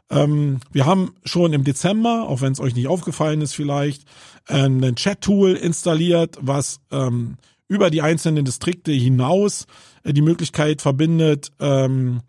[0.09, 4.05] Ähm, wir haben schon im Dezember, auch wenn es euch nicht aufgefallen ist vielleicht,
[4.49, 7.39] äh, ein Chat-Tool installiert, was ähm,
[7.71, 9.67] über die einzelnen Distrikte hinaus
[10.03, 12.21] äh, die Möglichkeit verbindet, ähm,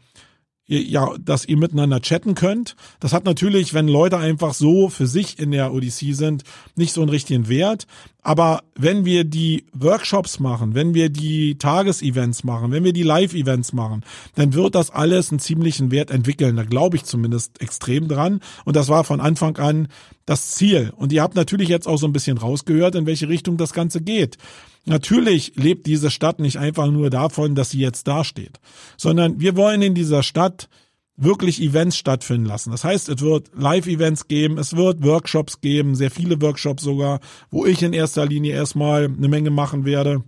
[0.67, 2.77] ja, dass ihr miteinander chatten könnt.
[3.01, 6.43] Das hat natürlich, wenn Leute einfach so für sich in der Odyssee sind,
[6.75, 7.87] nicht so einen richtigen Wert.
[8.21, 13.73] Aber wenn wir die Workshops machen, wenn wir die Tagesevents machen, wenn wir die Live-Events
[13.73, 16.55] machen, dann wird das alles einen ziemlichen Wert entwickeln.
[16.55, 18.39] Da glaube ich zumindest extrem dran.
[18.63, 19.89] Und das war von Anfang an
[20.25, 20.93] das Ziel.
[20.95, 23.99] Und ihr habt natürlich jetzt auch so ein bisschen rausgehört, in welche Richtung das Ganze
[23.99, 24.37] geht.
[24.85, 28.59] Natürlich lebt diese Stadt nicht einfach nur davon, dass sie jetzt dasteht,
[28.97, 30.69] sondern wir wollen in dieser Stadt
[31.17, 32.71] wirklich Events stattfinden lassen.
[32.71, 37.19] Das heißt, es wird Live-Events geben, es wird Workshops geben, sehr viele Workshops sogar,
[37.51, 40.23] wo ich in erster Linie erstmal eine Menge machen werde.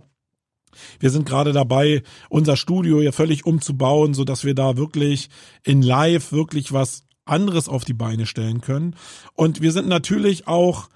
[1.00, 5.30] Wir sind gerade dabei, unser Studio hier völlig umzubauen, so dass wir da wirklich
[5.64, 8.94] in Live wirklich was anderes auf die Beine stellen können.
[9.34, 10.88] Und wir sind natürlich auch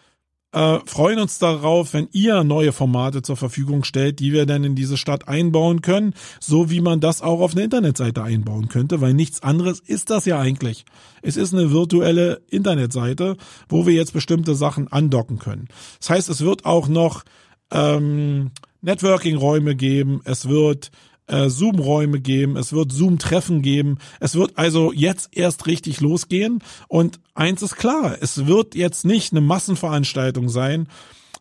[0.53, 4.75] äh, freuen uns darauf, wenn ihr neue Formate zur Verfügung stellt, die wir dann in
[4.75, 9.15] diese Stadt einbauen können, so wie man das auch auf eine Internetseite einbauen könnte, weil
[9.15, 10.85] nichts anderes ist das ja eigentlich.
[11.21, 13.37] Es ist eine virtuelle Internetseite,
[13.69, 15.69] wo wir jetzt bestimmte Sachen andocken können.
[15.99, 17.25] Das heißt, es wird auch noch
[17.71, 20.91] ähm, Networking-Räume geben, es wird
[21.29, 23.99] äh, Zoom-Räume geben, es wird Zoom-Treffen geben.
[24.21, 26.61] Es wird also jetzt erst richtig losgehen.
[26.89, 30.89] Und eins ist klar, es wird jetzt nicht eine Massenveranstaltung sein,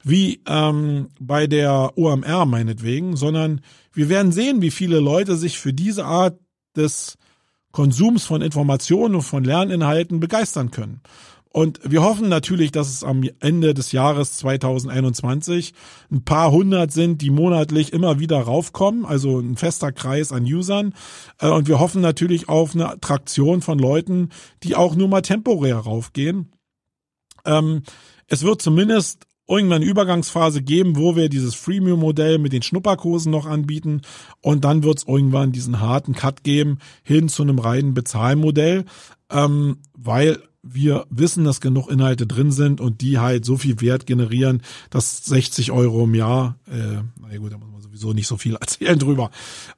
[0.04, 3.62] wie ähm, bei der OMR meinetwegen, sondern
[3.94, 6.40] wir werden sehen, wie viele Leute sich für diese Art
[6.76, 7.18] des
[7.72, 11.02] Konsums von Informationen und von Lerninhalten begeistern können.
[11.58, 15.74] Und wir hoffen natürlich, dass es am Ende des Jahres 2021
[16.12, 20.94] ein paar hundert sind, die monatlich immer wieder raufkommen, also ein fester Kreis an Usern.
[21.40, 24.30] Äh, und wir hoffen natürlich auf eine Attraktion von Leuten,
[24.62, 26.52] die auch nur mal temporär raufgehen.
[27.44, 27.82] Ähm,
[28.28, 33.48] es wird zumindest irgendwann eine Übergangsphase geben, wo wir dieses Freemium-Modell mit den Schnupperkursen noch
[33.48, 34.02] anbieten
[34.42, 38.86] und dann wird es irgendwann diesen harten Cut geben hin zu einem reinen Bezahlmodell,
[39.32, 40.38] ähm, weil
[40.74, 45.26] wir wissen, dass genug Inhalte drin sind und die halt so viel Wert generieren, dass
[45.26, 49.00] 60 Euro im Jahr, äh, na gut, da muss man sowieso nicht so viel erzählen
[49.00, 49.32] drüber.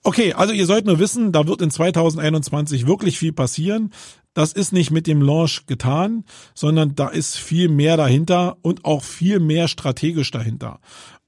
[0.04, 3.92] Okay, also ihr sollt nur wissen, da wird in 2021 wirklich viel passieren.
[4.34, 6.24] Das ist nicht mit dem Launch getan,
[6.54, 10.80] sondern da ist viel mehr dahinter und auch viel mehr strategisch dahinter.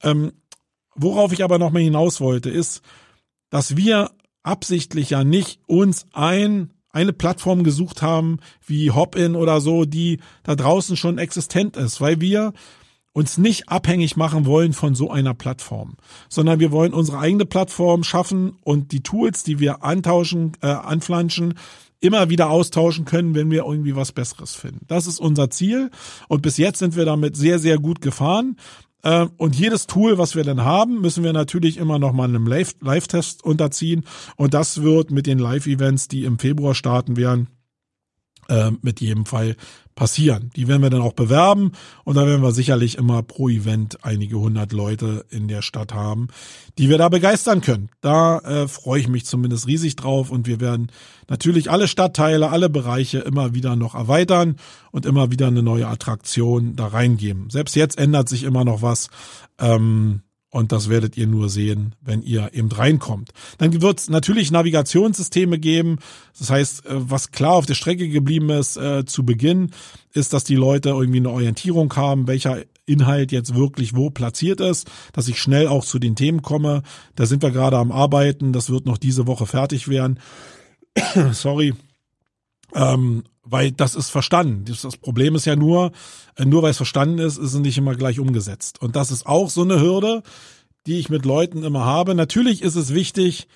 [0.04, 0.32] Ähm,
[0.96, 2.82] worauf ich aber noch mal hinaus wollte, ist,
[3.50, 4.12] dass wir
[4.44, 10.56] absichtlich ja nicht uns ein eine Plattform gesucht haben, wie Hopin oder so, die da
[10.56, 12.54] draußen schon existent ist, weil wir
[13.14, 15.98] uns nicht abhängig machen wollen von so einer Plattform,
[16.30, 21.56] sondern wir wollen unsere eigene Plattform schaffen und die Tools, die wir antauschen, äh, anflanschen,
[22.00, 24.86] immer wieder austauschen können, wenn wir irgendwie was Besseres finden.
[24.88, 25.92] Das ist unser Ziel
[26.28, 28.58] und bis jetzt sind wir damit sehr, sehr gut gefahren.
[29.04, 32.48] Äh, und jedes Tool, was wir dann haben, müssen wir natürlich immer noch mal einem
[32.48, 34.06] Live-Test unterziehen.
[34.36, 37.48] Und das wird mit den Live-Events, die im Februar starten werden,
[38.50, 39.56] äh, mit jedem Fall
[40.02, 40.50] passieren.
[40.56, 41.74] Die werden wir dann auch bewerben
[42.06, 46.30] und da werden wir sicherlich immer pro Event einige hundert Leute in der Stadt haben,
[46.80, 47.92] die wir da begeistern können.
[48.02, 50.92] Da äh, freue ich mich zumindest riesig drauf und wir werden
[51.30, 54.56] natürlich alle Stadtteile, alle Bereiche immer wieder noch erweitern
[54.90, 57.52] und immer wieder eine neue Attraktion da reingeben.
[57.52, 59.10] Selbst jetzt ändert sich immer noch was.
[59.60, 63.32] Ähm, und das werdet ihr nur sehen, wenn ihr eben reinkommt.
[63.58, 66.00] Dann wird es natürlich Navigationssysteme geben.
[66.38, 69.72] Das heißt, äh, was klar auf der Strecke geblieben ist äh, zu Beginn,
[70.14, 74.92] ist, dass die Leute irgendwie eine Orientierung haben, welcher Inhalt jetzt wirklich wo platziert ist,
[75.14, 76.84] dass ich schnell auch zu den Themen komme.
[77.16, 78.52] Da sind wir gerade am Arbeiten.
[78.52, 80.20] Das wird noch diese Woche fertig werden.
[81.32, 81.74] Sorry.
[82.76, 84.66] Ähm, weil das ist verstanden.
[84.66, 85.92] Das Problem ist ja nur,
[86.36, 88.82] äh, nur weil es verstanden ist, ist es nicht immer gleich umgesetzt.
[88.82, 90.24] Und das ist auch so eine Hürde,
[90.86, 92.16] die ich mit Leuten immer habe.
[92.16, 93.48] Natürlich ist es wichtig,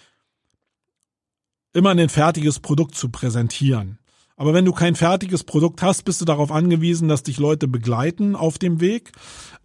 [1.74, 4.00] immer ein fertiges Produkt zu präsentieren.
[4.38, 8.36] Aber wenn du kein fertiges Produkt hast, bist du darauf angewiesen, dass dich Leute begleiten
[8.36, 9.14] auf dem Weg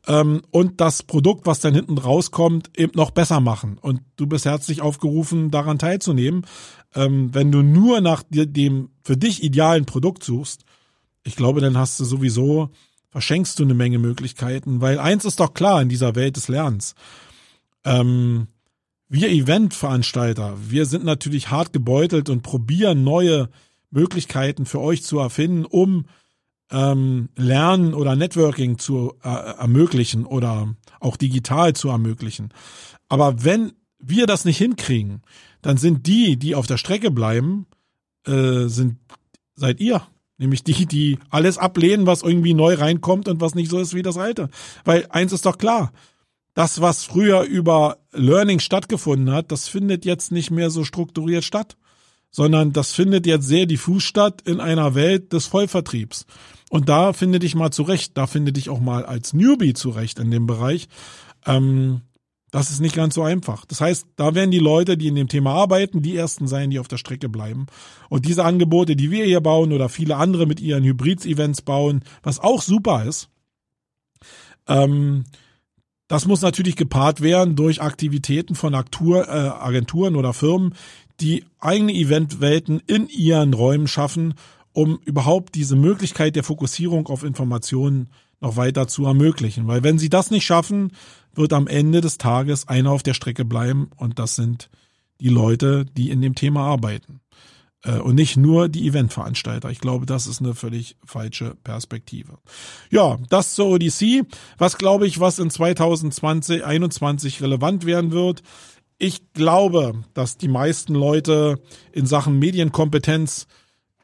[0.07, 3.79] ähm, und das Produkt, was dann hinten rauskommt, eben noch besser machen.
[3.81, 6.47] Und du bist herzlich aufgerufen, daran teilzunehmen.
[6.95, 10.65] Ähm, wenn du nur nach dem für dich idealen Produkt suchst,
[11.25, 12.71] ich glaube, dann hast du sowieso,
[13.11, 16.95] verschenkst du eine Menge Möglichkeiten, weil eins ist doch klar in dieser Welt des Lernens.
[17.85, 18.47] Ähm,
[19.09, 23.49] wir Eventveranstalter, wir sind natürlich hart gebeutelt und probieren neue
[23.91, 26.07] Möglichkeiten für euch zu erfinden, um
[26.71, 32.53] ähm, Lernen oder Networking zu äh, ermöglichen oder auch digital zu ermöglichen.
[33.09, 35.23] Aber wenn wir das nicht hinkriegen,
[35.63, 37.67] dann sind die, die auf der Strecke bleiben,
[38.27, 38.99] äh, sind
[39.57, 40.03] seid ihr.
[40.39, 44.03] Nämlich die, die alles ablehnen, was irgendwie neu reinkommt und was nicht so ist wie
[44.03, 44.49] das alte.
[44.87, 45.93] Weil eins ist doch klar.
[46.55, 51.77] Das, was früher über Learning stattgefunden hat, das findet jetzt nicht mehr so strukturiert statt
[52.31, 56.27] sondern das findet jetzt sehr diffus statt in einer Welt des Vollvertriebs.
[56.71, 60.31] Und da finde dich mal zurecht, da finde dich auch mal als Newbie zurecht in
[60.31, 60.89] dem Bereich.
[61.45, 62.03] Ähm,
[62.53, 63.65] das ist nicht ganz so einfach.
[63.65, 66.79] Das heißt, da werden die Leute, die in dem Thema arbeiten, die ersten sein, die
[66.79, 67.67] auf der Strecke bleiben.
[68.09, 72.41] Und diese Angebote, die wir hier bauen oder viele andere mit ihren Hybrids-Events bauen, was
[72.41, 73.29] auch super ist,
[74.67, 75.25] ähm,
[76.09, 80.75] das muss natürlich gepaart werden durch Aktivitäten von Aktur, äh, Agenturen oder Firmen,
[81.21, 84.35] die eigene Eventwelten in ihren Räumen schaffen,
[84.73, 88.09] um überhaupt diese Möglichkeit der Fokussierung auf Informationen
[88.41, 89.67] noch weiter zu ermöglichen.
[89.67, 90.93] Weil wenn sie das nicht schaffen,
[91.35, 94.71] wird am Ende des Tages einer auf der Strecke bleiben und das sind
[95.21, 97.21] die Leute, die in dem Thema arbeiten.
[97.83, 99.71] Äh, und nicht nur die Eventveranstalter.
[99.71, 102.39] Ich glaube, das ist eine völlig falsche Perspektive.
[102.91, 104.23] Ja, das zur Odyssee.
[104.59, 108.43] Was glaube ich, was in 2020, 2021 relevant werden wird?
[109.03, 111.59] Ich glaube, dass die meisten Leute
[111.91, 113.47] in Sachen Medienkompetenz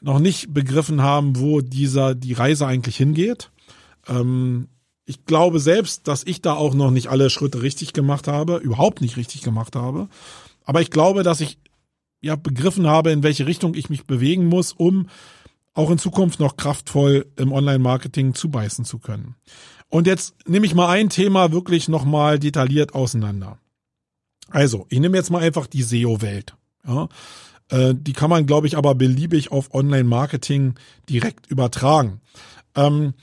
[0.01, 3.51] noch nicht begriffen haben, wo dieser, die Reise eigentlich hingeht.
[4.09, 4.69] Ähm,
[5.05, 9.03] ich glaube selbst, dass ich da auch noch nicht alle Schritte richtig gemacht habe, überhaupt
[9.03, 10.09] nicht richtig gemacht habe.
[10.65, 11.59] Aber ich glaube, dass ich
[12.23, 15.11] ja begriffen habe, in welche Richtung ich mich bewegen muss, um
[15.75, 19.35] auch in Zukunft noch kraftvoll im Online-Marketing zubeißen zu können.
[19.91, 23.59] Und jetzt nehme ich mal ein Thema wirklich nochmal detailliert auseinander.
[24.51, 26.55] Also, ich nehme jetzt mal einfach die SEO-Welt.
[26.87, 27.09] Ja,
[27.71, 30.75] äh, die kann man, glaube ich, aber beliebig auf Online-Marketing
[31.09, 32.21] direkt übertragen.
[32.75, 33.15] Ähm,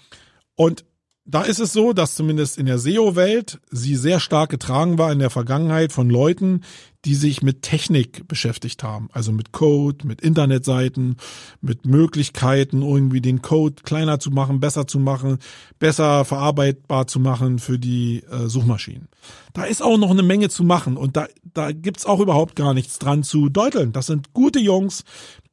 [0.55, 0.85] und
[1.25, 5.19] da ist es so, dass zumindest in der SEO-Welt sie sehr stark getragen war in
[5.19, 6.61] der Vergangenheit von Leuten,
[7.05, 9.09] die sich mit Technik beschäftigt haben.
[9.13, 11.17] Also mit Code, mit Internetseiten,
[11.61, 15.39] mit Möglichkeiten, irgendwie den Code kleiner zu machen, besser zu machen,
[15.79, 19.07] besser verarbeitbar zu machen für die äh, Suchmaschinen.
[19.53, 22.73] Da ist auch noch eine Menge zu machen und da, da gibt's auch überhaupt gar
[22.73, 23.93] nichts dran zu deuteln.
[23.93, 25.03] Das sind gute Jungs,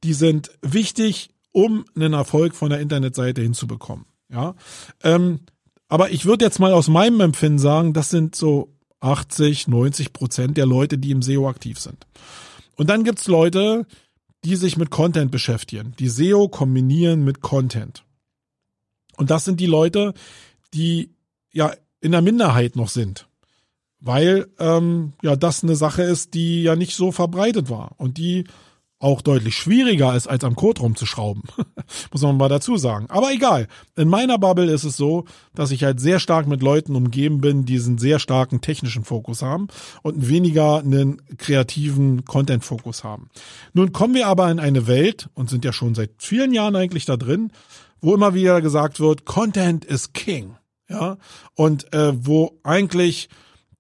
[0.03, 4.07] die sind wichtig, um einen Erfolg von der Internetseite hinzubekommen.
[4.33, 4.55] Ja,
[5.03, 5.41] ähm,
[5.91, 10.57] aber ich würde jetzt mal aus meinem Empfinden sagen, das sind so 80, 90 Prozent
[10.57, 12.07] der Leute, die im SEO aktiv sind.
[12.76, 13.86] Und dann gibt's Leute,
[14.45, 18.05] die sich mit Content beschäftigen, die SEO kombinieren mit Content.
[19.16, 20.14] Und das sind die Leute,
[20.72, 21.11] die
[21.53, 23.28] ja in der Minderheit noch sind,
[23.99, 28.45] weil ähm, ja das eine Sache ist, die ja nicht so verbreitet war und die
[29.01, 31.42] auch deutlich schwieriger ist, als am Code rumzuschrauben.
[32.12, 33.07] Muss man mal dazu sagen.
[33.09, 33.66] Aber egal.
[33.96, 35.24] In meiner Bubble ist es so,
[35.55, 39.40] dass ich halt sehr stark mit Leuten umgeben bin, die einen sehr starken technischen Fokus
[39.40, 39.68] haben
[40.03, 43.30] und weniger einen kreativen Content-Fokus haben.
[43.72, 47.07] Nun kommen wir aber in eine Welt und sind ja schon seit vielen Jahren eigentlich
[47.07, 47.53] da drin,
[48.03, 50.57] wo immer wieder gesagt wird, Content is King.
[50.90, 51.16] Ja.
[51.55, 53.30] Und äh, wo eigentlich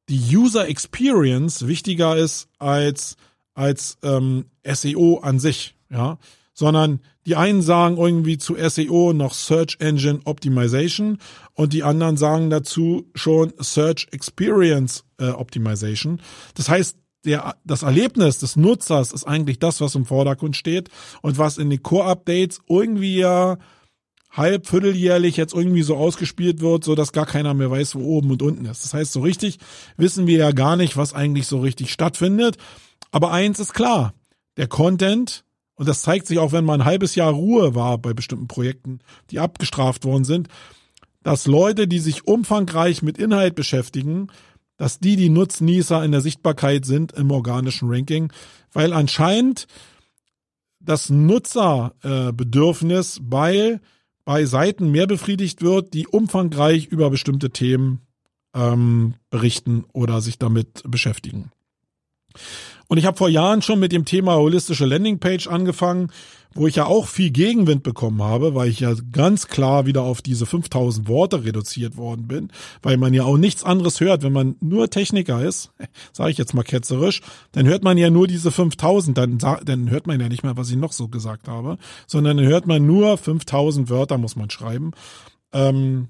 [0.08, 3.16] die User Experience wichtiger ist als
[3.60, 6.18] als ähm, SEO an sich, ja,
[6.54, 11.18] sondern die einen sagen irgendwie zu SEO noch Search Engine Optimization
[11.54, 16.20] und die anderen sagen dazu schon Search Experience äh, Optimization.
[16.54, 16.96] Das heißt,
[17.26, 20.88] der, das Erlebnis des Nutzers ist eigentlich das, was im Vordergrund steht
[21.20, 23.58] und was in den Core-Updates irgendwie ja
[24.30, 28.30] halb, vierteljährlich jetzt irgendwie so ausgespielt wird, so dass gar keiner mehr weiß, wo oben
[28.30, 28.84] und unten ist.
[28.84, 29.58] Das heißt, so richtig
[29.96, 32.56] wissen wir ja gar nicht, was eigentlich so richtig stattfindet.
[33.10, 34.14] Aber eins ist klar,
[34.56, 35.44] der Content,
[35.74, 39.00] und das zeigt sich auch, wenn mal ein halbes Jahr Ruhe war bei bestimmten Projekten,
[39.30, 40.48] die abgestraft worden sind,
[41.22, 44.28] dass Leute, die sich umfangreich mit Inhalt beschäftigen,
[44.76, 48.32] dass die die Nutznießer in der Sichtbarkeit sind im organischen Ranking,
[48.72, 49.66] weil anscheinend
[50.80, 53.80] das Nutzerbedürfnis bei,
[54.24, 58.00] bei Seiten mehr befriedigt wird, die umfangreich über bestimmte Themen
[58.54, 61.52] ähm, berichten oder sich damit beschäftigen.
[62.90, 66.10] Und ich habe vor Jahren schon mit dem Thema holistische Landingpage angefangen,
[66.54, 70.22] wo ich ja auch viel Gegenwind bekommen habe, weil ich ja ganz klar wieder auf
[70.22, 72.50] diese 5000 Worte reduziert worden bin,
[72.82, 75.70] weil man ja auch nichts anderes hört, wenn man nur Techniker ist,
[76.12, 77.22] sage ich jetzt mal ketzerisch,
[77.52, 80.68] dann hört man ja nur diese 5000, dann, dann hört man ja nicht mehr, was
[80.70, 81.78] ich noch so gesagt habe,
[82.08, 84.90] sondern dann hört man nur 5000 Wörter muss man schreiben.
[85.52, 86.08] Ähm,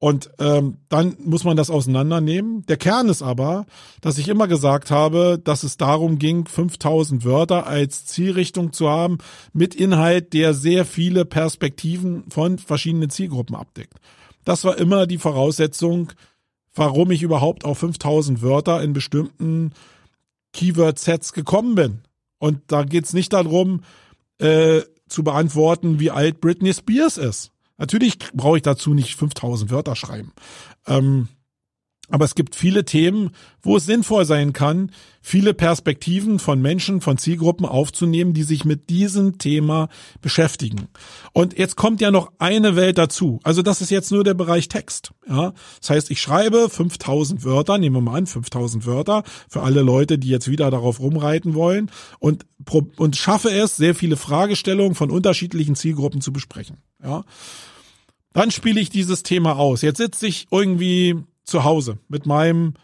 [0.00, 2.64] und ähm, dann muss man das auseinandernehmen.
[2.66, 3.66] Der Kern ist aber,
[4.00, 9.18] dass ich immer gesagt habe, dass es darum ging, 5000 Wörter als Zielrichtung zu haben
[9.52, 14.00] mit Inhalt, der sehr viele Perspektiven von verschiedenen Zielgruppen abdeckt.
[14.46, 16.14] Das war immer die Voraussetzung,
[16.74, 19.72] warum ich überhaupt auf 5000 Wörter in bestimmten
[20.54, 22.00] Keyword-Sets gekommen bin.
[22.38, 23.82] Und da geht's nicht darum,
[24.38, 27.52] äh, zu beantworten, wie alt Britney Spears ist.
[27.80, 30.32] Natürlich brauche ich dazu nicht 5000 Wörter schreiben.
[30.86, 31.28] Ähm,
[32.10, 33.30] aber es gibt viele Themen,
[33.62, 34.90] wo es sinnvoll sein kann,
[35.22, 39.88] viele Perspektiven von Menschen, von Zielgruppen aufzunehmen, die sich mit diesem Thema
[40.20, 40.88] beschäftigen.
[41.32, 43.38] Und jetzt kommt ja noch eine Welt dazu.
[43.44, 45.12] Also das ist jetzt nur der Bereich Text.
[45.28, 49.82] Ja, das heißt, ich schreibe 5000 Wörter, nehmen wir mal an, 5000 Wörter für alle
[49.82, 52.46] Leute, die jetzt wieder darauf rumreiten wollen und,
[52.96, 56.78] und schaffe es, sehr viele Fragestellungen von unterschiedlichen Zielgruppen zu besprechen.
[57.02, 57.24] Ja.
[58.32, 59.82] Dann spiele ich dieses Thema aus.
[59.82, 61.16] Jetzt sitze ich irgendwie
[61.50, 62.74] zu Hause mit meinem,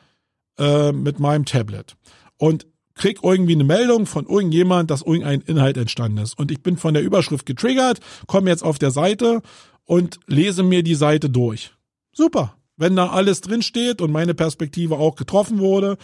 [0.59, 1.97] äh, mit meinem Tablet
[2.37, 6.39] und krieg irgendwie eine Meldung von irgendjemand, dass irgendein Inhalt entstanden ist.
[6.39, 9.43] Und ich bin von der Überschrift getriggert, komme jetzt auf der Seite
[9.85, 11.73] und lese mir die Seite durch.
[12.12, 12.57] Super.
[12.77, 15.97] Wenn da alles drin steht und meine Perspektive auch getroffen wurde,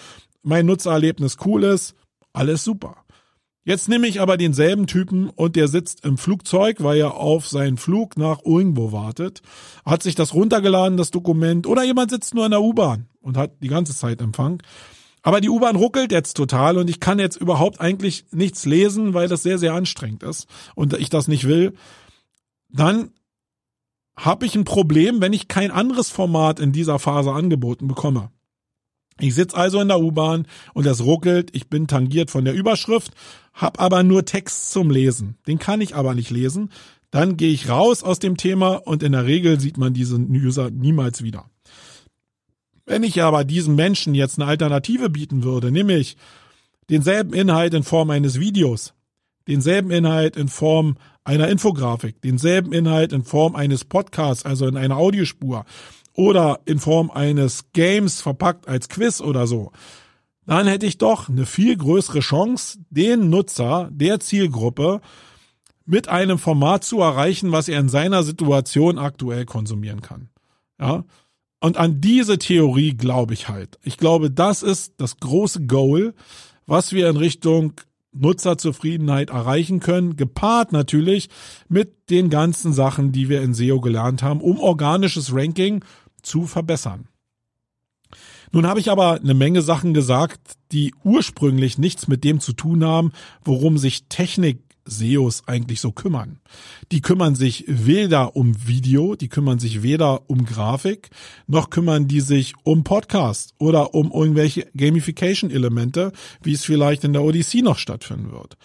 [0.42, 1.94] mein Nutzererlebnis cool ist,
[2.32, 3.01] alles super.
[3.64, 7.76] Jetzt nehme ich aber denselben Typen und der sitzt im Flugzeug, weil er auf seinen
[7.76, 9.40] Flug nach irgendwo wartet,
[9.84, 13.62] hat sich das runtergeladen, das Dokument, oder jemand sitzt nur in der U-Bahn und hat
[13.62, 14.60] die ganze Zeit Empfang.
[15.22, 19.28] Aber die U-Bahn ruckelt jetzt total und ich kann jetzt überhaupt eigentlich nichts lesen, weil
[19.28, 21.74] das sehr, sehr anstrengend ist und ich das nicht will.
[22.68, 23.12] Dann
[24.16, 28.30] habe ich ein Problem, wenn ich kein anderes Format in dieser Phase angeboten bekomme.
[29.22, 33.12] Ich sitze also in der U-Bahn und es ruckelt, ich bin tangiert von der Überschrift,
[33.54, 35.36] habe aber nur Text zum Lesen.
[35.46, 36.70] Den kann ich aber nicht lesen.
[37.12, 40.70] Dann gehe ich raus aus dem Thema und in der Regel sieht man diesen User
[40.70, 41.44] niemals wieder.
[42.84, 46.16] Wenn ich aber diesem Menschen jetzt eine Alternative bieten würde, nämlich
[46.90, 48.92] denselben Inhalt in Form eines Videos,
[49.46, 54.96] denselben Inhalt in Form einer Infografik, denselben Inhalt in Form eines Podcasts, also in einer
[54.96, 55.64] Audiospur
[56.14, 59.72] oder in Form eines Games verpackt als Quiz oder so,
[60.46, 65.00] dann hätte ich doch eine viel größere Chance, den Nutzer der Zielgruppe
[65.86, 70.28] mit einem Format zu erreichen, was er in seiner Situation aktuell konsumieren kann.
[70.80, 71.04] Ja.
[71.60, 73.78] Und an diese Theorie glaube ich halt.
[73.84, 76.14] Ich glaube, das ist das große Goal,
[76.66, 77.74] was wir in Richtung
[78.12, 81.30] Nutzerzufriedenheit erreichen können, gepaart natürlich
[81.68, 85.84] mit den ganzen Sachen, die wir in SEO gelernt haben, um organisches Ranking
[86.22, 87.08] zu verbessern.
[88.50, 90.40] Nun habe ich aber eine Menge Sachen gesagt,
[90.72, 93.12] die ursprünglich nichts mit dem zu tun haben,
[93.44, 96.40] worum sich Technik SEOs eigentlich so kümmern.
[96.90, 101.10] Die kümmern sich weder um Video, die kümmern sich weder um Grafik,
[101.46, 106.12] noch kümmern die sich um Podcast oder um irgendwelche Gamification-Elemente,
[106.42, 108.56] wie es vielleicht in der Odyssey noch stattfinden wird.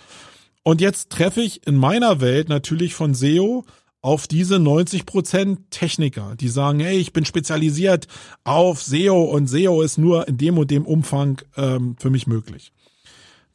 [0.64, 3.64] Und jetzt treffe ich in meiner Welt natürlich von SEO
[4.02, 8.08] auf diese 90% Techniker, die sagen, hey, ich bin spezialisiert
[8.43, 12.72] auf SEO und SEO ist nur in dem und dem Umfang ähm, für mich möglich.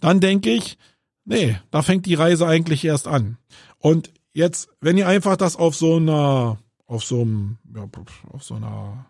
[0.00, 0.78] Dann denke ich,
[1.24, 3.38] nee, da fängt die Reise eigentlich erst an.
[3.78, 7.88] Und jetzt, wenn ihr einfach das auf so einer, auf so einem, ja,
[8.32, 9.06] auf so einer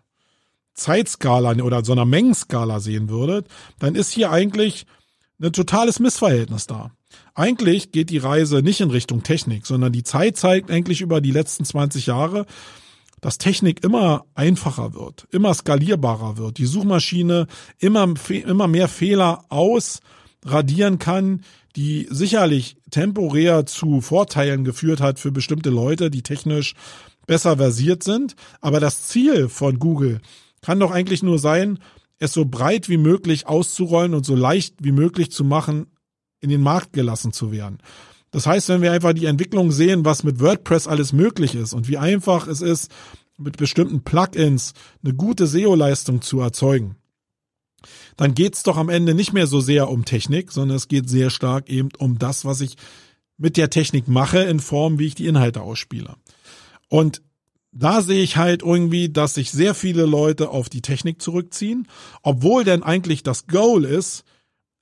[0.75, 3.47] Zeitskala oder so einer Mengenskala sehen würdet,
[3.79, 4.85] dann ist hier eigentlich
[5.41, 6.91] ein totales Missverhältnis da.
[7.35, 11.31] Eigentlich geht die Reise nicht in Richtung Technik, sondern die Zeit zeigt eigentlich über die
[11.31, 12.45] letzten 20 Jahre,
[13.21, 17.47] dass Technik immer einfacher wird, immer skalierbarer wird, die Suchmaschine
[17.79, 21.41] immer, immer mehr Fehler ausradieren kann,
[21.75, 26.75] die sicherlich temporär zu Vorteilen geführt hat für bestimmte Leute, die technisch
[27.25, 28.35] besser versiert sind.
[28.61, 30.19] Aber das Ziel von Google
[30.61, 31.79] kann doch eigentlich nur sein,
[32.19, 35.87] es so breit wie möglich auszurollen und so leicht wie möglich zu machen,
[36.43, 37.79] in den Markt gelassen zu werden.
[38.31, 41.87] Das heißt, wenn wir einfach die Entwicklung sehen, was mit WordPress alles möglich ist und
[41.87, 42.91] wie einfach es ist,
[43.37, 44.73] mit bestimmten Plugins
[45.03, 46.97] eine gute SEO-Leistung zu erzeugen,
[48.17, 51.29] dann geht's doch am Ende nicht mehr so sehr um Technik, sondern es geht sehr
[51.29, 52.75] stark eben um das, was ich
[53.37, 56.15] mit der Technik mache, in Form, wie ich die Inhalte ausspiele.
[56.89, 57.21] Und
[57.71, 61.87] da sehe ich halt irgendwie, dass sich sehr viele Leute auf die Technik zurückziehen,
[62.21, 64.23] obwohl denn eigentlich das Goal ist,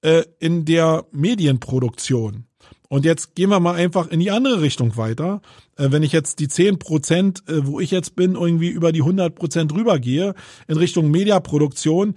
[0.02, 2.45] äh, in der Medienproduktion.
[2.89, 5.41] Und jetzt gehen wir mal einfach in die andere Richtung weiter.
[5.78, 9.02] Äh, wenn ich jetzt die 10 Prozent, äh, wo ich jetzt bin, irgendwie über die
[9.02, 10.36] 100 Prozent rübergehe
[10.68, 12.16] in Richtung Mediaproduktion,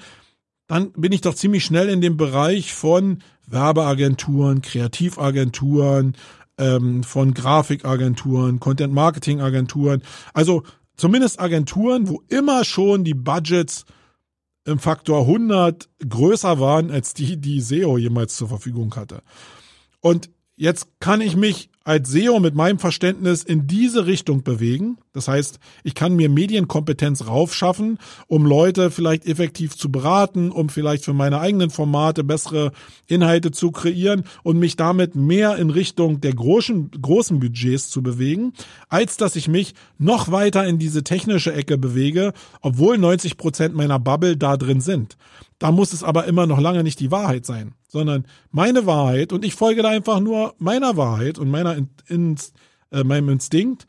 [0.66, 6.16] dann bin ich doch ziemlich schnell in dem Bereich von Werbeagenturen, Kreativagenturen,
[6.58, 10.02] ähm, von Grafikagenturen, Content-Marketing-Agenturen.
[10.32, 10.62] Also
[10.96, 13.84] zumindest Agenturen, wo immer schon die Budgets
[14.64, 19.22] im Faktor 100 größer waren als die, die SEO jemals zur Verfügung hatte.
[20.00, 24.96] Und jetzt kann ich mich als SEO mit meinem Verständnis in diese Richtung bewegen.
[25.12, 31.04] Das heißt, ich kann mir Medienkompetenz raufschaffen, um Leute vielleicht effektiv zu beraten, um vielleicht
[31.04, 32.72] für meine eigenen Formate bessere
[33.06, 38.54] Inhalte zu kreieren und mich damit mehr in Richtung der großen, großen Budgets zu bewegen,
[38.88, 42.32] als dass ich mich noch weiter in diese technische Ecke bewege,
[42.62, 45.18] obwohl 90 Prozent meiner Bubble da drin sind.
[45.58, 49.44] Da muss es aber immer noch lange nicht die Wahrheit sein, sondern meine Wahrheit und
[49.44, 52.36] ich folge da einfach nur meiner Wahrheit und meiner in, in,
[52.90, 53.86] äh, meinem Instinkt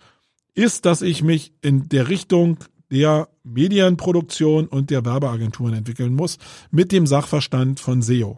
[0.54, 2.58] ist, dass ich mich in der Richtung
[2.92, 6.38] der Medienproduktion und der Werbeagenturen entwickeln muss
[6.72, 8.38] mit dem Sachverstand von SEO.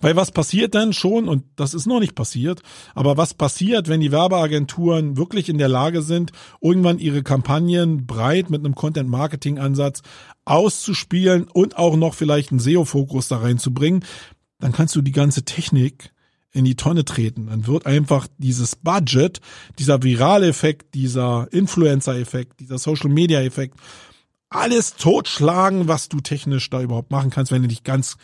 [0.00, 2.62] Weil was passiert dann schon, und das ist noch nicht passiert,
[2.94, 8.48] aber was passiert, wenn die Werbeagenturen wirklich in der Lage sind, irgendwann ihre Kampagnen breit
[8.50, 10.02] mit einem Content-Marketing-Ansatz
[10.44, 14.04] auszuspielen und auch noch vielleicht einen SEO-Fokus da reinzubringen,
[14.58, 16.10] dann kannst du die ganze Technik
[16.56, 17.46] in die Tonne treten.
[17.46, 19.40] Dann wird einfach dieses Budget,
[19.78, 23.78] dieser Viraleffekt, dieser Influencer-Effekt, dieser Social-Media-Effekt
[24.48, 28.16] alles totschlagen, was du technisch da überhaupt machen kannst, wenn du dich ganz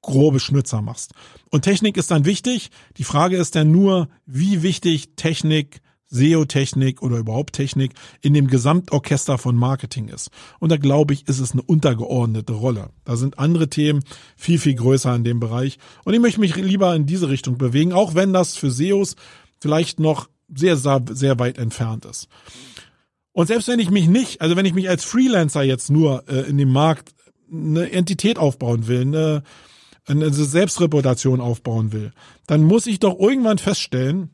[0.00, 1.12] grobe Schnitzer machst.
[1.50, 2.70] Und Technik ist dann wichtig.
[2.96, 9.38] Die Frage ist dann nur, wie wichtig Technik, SEO-Technik oder überhaupt Technik in dem Gesamtorchester
[9.38, 10.30] von Marketing ist.
[10.58, 12.90] Und da glaube ich, ist es eine untergeordnete Rolle.
[13.04, 14.02] Da sind andere Themen
[14.36, 15.78] viel, viel größer in dem Bereich.
[16.04, 19.16] Und ich möchte mich lieber in diese Richtung bewegen, auch wenn das für SEOs
[19.60, 22.28] vielleicht noch sehr, sehr, weit entfernt ist.
[23.32, 26.48] Und selbst wenn ich mich nicht, also wenn ich mich als Freelancer jetzt nur äh,
[26.48, 27.14] in dem Markt
[27.52, 29.42] eine Entität aufbauen will, eine
[30.06, 32.12] eine Selbstreputation aufbauen will,
[32.46, 34.30] dann muss ich doch irgendwann feststellen,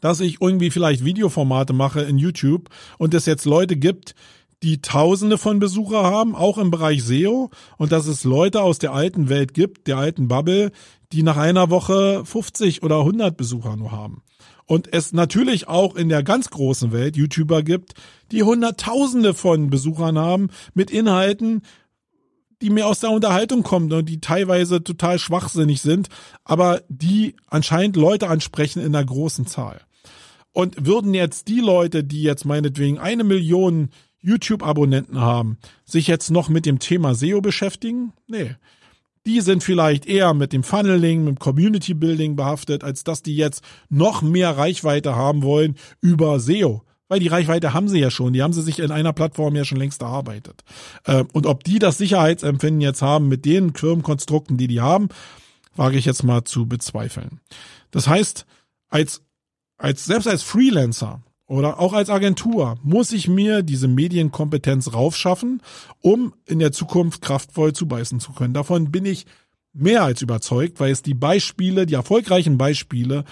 [0.00, 2.68] dass ich irgendwie vielleicht Videoformate mache in YouTube
[2.98, 4.14] und es jetzt Leute gibt,
[4.62, 8.92] die Tausende von Besucher haben, auch im Bereich SEO, und dass es Leute aus der
[8.92, 10.70] alten Welt gibt, der alten Bubble,
[11.12, 14.22] die nach einer Woche 50 oder 100 Besucher nur haben.
[14.66, 17.94] Und es natürlich auch in der ganz großen Welt YouTuber gibt,
[18.30, 21.62] die Hunderttausende von Besuchern haben mit Inhalten,
[22.62, 26.08] die mir aus der Unterhaltung kommen und die teilweise total schwachsinnig sind,
[26.44, 29.80] aber die anscheinend Leute ansprechen in einer großen Zahl.
[30.52, 33.90] Und würden jetzt die Leute, die jetzt meinetwegen eine Million
[34.20, 38.12] YouTube-Abonnenten haben, sich jetzt noch mit dem Thema SEO beschäftigen?
[38.26, 38.56] Nee.
[39.26, 43.36] Die sind vielleicht eher mit dem Funneling, mit dem Community Building behaftet, als dass die
[43.36, 46.82] jetzt noch mehr Reichweite haben wollen über SEO.
[47.10, 49.64] Weil die Reichweite haben sie ja schon, die haben sie sich in einer Plattform ja
[49.64, 50.62] schon längst erarbeitet.
[51.06, 55.08] Ähm, und ob die das Sicherheitsempfinden jetzt haben mit den Firmenkonstrukten, die die haben,
[55.74, 57.40] wage ich jetzt mal zu bezweifeln.
[57.90, 58.46] Das heißt,
[58.88, 59.22] als,
[59.80, 65.62] als, selbst als Freelancer oder auch als Agentur muss ich mir diese Medienkompetenz raufschaffen,
[66.00, 68.54] um in der Zukunft kraftvoll zubeißen zu können.
[68.54, 69.26] Davon bin ich
[69.72, 73.24] mehr als überzeugt, weil es die Beispiele, die erfolgreichen Beispiele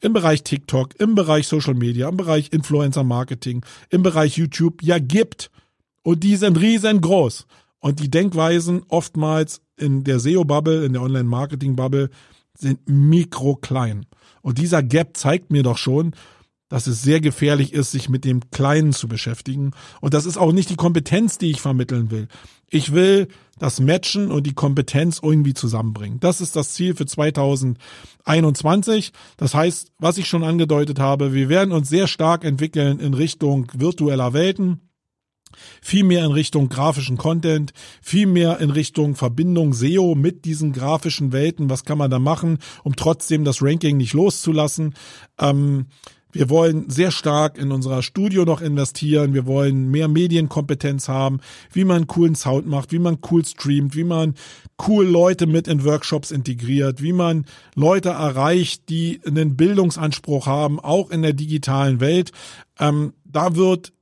[0.00, 4.98] im Bereich TikTok, im Bereich Social Media, im Bereich Influencer Marketing, im Bereich YouTube ja
[4.98, 5.50] gibt.
[6.02, 7.46] Und die sind riesengroß.
[7.80, 12.10] Und die Denkweisen oftmals in der SEO-Bubble, in der Online-Marketing-Bubble
[12.56, 14.06] sind mikroklein.
[14.46, 16.14] Und dieser Gap zeigt mir doch schon,
[16.68, 19.72] dass es sehr gefährlich ist, sich mit dem Kleinen zu beschäftigen.
[20.00, 22.28] Und das ist auch nicht die Kompetenz, die ich vermitteln will.
[22.70, 23.26] Ich will
[23.58, 26.20] das Matchen und die Kompetenz irgendwie zusammenbringen.
[26.20, 29.12] Das ist das Ziel für 2021.
[29.36, 33.66] Das heißt, was ich schon angedeutet habe, wir werden uns sehr stark entwickeln in Richtung
[33.74, 34.85] virtueller Welten
[35.80, 37.72] viel mehr in Richtung grafischen Content,
[38.02, 41.70] viel mehr in Richtung Verbindung SEO mit diesen grafischen Welten.
[41.70, 44.94] Was kann man da machen, um trotzdem das Ranking nicht loszulassen?
[45.38, 45.86] Ähm,
[46.36, 49.32] wir wollen sehr stark in unserer Studio noch investieren.
[49.32, 51.40] Wir wollen mehr Medienkompetenz haben,
[51.72, 54.34] wie man coolen Sound macht, wie man cool streamt, wie man
[54.86, 61.10] cool Leute mit in Workshops integriert, wie man Leute erreicht, die einen Bildungsanspruch haben, auch
[61.10, 62.32] in der digitalen Welt.
[62.78, 63.94] Ähm, da wird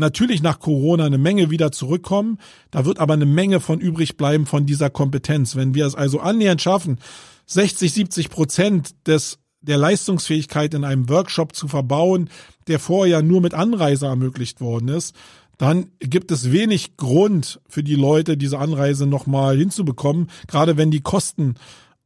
[0.00, 2.38] natürlich nach Corona eine Menge wieder zurückkommen.
[2.70, 5.54] Da wird aber eine Menge von übrig bleiben von dieser Kompetenz.
[5.54, 6.98] Wenn wir es also annähernd schaffen,
[7.46, 12.30] 60, 70 Prozent des der Leistungsfähigkeit in einem Workshop zu verbauen,
[12.66, 15.14] der vorher nur mit Anreise ermöglicht worden ist,
[15.58, 21.02] dann gibt es wenig Grund für die Leute, diese Anreise nochmal hinzubekommen, gerade wenn die
[21.02, 21.56] Kosten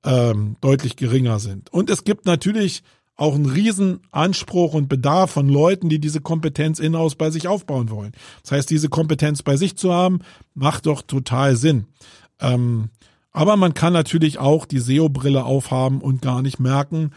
[0.04, 1.72] ähm, deutlich geringer sind.
[1.72, 2.82] Und es gibt natürlich
[3.16, 7.91] auch einen riesen Anspruch und Bedarf von Leuten, die diese Kompetenz in-house bei sich aufbauen
[7.91, 8.12] wollen.
[8.43, 10.20] Das heißt, diese Kompetenz bei sich zu haben,
[10.55, 11.86] macht doch total Sinn.
[12.41, 12.91] Ähm,
[13.31, 17.12] aber man kann natürlich auch die SEO-Brille aufhaben und gar nicht merken,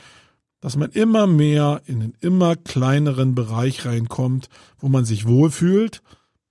[0.60, 4.50] dass man immer mehr in einen immer kleineren Bereich reinkommt,
[4.80, 6.02] wo man sich wohlfühlt,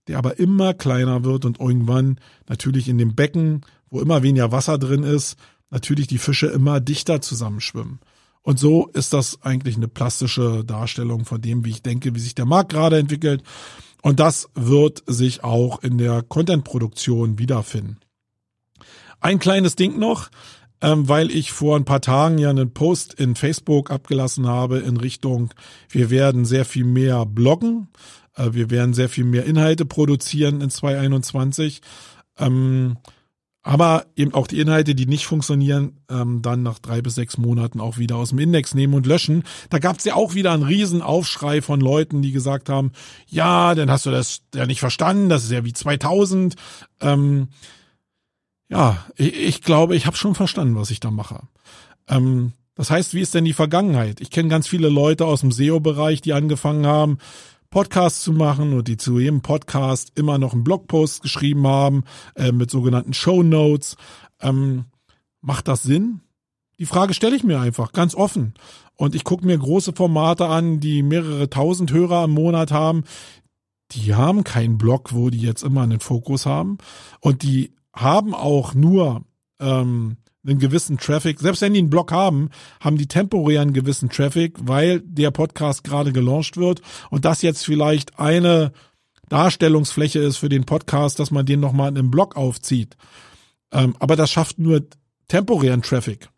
[0.06, 4.78] der aber immer kleiner wird und irgendwann natürlich in dem Becken, wo immer weniger Wasser
[4.78, 5.36] drin ist,
[5.70, 7.98] natürlich die Fische immer dichter zusammenschwimmen.
[8.46, 12.36] Und so ist das eigentlich eine plastische Darstellung von dem, wie ich denke, wie sich
[12.36, 13.42] der Markt gerade entwickelt.
[14.02, 17.98] Und das wird sich auch in der Content-Produktion wiederfinden.
[19.20, 20.30] Ein kleines Ding noch
[20.80, 24.96] ähm, weil ich vor ein paar Tagen ja einen Post in Facebook abgelassen habe in
[24.96, 25.52] Richtung,
[25.88, 27.88] wir werden sehr viel mehr bloggen,
[28.36, 31.80] äh, wir werden sehr viel mehr Inhalte produzieren in 2021.
[32.38, 32.98] Ähm,
[33.66, 37.80] aber eben auch die Inhalte, die nicht funktionieren, ähm, dann nach drei bis sechs Monaten
[37.80, 39.42] auch wieder aus dem Index nehmen und löschen.
[39.70, 42.92] Da gab es ja auch wieder einen riesen Aufschrei von Leuten, die gesagt haben,
[43.26, 46.54] ja, dann hast du das ja nicht verstanden, das ist ja wie 2000.
[47.00, 47.48] Ähm,
[48.68, 51.40] ja, ich, ich glaube, ich habe schon verstanden, was ich da mache.
[52.06, 54.20] Ähm, das heißt, wie ist denn die Vergangenheit?
[54.20, 57.18] Ich kenne ganz viele Leute aus dem SEO-Bereich, die angefangen haben,
[57.70, 62.52] Podcasts zu machen und die zu jedem Podcast immer noch einen Blogpost geschrieben haben äh,
[62.52, 63.96] mit sogenannten Show Notes.
[64.40, 64.86] Ähm,
[65.40, 66.20] macht das Sinn?
[66.78, 68.54] Die Frage stelle ich mir einfach ganz offen.
[68.96, 73.04] Und ich gucke mir große Formate an, die mehrere tausend Hörer im Monat haben,
[73.92, 76.78] die haben keinen Blog, wo die jetzt immer einen Fokus haben.
[77.20, 79.22] Und die haben auch nur
[79.60, 80.16] ähm,
[80.46, 81.40] einen gewissen Traffic.
[81.40, 82.50] Selbst wenn die einen Blog haben,
[82.80, 87.64] haben die temporär einen gewissen Traffic, weil der Podcast gerade gelauncht wird und das jetzt
[87.64, 88.72] vielleicht eine
[89.28, 92.96] Darstellungsfläche ist für den Podcast, dass man den nochmal in einem Blog aufzieht.
[93.72, 94.86] Ähm, aber das schafft nur
[95.28, 96.28] temporären Traffic.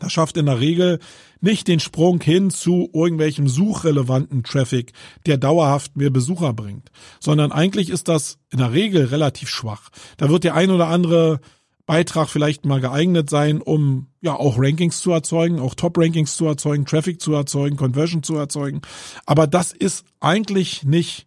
[0.00, 0.98] Das schafft in der Regel
[1.40, 4.92] nicht den Sprung hin zu irgendwelchem suchrelevanten Traffic,
[5.26, 9.90] der dauerhaft mehr Besucher bringt, sondern eigentlich ist das in der Regel relativ schwach.
[10.16, 11.40] Da wird der ein oder andere
[11.86, 16.86] Beitrag vielleicht mal geeignet sein, um ja auch Rankings zu erzeugen, auch Top-Rankings zu erzeugen,
[16.86, 18.80] Traffic zu erzeugen, Conversion zu erzeugen.
[19.26, 21.26] Aber das ist eigentlich nicht,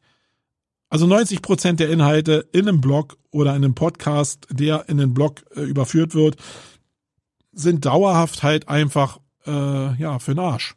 [0.89, 5.13] also 90 Prozent der Inhalte in einem Blog oder in einem Podcast, der in den
[5.13, 6.37] Blog äh, überführt wird,
[7.51, 10.75] sind dauerhaft halt einfach äh, ja für den Arsch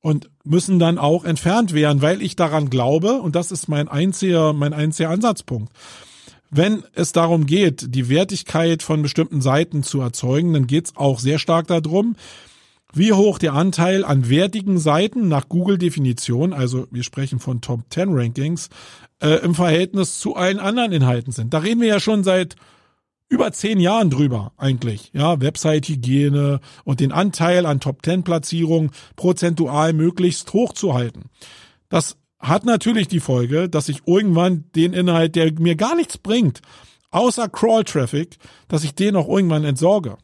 [0.00, 4.52] und müssen dann auch entfernt werden, weil ich daran glaube und das ist mein einziger
[4.52, 5.72] mein einziger Ansatzpunkt.
[6.54, 11.18] Wenn es darum geht, die Wertigkeit von bestimmten Seiten zu erzeugen, dann geht es auch
[11.18, 12.14] sehr stark darum,
[12.92, 18.10] wie hoch der Anteil an wertigen Seiten nach Google-Definition, also wir sprechen von Top 10
[18.10, 18.68] Rankings,
[19.22, 21.54] äh, im Verhältnis zu allen anderen Inhalten sind.
[21.54, 22.56] Da reden wir ja schon seit
[23.30, 25.10] über zehn Jahren drüber eigentlich.
[25.14, 31.30] Ja, Website-Hygiene und den Anteil an Top-10-Platzierungen prozentual möglichst hoch zu halten.
[31.88, 36.60] Das hat natürlich die Folge, dass ich irgendwann den Inhalt, der mir gar nichts bringt,
[37.10, 38.36] außer Crawl-Traffic,
[38.68, 40.18] dass ich den auch irgendwann entsorge.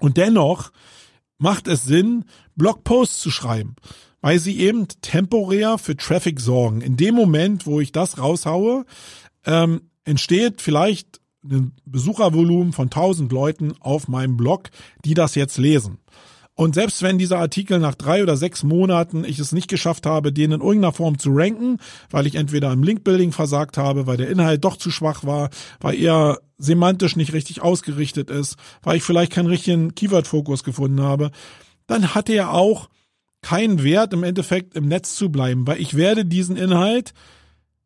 [0.00, 0.72] Und dennoch
[1.38, 2.24] macht es Sinn,
[2.56, 3.76] Blogposts zu schreiben,
[4.20, 6.80] weil sie eben temporär für Traffic sorgen.
[6.80, 8.84] In dem Moment, wo ich das raushaue,
[9.46, 14.70] ähm, entsteht vielleicht ein Besuchervolumen von 1000 Leuten auf meinem Blog,
[15.04, 15.98] die das jetzt lesen.
[16.62, 20.32] Und selbst wenn dieser Artikel nach drei oder sechs Monaten ich es nicht geschafft habe,
[20.32, 21.78] den in irgendeiner Form zu ranken,
[22.08, 26.00] weil ich entweder im Linkbuilding versagt habe, weil der Inhalt doch zu schwach war, weil
[26.00, 31.32] er semantisch nicht richtig ausgerichtet ist, weil ich vielleicht keinen richtigen Keyword-Fokus gefunden habe,
[31.88, 32.88] dann hat er auch
[33.42, 37.12] keinen Wert im Endeffekt im Netz zu bleiben, weil ich werde diesen Inhalt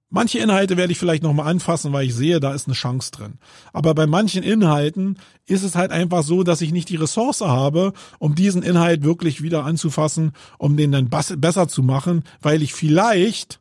[0.09, 3.39] Manche Inhalte werde ich vielleicht nochmal anfassen, weil ich sehe, da ist eine Chance drin.
[3.73, 7.93] Aber bei manchen Inhalten ist es halt einfach so, dass ich nicht die Ressource habe,
[8.19, 13.61] um diesen Inhalt wirklich wieder anzufassen, um den dann besser zu machen, weil ich vielleicht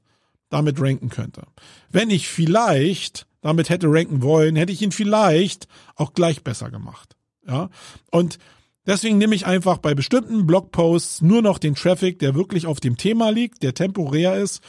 [0.49, 1.43] damit ranken könnte.
[1.89, 7.15] Wenn ich vielleicht damit hätte ranken wollen, hätte ich ihn vielleicht auch gleich besser gemacht.
[7.47, 7.69] Ja.
[8.11, 8.39] Und
[8.87, 12.97] Deswegen nehme ich einfach bei bestimmten Blogposts nur noch den Traffic, der wirklich auf dem
[12.97, 14.61] Thema liegt, der temporär ist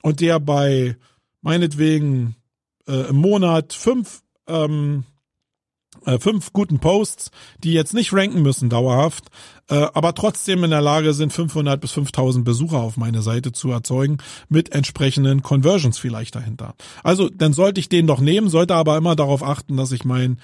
[0.00, 0.96] und der bei
[1.44, 2.34] meinetwegen
[2.88, 5.04] äh, im Monat fünf, ähm,
[6.06, 7.30] äh, fünf guten Posts,
[7.62, 9.26] die jetzt nicht ranken müssen dauerhaft,
[9.68, 13.70] äh, aber trotzdem in der Lage sind, 500 bis 5000 Besucher auf meine Seite zu
[13.70, 14.18] erzeugen,
[14.48, 16.74] mit entsprechenden Conversions vielleicht dahinter.
[17.02, 20.40] Also dann sollte ich den doch nehmen, sollte aber immer darauf achten, dass ich mein,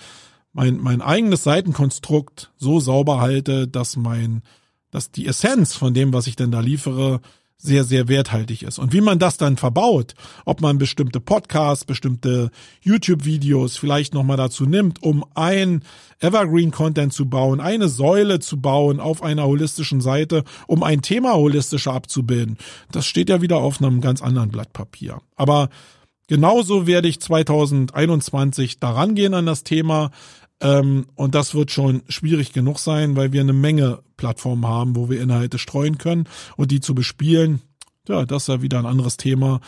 [0.52, 4.42] mein, mein eigenes Seitenkonstrukt so sauber halte, dass mein,
[4.90, 7.22] dass die Essenz von dem, was ich denn da liefere,
[7.62, 8.78] sehr, sehr werthaltig ist.
[8.78, 10.14] Und wie man das dann verbaut,
[10.46, 12.50] ob man bestimmte Podcasts, bestimmte
[12.80, 15.82] YouTube-Videos vielleicht nochmal dazu nimmt, um ein
[16.20, 21.92] Evergreen-Content zu bauen, eine Säule zu bauen auf einer holistischen Seite, um ein Thema holistischer
[21.92, 22.56] abzubilden,
[22.92, 25.20] das steht ja wieder auf einem ganz anderen Blatt Papier.
[25.36, 25.68] Aber
[26.28, 30.10] genauso werde ich 2021 daran gehen an das Thema,
[30.60, 35.08] ähm, und das wird schon schwierig genug sein, weil wir eine Menge Plattformen haben, wo
[35.08, 37.62] wir Inhalte streuen können und die zu bespielen.
[38.08, 39.60] Ja, das ist ja wieder ein anderes Thema.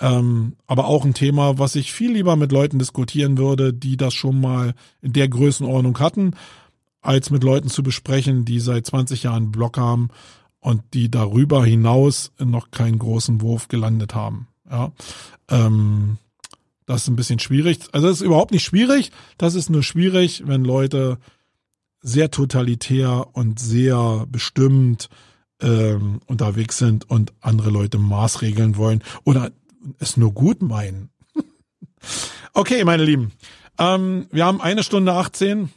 [0.00, 4.12] Ähm, aber auch ein Thema, was ich viel lieber mit Leuten diskutieren würde, die das
[4.12, 6.34] schon mal in der Größenordnung hatten,
[7.00, 10.08] als mit Leuten zu besprechen, die seit 20 Jahren Blog haben
[10.60, 14.48] und die darüber hinaus noch keinen großen Wurf gelandet haben.
[14.68, 14.92] Ja,
[15.48, 16.18] ähm,
[16.86, 17.78] das ist ein bisschen schwierig.
[17.92, 19.10] Also das ist überhaupt nicht schwierig.
[19.38, 21.18] Das ist nur schwierig, wenn Leute
[22.00, 25.08] sehr totalitär und sehr bestimmt
[25.60, 29.52] ähm, unterwegs sind und andere Leute maßregeln wollen oder
[29.98, 31.10] es nur gut meinen.
[32.52, 33.32] okay, meine Lieben.
[33.78, 35.70] Ähm, wir haben eine Stunde 18.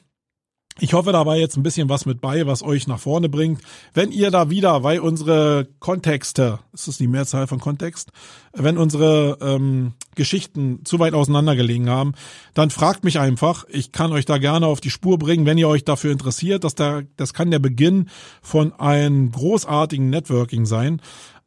[0.79, 3.61] Ich hoffe, da war jetzt ein bisschen was mit bei, was euch nach vorne bringt.
[3.93, 8.11] Wenn ihr da wieder, weil unsere Kontexte, ist das die Mehrzahl von Kontext,
[8.53, 12.13] wenn unsere ähm, Geschichten zu weit auseinandergelegen haben,
[12.53, 13.65] dann fragt mich einfach.
[13.69, 16.63] Ich kann euch da gerne auf die Spur bringen, wenn ihr euch dafür interessiert.
[16.63, 18.09] Dass da, das kann der Beginn
[18.41, 21.01] von einem großartigen Networking sein.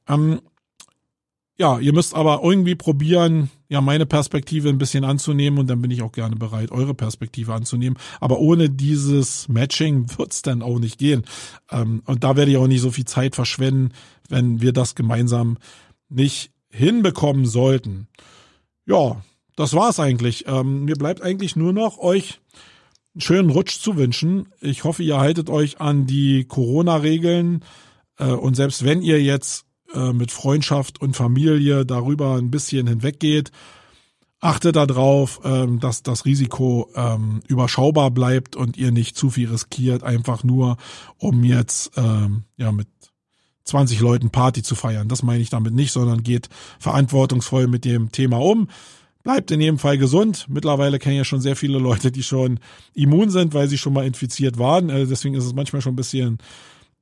[0.08, 0.40] Ähm,
[1.60, 5.90] ja, ihr müsst aber irgendwie probieren, ja, meine Perspektive ein bisschen anzunehmen und dann bin
[5.90, 7.98] ich auch gerne bereit, eure Perspektive anzunehmen.
[8.18, 11.26] Aber ohne dieses Matching wird's dann auch nicht gehen.
[11.70, 13.92] Ähm, und da werde ich auch nicht so viel Zeit verschwenden,
[14.30, 15.58] wenn wir das gemeinsam
[16.08, 18.08] nicht hinbekommen sollten.
[18.86, 19.22] Ja,
[19.54, 20.46] das war's eigentlich.
[20.48, 22.40] Ähm, mir bleibt eigentlich nur noch euch
[23.14, 24.48] einen schönen Rutsch zu wünschen.
[24.62, 27.62] Ich hoffe, ihr haltet euch an die Corona-Regeln
[28.18, 33.50] äh, und selbst wenn ihr jetzt äh, mit Freundschaft und Familie darüber ein bisschen hinweggeht,
[34.40, 40.02] achtet darauf, ähm, dass das Risiko ähm, überschaubar bleibt und ihr nicht zu viel riskiert,
[40.02, 40.76] einfach nur
[41.18, 42.88] um jetzt ähm, ja mit
[43.64, 45.08] 20 Leuten Party zu feiern.
[45.08, 46.48] Das meine ich damit nicht, sondern geht
[46.78, 48.68] verantwortungsvoll mit dem Thema um.
[49.22, 50.46] Bleibt in jedem Fall gesund.
[50.48, 52.58] Mittlerweile kennen ja schon sehr viele Leute, die schon
[52.94, 54.88] immun sind, weil sie schon mal infiziert waren.
[54.88, 56.38] Äh, deswegen ist es manchmal schon ein bisschen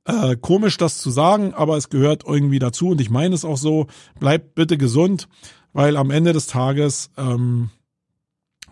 [0.05, 3.57] äh, komisch, das zu sagen, aber es gehört irgendwie dazu und ich meine es auch
[3.57, 3.87] so.
[4.19, 5.27] Bleibt bitte gesund,
[5.73, 7.69] weil am Ende des Tages ähm,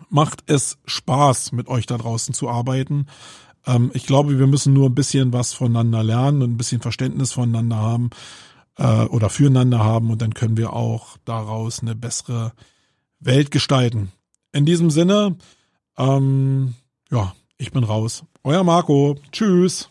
[0.08, 3.06] macht es Spaß, mit euch da draußen zu arbeiten.
[3.66, 7.32] Ähm, ich glaube, wir müssen nur ein bisschen was voneinander lernen und ein bisschen Verständnis
[7.32, 8.10] voneinander haben
[8.76, 12.52] äh, oder füreinander haben und dann können wir auch daraus eine bessere
[13.20, 14.12] Welt gestalten.
[14.52, 15.36] In diesem Sinne,
[15.96, 16.74] ähm,
[17.10, 18.24] ja, ich bin raus.
[18.44, 19.16] Euer Marco.
[19.32, 19.90] Tschüss.